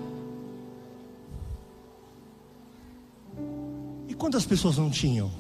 Quantas 4.21 4.45
pessoas 4.45 4.77
não 4.77 4.91
tinham? 4.91 5.31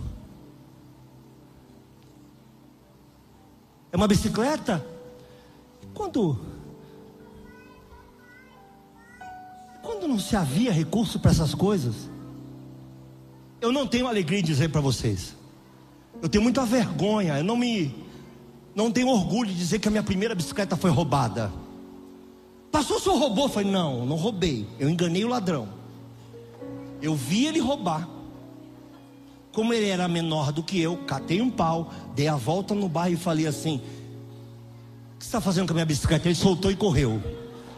É 3.93 3.97
uma 3.97 4.09
bicicleta? 4.09 4.85
Quando 5.93 6.41
quando 9.83 10.09
não 10.09 10.19
se 10.19 10.35
havia 10.35 10.73
recurso 10.73 11.21
para 11.21 11.31
essas 11.31 11.55
coisas, 11.55 12.09
eu 13.61 13.71
não 13.71 13.87
tenho 13.87 14.07
alegria 14.07 14.41
em 14.41 14.43
dizer 14.43 14.71
para 14.71 14.81
vocês. 14.81 15.37
Eu 16.23 16.29
tenho 16.29 16.43
muita 16.43 16.65
vergonha, 16.65 17.37
eu 17.39 17.45
não 17.45 17.57
me 17.57 17.95
não 18.75 18.91
tenho 18.91 19.09
orgulho 19.09 19.51
de 19.51 19.57
dizer 19.57 19.79
que 19.79 19.89
a 19.89 19.91
minha 19.91 20.03
primeira 20.03 20.35
bicicleta 20.35 20.75
foi 20.77 20.91
roubada. 20.91 21.53
Passou, 22.73 22.97
o 22.97 23.01
senhor 23.01 23.19
roubou? 23.19 23.45
Eu 23.45 23.51
falei, 23.51 23.71
não, 23.71 24.07
não 24.07 24.17
roubei. 24.17 24.67
Eu 24.79 24.89
enganei 24.89 25.25
o 25.25 25.29
ladrão. 25.29 25.69
Eu 27.03 27.15
vi 27.15 27.47
ele 27.47 27.59
roubar. 27.59 28.20
Como 29.53 29.75
ele 29.75 29.89
era 29.89 30.07
menor 30.07 30.53
do 30.53 30.63
que 30.63 30.81
eu, 30.81 30.97
catei 30.99 31.41
um 31.41 31.51
pau, 31.51 31.93
dei 32.15 32.29
a 32.29 32.37
volta 32.37 32.75
no 32.75 32.89
bairro 32.89 33.15
e 33.15 33.19
falei 33.19 33.47
assim: 33.47 33.77
O 33.77 35.19
que 35.19 35.25
você 35.25 35.29
está 35.29 35.41
fazendo 35.41 35.67
com 35.67 35.73
a 35.73 35.75
minha 35.75 35.87
bicicleta? 35.87 36.29
Ele 36.29 36.35
soltou 36.35 36.71
e 36.71 36.77
correu. 36.77 37.21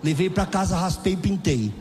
Levei 0.02 0.28
para 0.28 0.44
casa, 0.44 0.76
raspei 0.76 1.14
e 1.14 1.16
pintei. 1.16 1.72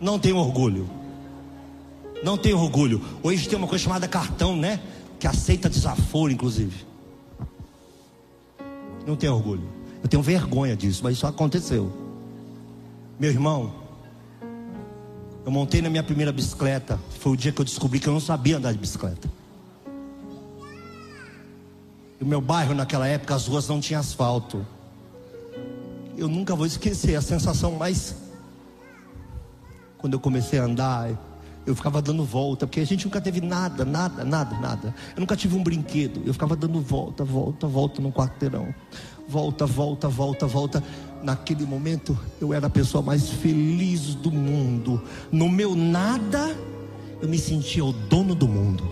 Não 0.00 0.18
tenho 0.18 0.36
orgulho. 0.36 0.88
Não 2.22 2.36
tenho 2.36 2.58
orgulho. 2.58 3.02
Hoje 3.22 3.48
tem 3.48 3.58
uma 3.58 3.66
coisa 3.66 3.82
chamada 3.82 4.06
cartão, 4.06 4.56
né? 4.56 4.80
Que 5.18 5.26
aceita 5.26 5.68
desaforo, 5.68 6.32
inclusive. 6.32 6.86
Não 9.06 9.16
tenho 9.16 9.34
orgulho. 9.34 9.68
Eu 10.02 10.08
tenho 10.08 10.22
vergonha 10.22 10.76
disso, 10.76 11.00
mas 11.02 11.14
isso 11.14 11.26
aconteceu. 11.26 11.92
Meu 13.18 13.30
irmão, 13.30 13.72
eu 15.44 15.50
montei 15.50 15.82
na 15.82 15.90
minha 15.90 16.02
primeira 16.02 16.30
bicicleta. 16.30 17.00
Foi 17.18 17.32
o 17.32 17.36
dia 17.36 17.50
que 17.50 17.60
eu 17.60 17.64
descobri 17.64 17.98
que 17.98 18.08
eu 18.08 18.12
não 18.12 18.20
sabia 18.20 18.58
andar 18.58 18.72
de 18.72 18.78
bicicleta. 18.78 19.28
O 22.20 22.24
meu 22.24 22.40
bairro 22.40 22.74
naquela 22.74 23.06
época 23.06 23.34
as 23.34 23.46
ruas 23.46 23.66
não 23.68 23.80
tinham 23.80 24.00
asfalto. 24.00 24.66
Eu 26.16 26.28
nunca 26.28 26.54
vou 26.54 26.66
esquecer 26.66 27.14
a 27.14 27.22
sensação 27.22 27.72
mais 27.72 28.14
quando 29.98 30.14
eu 30.14 30.20
comecei 30.20 30.58
a 30.58 30.64
andar, 30.64 31.10
eu 31.68 31.74
ficava 31.74 32.00
dando 32.00 32.24
volta, 32.24 32.66
porque 32.66 32.80
a 32.80 32.86
gente 32.86 33.04
nunca 33.04 33.20
teve 33.20 33.40
nada, 33.40 33.84
nada, 33.84 34.24
nada, 34.24 34.58
nada. 34.58 34.94
Eu 35.14 35.20
nunca 35.20 35.36
tive 35.36 35.54
um 35.54 35.62
brinquedo. 35.62 36.22
Eu 36.24 36.32
ficava 36.32 36.56
dando 36.56 36.80
volta, 36.80 37.24
volta, 37.24 37.66
volta 37.66 38.00
no 38.00 38.10
quarteirão. 38.10 38.74
Volta, 39.28 39.66
volta, 39.66 40.08
volta, 40.08 40.46
volta. 40.46 40.82
Naquele 41.22 41.66
momento, 41.66 42.18
eu 42.40 42.54
era 42.54 42.68
a 42.68 42.70
pessoa 42.70 43.02
mais 43.02 43.28
feliz 43.28 44.14
do 44.14 44.30
mundo. 44.30 45.02
No 45.30 45.48
meu 45.48 45.74
nada, 45.74 46.56
eu 47.20 47.28
me 47.28 47.38
sentia 47.38 47.84
o 47.84 47.92
dono 47.92 48.34
do 48.34 48.48
mundo. 48.48 48.88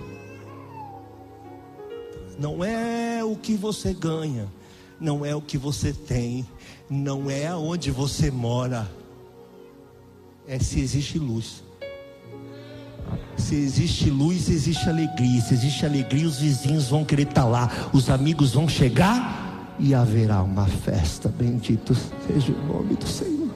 Não 2.39 2.62
é 2.62 3.24
o 3.24 3.35
que 3.37 3.55
você 3.55 3.95
ganha, 3.95 4.47
não 5.01 5.24
é 5.24 5.35
o 5.35 5.41
que 5.41 5.57
você 5.57 5.95
tem, 5.95 6.47
não 6.91 7.31
é 7.31 7.47
aonde 7.47 7.91
você 7.91 8.31
mora 8.31 8.87
é 10.47 10.59
se 10.59 10.81
existe 10.81 11.18
luz. 11.18 11.65
Se 13.36 13.54
existe 13.54 14.11
luz, 14.11 14.48
existe 14.48 14.88
alegria. 14.88 15.40
Se 15.40 15.54
existe 15.54 15.84
alegria, 15.84 16.26
os 16.26 16.38
vizinhos 16.38 16.88
vão 16.88 17.04
querer 17.04 17.28
estar 17.28 17.44
lá, 17.44 17.70
os 17.92 18.11
amigos 18.11 18.52
vão 18.54 18.68
chegar 18.68 19.76
e 19.78 19.94
haverá 19.94 20.42
uma 20.42 20.66
festa. 20.66 21.28
Bendito 21.28 21.94
seja 22.26 22.52
o 22.52 22.66
nome 22.66 22.96
do 22.96 23.07
Senhor. 23.07 23.50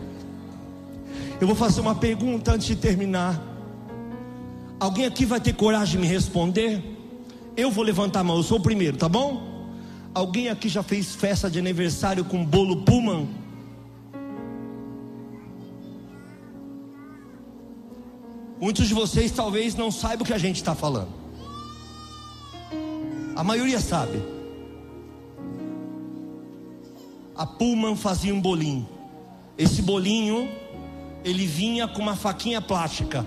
Eu 1.40 1.46
vou 1.46 1.56
fazer 1.56 1.80
uma 1.80 1.94
pergunta 1.94 2.52
antes 2.52 2.66
de 2.66 2.76
terminar. 2.76 3.42
Alguém 4.78 5.06
aqui 5.06 5.24
vai 5.24 5.40
ter 5.40 5.54
coragem 5.54 6.00
de 6.00 6.06
me 6.06 6.12
responder? 6.12 6.82
Eu 7.56 7.70
vou 7.70 7.82
levantar 7.82 8.20
a 8.20 8.24
mão, 8.24 8.36
eu 8.36 8.42
sou 8.42 8.58
o 8.58 8.62
primeiro, 8.62 8.96
tá 8.96 9.08
bom? 9.08 9.68
Alguém 10.14 10.48
aqui 10.48 10.68
já 10.68 10.82
fez 10.82 11.14
festa 11.14 11.50
de 11.50 11.58
aniversário 11.58 12.24
com 12.24 12.44
bolo 12.44 12.82
Pullman? 12.82 13.28
Muitos 18.60 18.88
de 18.88 18.92
vocês 18.92 19.32
talvez 19.32 19.74
não 19.74 19.90
saibam 19.90 20.22
o 20.22 20.26
que 20.26 20.34
a 20.34 20.38
gente 20.38 20.56
está 20.56 20.74
falando. 20.74 21.08
A 23.34 23.42
maioria 23.42 23.80
sabe. 23.80 24.22
A 27.34 27.46
Pullman 27.46 27.96
fazia 27.96 28.34
um 28.34 28.40
bolinho. 28.40 28.86
Esse 29.56 29.80
bolinho, 29.80 30.46
ele 31.24 31.46
vinha 31.46 31.88
com 31.88 32.02
uma 32.02 32.14
faquinha 32.14 32.60
plástica. 32.60 33.24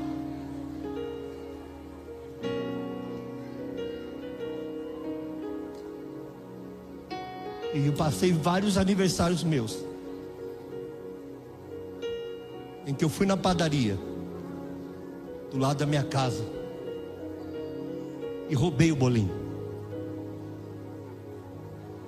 E 7.74 7.88
eu 7.88 7.94
passei 7.94 8.32
vários 8.32 8.78
aniversários 8.78 9.44
meus. 9.44 9.80
Em 12.86 12.94
que 12.94 13.04
eu 13.04 13.10
fui 13.10 13.26
na 13.26 13.36
padaria 13.36 14.13
do 15.54 15.60
lado 15.60 15.78
da 15.78 15.86
minha 15.86 16.04
casa 16.04 16.44
e 18.50 18.56
roubei 18.56 18.92
o 18.92 18.96
bolinho. 18.96 19.32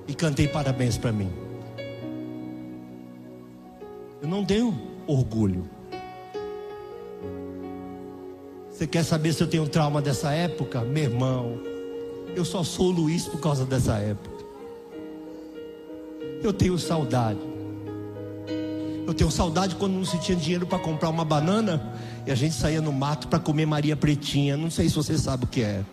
E 0.08 0.14
cantei 0.16 0.48
parabéns 0.48 0.98
para 0.98 1.12
mim. 1.12 1.32
Eu 4.22 4.28
não 4.28 4.44
tenho 4.44 4.76
orgulho. 5.06 5.70
Você 8.72 8.88
quer 8.88 9.04
saber 9.04 9.32
se 9.32 9.42
eu 9.42 9.48
tenho 9.48 9.70
trauma 9.70 10.02
dessa 10.02 10.32
época? 10.32 10.82
Meu 10.82 11.04
irmão, 11.04 11.60
eu 12.36 12.44
só 12.44 12.64
sou 12.64 12.90
Luiz 12.90 13.28
por 13.28 13.40
causa 13.40 13.64
dessa 13.64 13.98
época. 13.98 14.44
Eu 16.44 16.52
tenho 16.52 16.78
saudade. 16.78 17.55
Eu 19.08 19.14
tenho 19.14 19.30
saudade 19.30 19.76
quando 19.76 19.94
não 19.94 20.06
se 20.06 20.18
tinha 20.20 20.36
dinheiro 20.36 20.66
para 20.66 20.80
comprar 20.80 21.10
uma 21.10 21.24
banana 21.24 21.94
e 22.26 22.32
a 22.32 22.36
gente 22.36 22.56
saía 22.56 22.82
no 22.82 22.92
mato 22.92 23.28
para 23.28 23.40
comer 23.40 23.66
Maria 23.68 23.96
Pretinha. 23.96 24.58
Não 24.58 24.72
sei 24.72 24.90
se 24.90 24.96
você 24.96 25.18
sabe 25.18 25.46
o 25.46 25.48
que 25.48 25.62
é. 25.62 25.84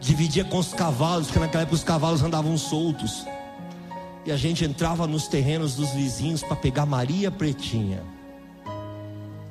Dividia 0.00 0.44
com 0.44 0.58
os 0.58 0.72
cavalos, 0.72 1.26
porque 1.26 1.38
naquela 1.38 1.62
época 1.62 1.76
os 1.76 1.84
cavalos 1.84 2.22
andavam 2.22 2.58
soltos. 2.58 3.24
E 4.26 4.32
a 4.32 4.36
gente 4.36 4.64
entrava 4.64 5.06
nos 5.06 5.28
terrenos 5.28 5.76
dos 5.76 5.90
vizinhos 5.90 6.42
para 6.42 6.56
pegar 6.56 6.86
Maria 6.86 7.30
Pretinha. 7.30 8.02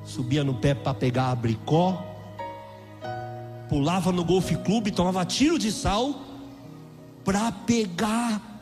Subia 0.03 0.43
no 0.43 0.55
pé 0.55 0.74
para 0.74 0.93
pegar 0.93 1.32
abricó. 1.32 2.03
Pulava 3.70 4.12
no 4.12 4.26
golfe 4.26 4.55
clube, 4.57 4.91
tomava 4.91 5.24
tiro 5.24 5.57
de 5.57 5.72
sal 5.72 6.16
para 7.24 7.51
pegar 7.51 8.59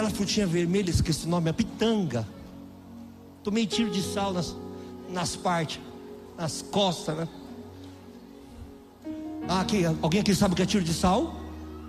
aquela 0.00 0.10
frutinha 0.10 0.46
vermelha, 0.46 0.90
esqueci 0.90 1.26
o 1.26 1.28
nome, 1.28 1.50
a 1.50 1.52
pitanga. 1.52 2.26
Tomei 3.44 3.66
tiro 3.66 3.90
de 3.90 4.02
sal 4.02 4.32
nas, 4.32 4.56
nas 5.10 5.36
partes, 5.36 5.78
nas 6.38 6.62
costas, 6.62 7.16
né? 7.18 7.28
Ah, 9.46 9.60
aqui, 9.60 9.84
alguém 10.00 10.20
aqui 10.20 10.34
sabe 10.34 10.54
o 10.54 10.56
que 10.56 10.62
é 10.62 10.66
tiro 10.66 10.82
de 10.82 10.94
sal? 10.94 11.36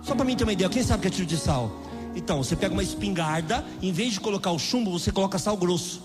Só 0.02 0.14
para 0.14 0.24
mim 0.26 0.36
ter 0.36 0.44
uma 0.44 0.52
ideia, 0.52 0.68
quem 0.68 0.82
sabe 0.82 0.98
o 0.98 1.02
que 1.02 1.08
é 1.08 1.10
tiro 1.10 1.26
de 1.26 1.38
sal? 1.38 1.70
Então, 2.14 2.42
você 2.42 2.54
pega 2.54 2.74
uma 2.74 2.82
espingarda, 2.82 3.64
em 3.80 3.92
vez 3.92 4.12
de 4.12 4.20
colocar 4.20 4.50
o 4.50 4.58
chumbo, 4.58 4.90
você 4.90 5.10
coloca 5.10 5.38
sal 5.38 5.56
grosso. 5.56 6.02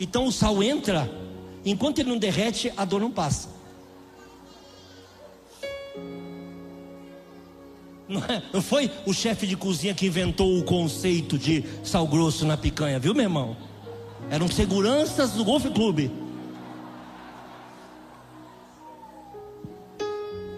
Então 0.00 0.26
o 0.26 0.32
sal 0.32 0.62
entra, 0.62 1.10
enquanto 1.64 1.98
ele 1.98 2.08
não 2.08 2.18
derrete, 2.18 2.72
a 2.76 2.84
dor 2.86 3.00
não 3.00 3.10
passa. 3.10 3.48
Não, 8.08 8.22
é, 8.24 8.42
não 8.52 8.62
foi 8.62 8.90
o 9.04 9.12
chefe 9.12 9.46
de 9.46 9.56
cozinha 9.56 9.94
que 9.94 10.06
inventou 10.06 10.58
o 10.58 10.62
conceito 10.62 11.36
de 11.36 11.64
sal 11.82 12.06
grosso 12.06 12.46
na 12.46 12.56
picanha, 12.56 12.98
viu, 12.98 13.14
meu 13.14 13.24
irmão? 13.24 13.56
Eram 14.30 14.48
seguranças 14.48 15.32
do 15.32 15.44
Golf 15.44 15.66
Clube. 15.66 16.10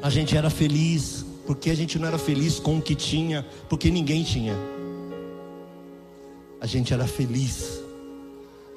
A 0.03 0.11
gente 0.11 0.37
era 0.37 0.49
feliz, 0.49 1.25
porque 1.47 1.71
a 1.71 1.75
gente 1.75 1.99
não 1.99 2.07
era 2.07 2.19
feliz 2.19 2.61
com 2.61 2.79
o 2.79 2.83
que 2.83 2.95
tinha, 2.95 3.45
porque 3.69 3.91
ninguém 3.91 4.23
tinha. 4.23 4.55
A 6.61 6.67
gente 6.67 6.93
era 6.93 7.07
feliz. 7.07 7.88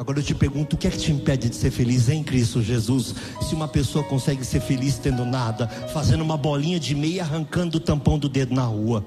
Agora 0.02 0.20
eu 0.20 0.24
te 0.24 0.36
pergunto, 0.36 0.76
o 0.76 0.80
que 0.80 0.88
é 0.88 0.90
que 0.90 0.98
te 0.98 1.12
impede 1.12 1.48
de 1.48 1.56
ser 1.56 1.72
feliz 1.72 2.10
em 2.10 2.24
Cristo 2.24 2.62
Jesus? 2.62 3.16
Se 3.48 3.54
uma 3.54 3.68
pessoa 3.68 4.04
consegue 4.04 4.44
ser 4.44 4.60
feliz 4.60 4.98
tendo 4.98 5.24
nada, 5.24 5.68
fazendo 5.94 6.22
uma 6.22 6.36
bolinha 6.36 6.80
de 6.80 6.94
meia, 6.94 7.22
arrancando 7.22 7.78
o 7.78 7.80
tampão 7.80 8.18
do 8.18 8.28
dedo 8.28 8.54
na 8.54 8.64
rua 8.64 9.06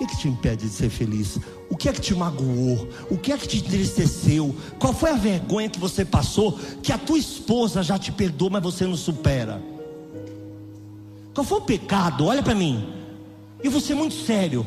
que 0.00 0.04
é 0.04 0.06
que 0.06 0.16
te 0.16 0.28
impede 0.28 0.66
de 0.66 0.72
ser 0.72 0.88
feliz? 0.88 1.38
O 1.68 1.76
que 1.76 1.86
é 1.86 1.92
que 1.92 2.00
te 2.00 2.14
magoou? 2.14 2.88
O 3.10 3.18
que 3.18 3.32
é 3.32 3.36
que 3.36 3.46
te 3.46 3.58
entristeceu? 3.58 4.56
Qual 4.78 4.94
foi 4.94 5.10
a 5.10 5.16
vergonha 5.16 5.68
que 5.68 5.78
você 5.78 6.06
passou 6.06 6.58
que 6.82 6.90
a 6.90 6.96
tua 6.96 7.18
esposa 7.18 7.82
já 7.82 7.98
te 7.98 8.10
perdoou, 8.10 8.50
mas 8.50 8.62
você 8.62 8.86
não 8.86 8.96
supera? 8.96 9.62
Qual 11.34 11.44
foi 11.44 11.58
o 11.58 11.62
pecado? 11.62 12.24
Olha 12.24 12.42
para 12.42 12.54
mim. 12.54 12.88
E 13.62 13.68
você 13.68 13.94
muito 13.94 14.14
sério. 14.14 14.66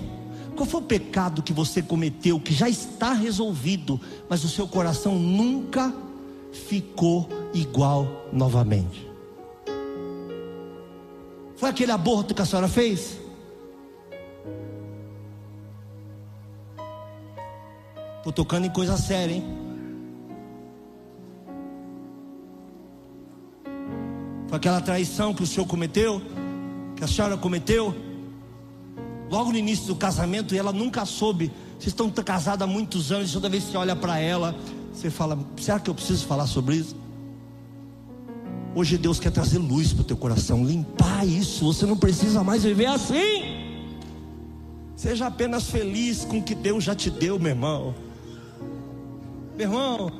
Qual 0.55 0.65
foi 0.67 0.81
o 0.81 0.83
pecado 0.83 1.41
que 1.41 1.51
você 1.51 1.81
cometeu 1.81 2.39
que 2.39 2.53
já 2.53 2.69
está 2.69 3.13
resolvido, 3.13 3.99
mas 4.29 4.43
o 4.43 4.49
seu 4.49 4.67
coração 4.67 5.17
nunca 5.17 5.93
ficou 6.53 7.27
igual 7.53 8.07
novamente. 8.31 9.11
Foi 11.57 11.69
aquele 11.69 11.91
aborto 11.91 12.35
que 12.35 12.41
a 12.41 12.45
senhora 12.45 12.67
fez? 12.67 13.19
Estou 18.17 18.31
tocando 18.31 18.65
em 18.65 18.69
coisa 18.69 18.95
séria, 18.95 19.33
hein? 19.33 19.43
Foi 24.47 24.57
aquela 24.57 24.79
traição 24.79 25.33
que 25.33 25.43
o 25.43 25.47
senhor 25.47 25.65
cometeu? 25.65 26.21
Que 26.95 27.03
a 27.03 27.07
senhora 27.07 27.35
cometeu? 27.35 28.12
Logo 29.29 29.51
no 29.51 29.57
início 29.57 29.87
do 29.87 29.95
casamento, 29.95 30.53
e 30.53 30.57
ela 30.57 30.71
nunca 30.71 31.05
soube. 31.05 31.51
Vocês 31.79 31.87
estão 31.87 32.09
casados 32.09 32.63
há 32.63 32.67
muitos 32.67 33.11
anos, 33.11 33.31
toda 33.31 33.49
vez 33.49 33.65
que 33.65 33.71
você 33.71 33.77
olha 33.77 33.95
para 33.95 34.19
ela, 34.19 34.55
você 34.93 35.09
fala: 35.09 35.37
será 35.57 35.79
que 35.79 35.89
eu 35.89 35.95
preciso 35.95 36.25
falar 36.25 36.47
sobre 36.47 36.75
isso? 36.77 36.95
Hoje 38.75 38.97
Deus 38.97 39.19
quer 39.19 39.31
trazer 39.31 39.59
luz 39.59 39.93
para 39.93 40.01
o 40.01 40.05
teu 40.05 40.17
coração, 40.17 40.65
limpar 40.65 41.27
isso. 41.27 41.65
Você 41.65 41.85
não 41.85 41.95
precisa 41.95 42.43
mais 42.43 42.63
viver 42.63 42.87
assim. 42.87 43.63
Seja 44.95 45.27
apenas 45.27 45.65
feliz 45.65 46.25
com 46.25 46.39
o 46.39 46.43
que 46.43 46.55
Deus 46.55 46.83
já 46.83 46.95
te 46.95 47.09
deu, 47.09 47.37
meu 47.37 47.49
irmão. 47.49 47.93
Meu 49.55 49.67
irmão, 49.67 50.11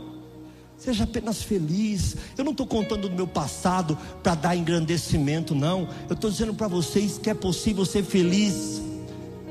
seja 0.78 1.06
apenas 1.06 1.41
feliz. 1.41 2.16
Eu 2.38 2.43
não 2.43 2.51
estou 2.51 2.68
contando 2.68 3.10
do 3.10 3.16
meu 3.16 3.26
passado 3.26 3.97
para 4.22 4.36
dar 4.36 4.56
engrandecimento, 4.56 5.56
não. 5.56 5.88
Eu 6.08 6.14
estou 6.14 6.30
dizendo 6.30 6.54
para 6.54 6.68
vocês 6.68 7.18
que 7.18 7.30
é 7.30 7.34
possível 7.34 7.86
ser 7.86 8.04
feliz. 8.04 8.82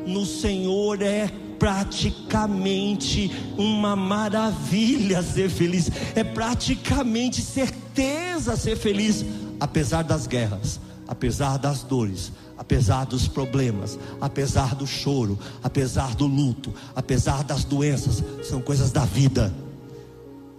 No 0.07 0.27
Senhor 0.27 1.01
é 1.03 1.31
praticamente 1.59 3.31
uma 3.57 3.95
maravilha 3.95 5.23
ser 5.23 5.49
feliz, 5.49 5.89
é 6.17 6.25
praticamente 6.25 7.41
certeza 7.41 8.57
ser 8.57 8.77
feliz, 8.77 9.25
apesar 9.61 10.03
das 10.03 10.27
guerras, 10.27 10.81
apesar 11.07 11.59
das 11.59 11.85
dores, 11.85 12.33
apesar 12.59 13.07
dos 13.07 13.29
problemas, 13.29 13.97
apesar 14.21 14.75
do 14.75 14.89
choro, 14.89 15.39
apesar 15.63 16.17
do 16.17 16.27
luto, 16.27 16.75
apesar 16.97 17.45
das 17.45 17.63
doenças, 17.63 18.25
são 18.43 18.61
coisas 18.61 18.91
da 18.91 19.05
vida. 19.05 19.55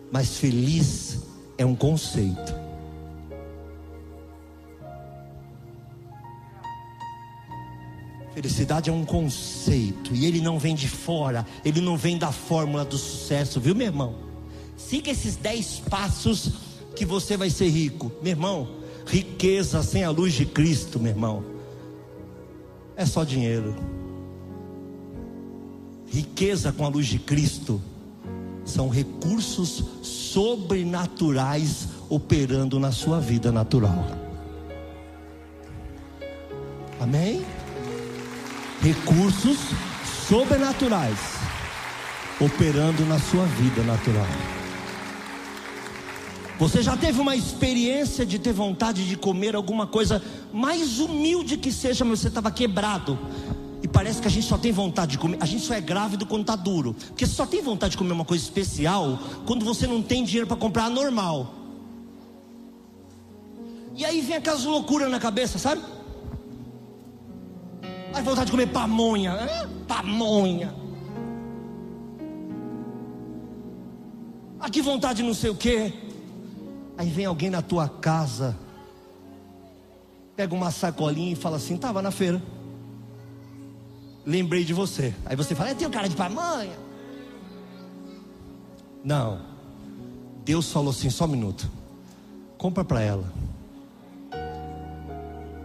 Mas 0.09 0.37
feliz 0.37 1.19
é 1.57 1.65
um 1.65 1.75
conceito. 1.75 2.62
Felicidade 8.33 8.89
é 8.89 8.93
um 8.93 9.05
conceito 9.05 10.15
e 10.15 10.25
ele 10.25 10.41
não 10.41 10.57
vem 10.57 10.73
de 10.73 10.87
fora, 10.87 11.45
ele 11.63 11.79
não 11.79 11.95
vem 11.95 12.17
da 12.17 12.31
fórmula 12.31 12.83
do 12.83 12.97
sucesso, 12.97 13.59
viu, 13.59 13.75
meu 13.75 13.87
irmão? 13.87 14.15
Siga 14.75 15.11
esses 15.11 15.35
dez 15.35 15.81
passos 15.87 16.51
que 16.95 17.05
você 17.05 17.37
vai 17.37 17.49
ser 17.49 17.69
rico, 17.69 18.11
meu 18.21 18.31
irmão. 18.31 18.67
Riqueza 19.05 19.83
sem 19.83 20.03
a 20.03 20.09
luz 20.09 20.33
de 20.33 20.45
Cristo, 20.45 20.99
meu 20.99 21.11
irmão, 21.11 21.43
é 22.95 23.05
só 23.05 23.23
dinheiro. 23.23 23.75
Riqueza 26.07 26.71
com 26.71 26.85
a 26.85 26.89
luz 26.89 27.07
de 27.07 27.19
Cristo 27.19 27.81
são 28.65 28.89
recursos 28.89 29.83
sobrenaturais 30.01 31.87
operando 32.09 32.79
na 32.79 32.91
sua 32.91 33.19
vida 33.19 33.51
natural. 33.51 34.05
Amém? 36.99 37.43
Recursos 38.83 39.59
sobrenaturais 40.27 41.17
operando 42.37 43.05
na 43.05 43.17
sua 43.17 43.45
vida 43.45 43.81
natural. 43.81 44.27
Você 46.59 46.83
já 46.83 46.97
teve 46.97 47.21
uma 47.21 47.33
experiência 47.33 48.25
de 48.25 48.37
ter 48.37 48.51
vontade 48.51 49.07
de 49.07 49.15
comer 49.15 49.55
alguma 49.55 49.87
coisa 49.87 50.21
mais 50.51 50.99
humilde 50.99 51.55
que 51.55 51.71
seja, 51.71 52.03
mas 52.03 52.19
você 52.19 52.27
estava 52.27 52.51
quebrado. 52.51 53.17
E 53.81 53.87
parece 53.87 54.21
que 54.21 54.27
a 54.27 54.31
gente 54.31 54.45
só 54.45 54.57
tem 54.57 54.73
vontade 54.73 55.13
de 55.13 55.17
comer. 55.17 55.37
A 55.39 55.45
gente 55.45 55.63
só 55.63 55.73
é 55.73 55.79
grávido 55.79 56.25
quando 56.25 56.41
está 56.41 56.57
duro. 56.57 56.93
Porque 57.07 57.25
só 57.25 57.45
tem 57.45 57.61
vontade 57.61 57.91
de 57.91 57.97
comer 57.97 58.11
uma 58.11 58.25
coisa 58.25 58.43
especial 58.43 59.17
quando 59.45 59.63
você 59.63 59.87
não 59.87 60.01
tem 60.01 60.25
dinheiro 60.25 60.45
para 60.45 60.57
comprar 60.57 60.87
a 60.87 60.89
normal. 60.89 61.55
E 63.95 64.03
aí 64.03 64.19
vem 64.19 64.35
aquelas 64.35 64.65
loucuras 64.65 65.09
na 65.09 65.21
cabeça, 65.21 65.57
sabe? 65.57 65.81
Aí 68.13 68.23
vontade 68.23 68.45
de 68.45 68.51
comer 68.51 68.67
pamonha. 68.67 69.37
Pamonha. 69.87 70.73
Ah, 74.59 74.69
vontade 74.81 75.17
de 75.17 75.23
não 75.23 75.33
sei 75.33 75.49
o 75.49 75.55
quê. 75.55 75.93
Aí 76.97 77.09
vem 77.09 77.25
alguém 77.25 77.49
na 77.49 77.61
tua 77.61 77.89
casa, 77.89 78.57
pega 80.35 80.53
uma 80.53 80.71
sacolinha 80.71 81.33
e 81.33 81.35
fala 81.35 81.57
assim: 81.57 81.75
estava 81.75 82.01
na 82.01 82.11
feira 82.11 82.41
lembrei 84.25 84.63
de 84.63 84.73
você. 84.73 85.13
Aí 85.25 85.35
você 85.35 85.53
fala, 85.53 85.75
tenho 85.75 85.89
cara 85.89 86.07
de 86.07 86.15
pamonha. 86.15 86.77
Não. 89.03 89.41
Deus 90.45 90.71
falou 90.71 90.91
assim, 90.91 91.09
só 91.09 91.25
um 91.25 91.29
minuto. 91.29 91.69
Compra 92.57 92.83
para 92.83 93.01
ela. 93.01 93.31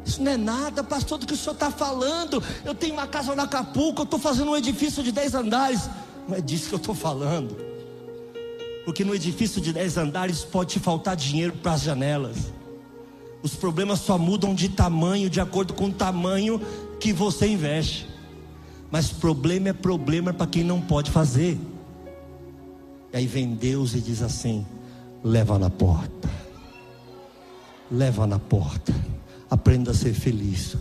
Isso 0.09 0.23
não 0.23 0.33
é 0.33 0.39
nada, 0.39 0.83
pastor, 0.83 1.19
do 1.19 1.27
que 1.27 1.35
o 1.35 1.37
senhor 1.37 1.53
está 1.53 1.71
falando. 1.71 2.43
Eu 2.65 2.75
tenho 2.75 2.95
uma 2.95 3.07
casa 3.07 3.35
no 3.35 3.43
Acapulco, 3.43 4.01
eu 4.01 4.05
estou 4.05 4.19
fazendo 4.19 4.51
um 4.53 4.57
edifício 4.57 5.03
de 5.03 5.13
10 5.13 5.35
andares. 5.35 5.83
Não 6.27 6.35
é 6.35 6.41
disso 6.41 6.71
que 6.71 6.75
eu 6.75 6.79
estou 6.79 6.95
falando. 6.95 7.55
Porque 8.87 9.05
no 9.05 9.15
edifício 9.15 9.61
de 9.61 9.71
10 9.71 9.99
andares 9.99 10.43
pode 10.45 10.71
te 10.71 10.81
faltar 10.81 11.15
dinheiro 11.15 11.53
para 11.63 11.73
as 11.73 11.83
janelas. 11.83 12.39
Os 13.43 13.55
problemas 13.55 14.01
só 14.01 14.17
mudam 14.17 14.55
de 14.55 14.71
tamanho 14.71 15.29
de 15.29 15.43
acordo 15.43 15.75
com 15.75 15.85
o 15.85 15.93
tamanho 15.93 16.59
que 16.99 17.13
você 17.13 17.47
investe. 17.47 18.09
Mas 18.91 19.11
problema 19.11 19.69
é 19.69 19.73
problema 19.75 20.33
para 20.33 20.47
quem 20.47 20.65
não 20.65 20.81
pode 20.81 21.11
fazer. 21.11 21.61
E 23.13 23.17
aí 23.19 23.27
vem 23.27 23.55
Deus 23.55 23.93
e 23.93 24.01
diz 24.01 24.23
assim: 24.23 24.67
leva 25.23 25.59
na 25.59 25.69
porta. 25.69 26.31
Leva 27.91 28.27
na 28.27 28.39
porta. 28.39 28.95
Aprenda 29.51 29.92
a 29.92 29.94
ser 29.94 30.12
feliz. 30.12 30.76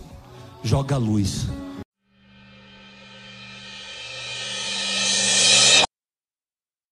Joga 0.62 0.96
a 0.96 0.98
luz. 0.98 1.46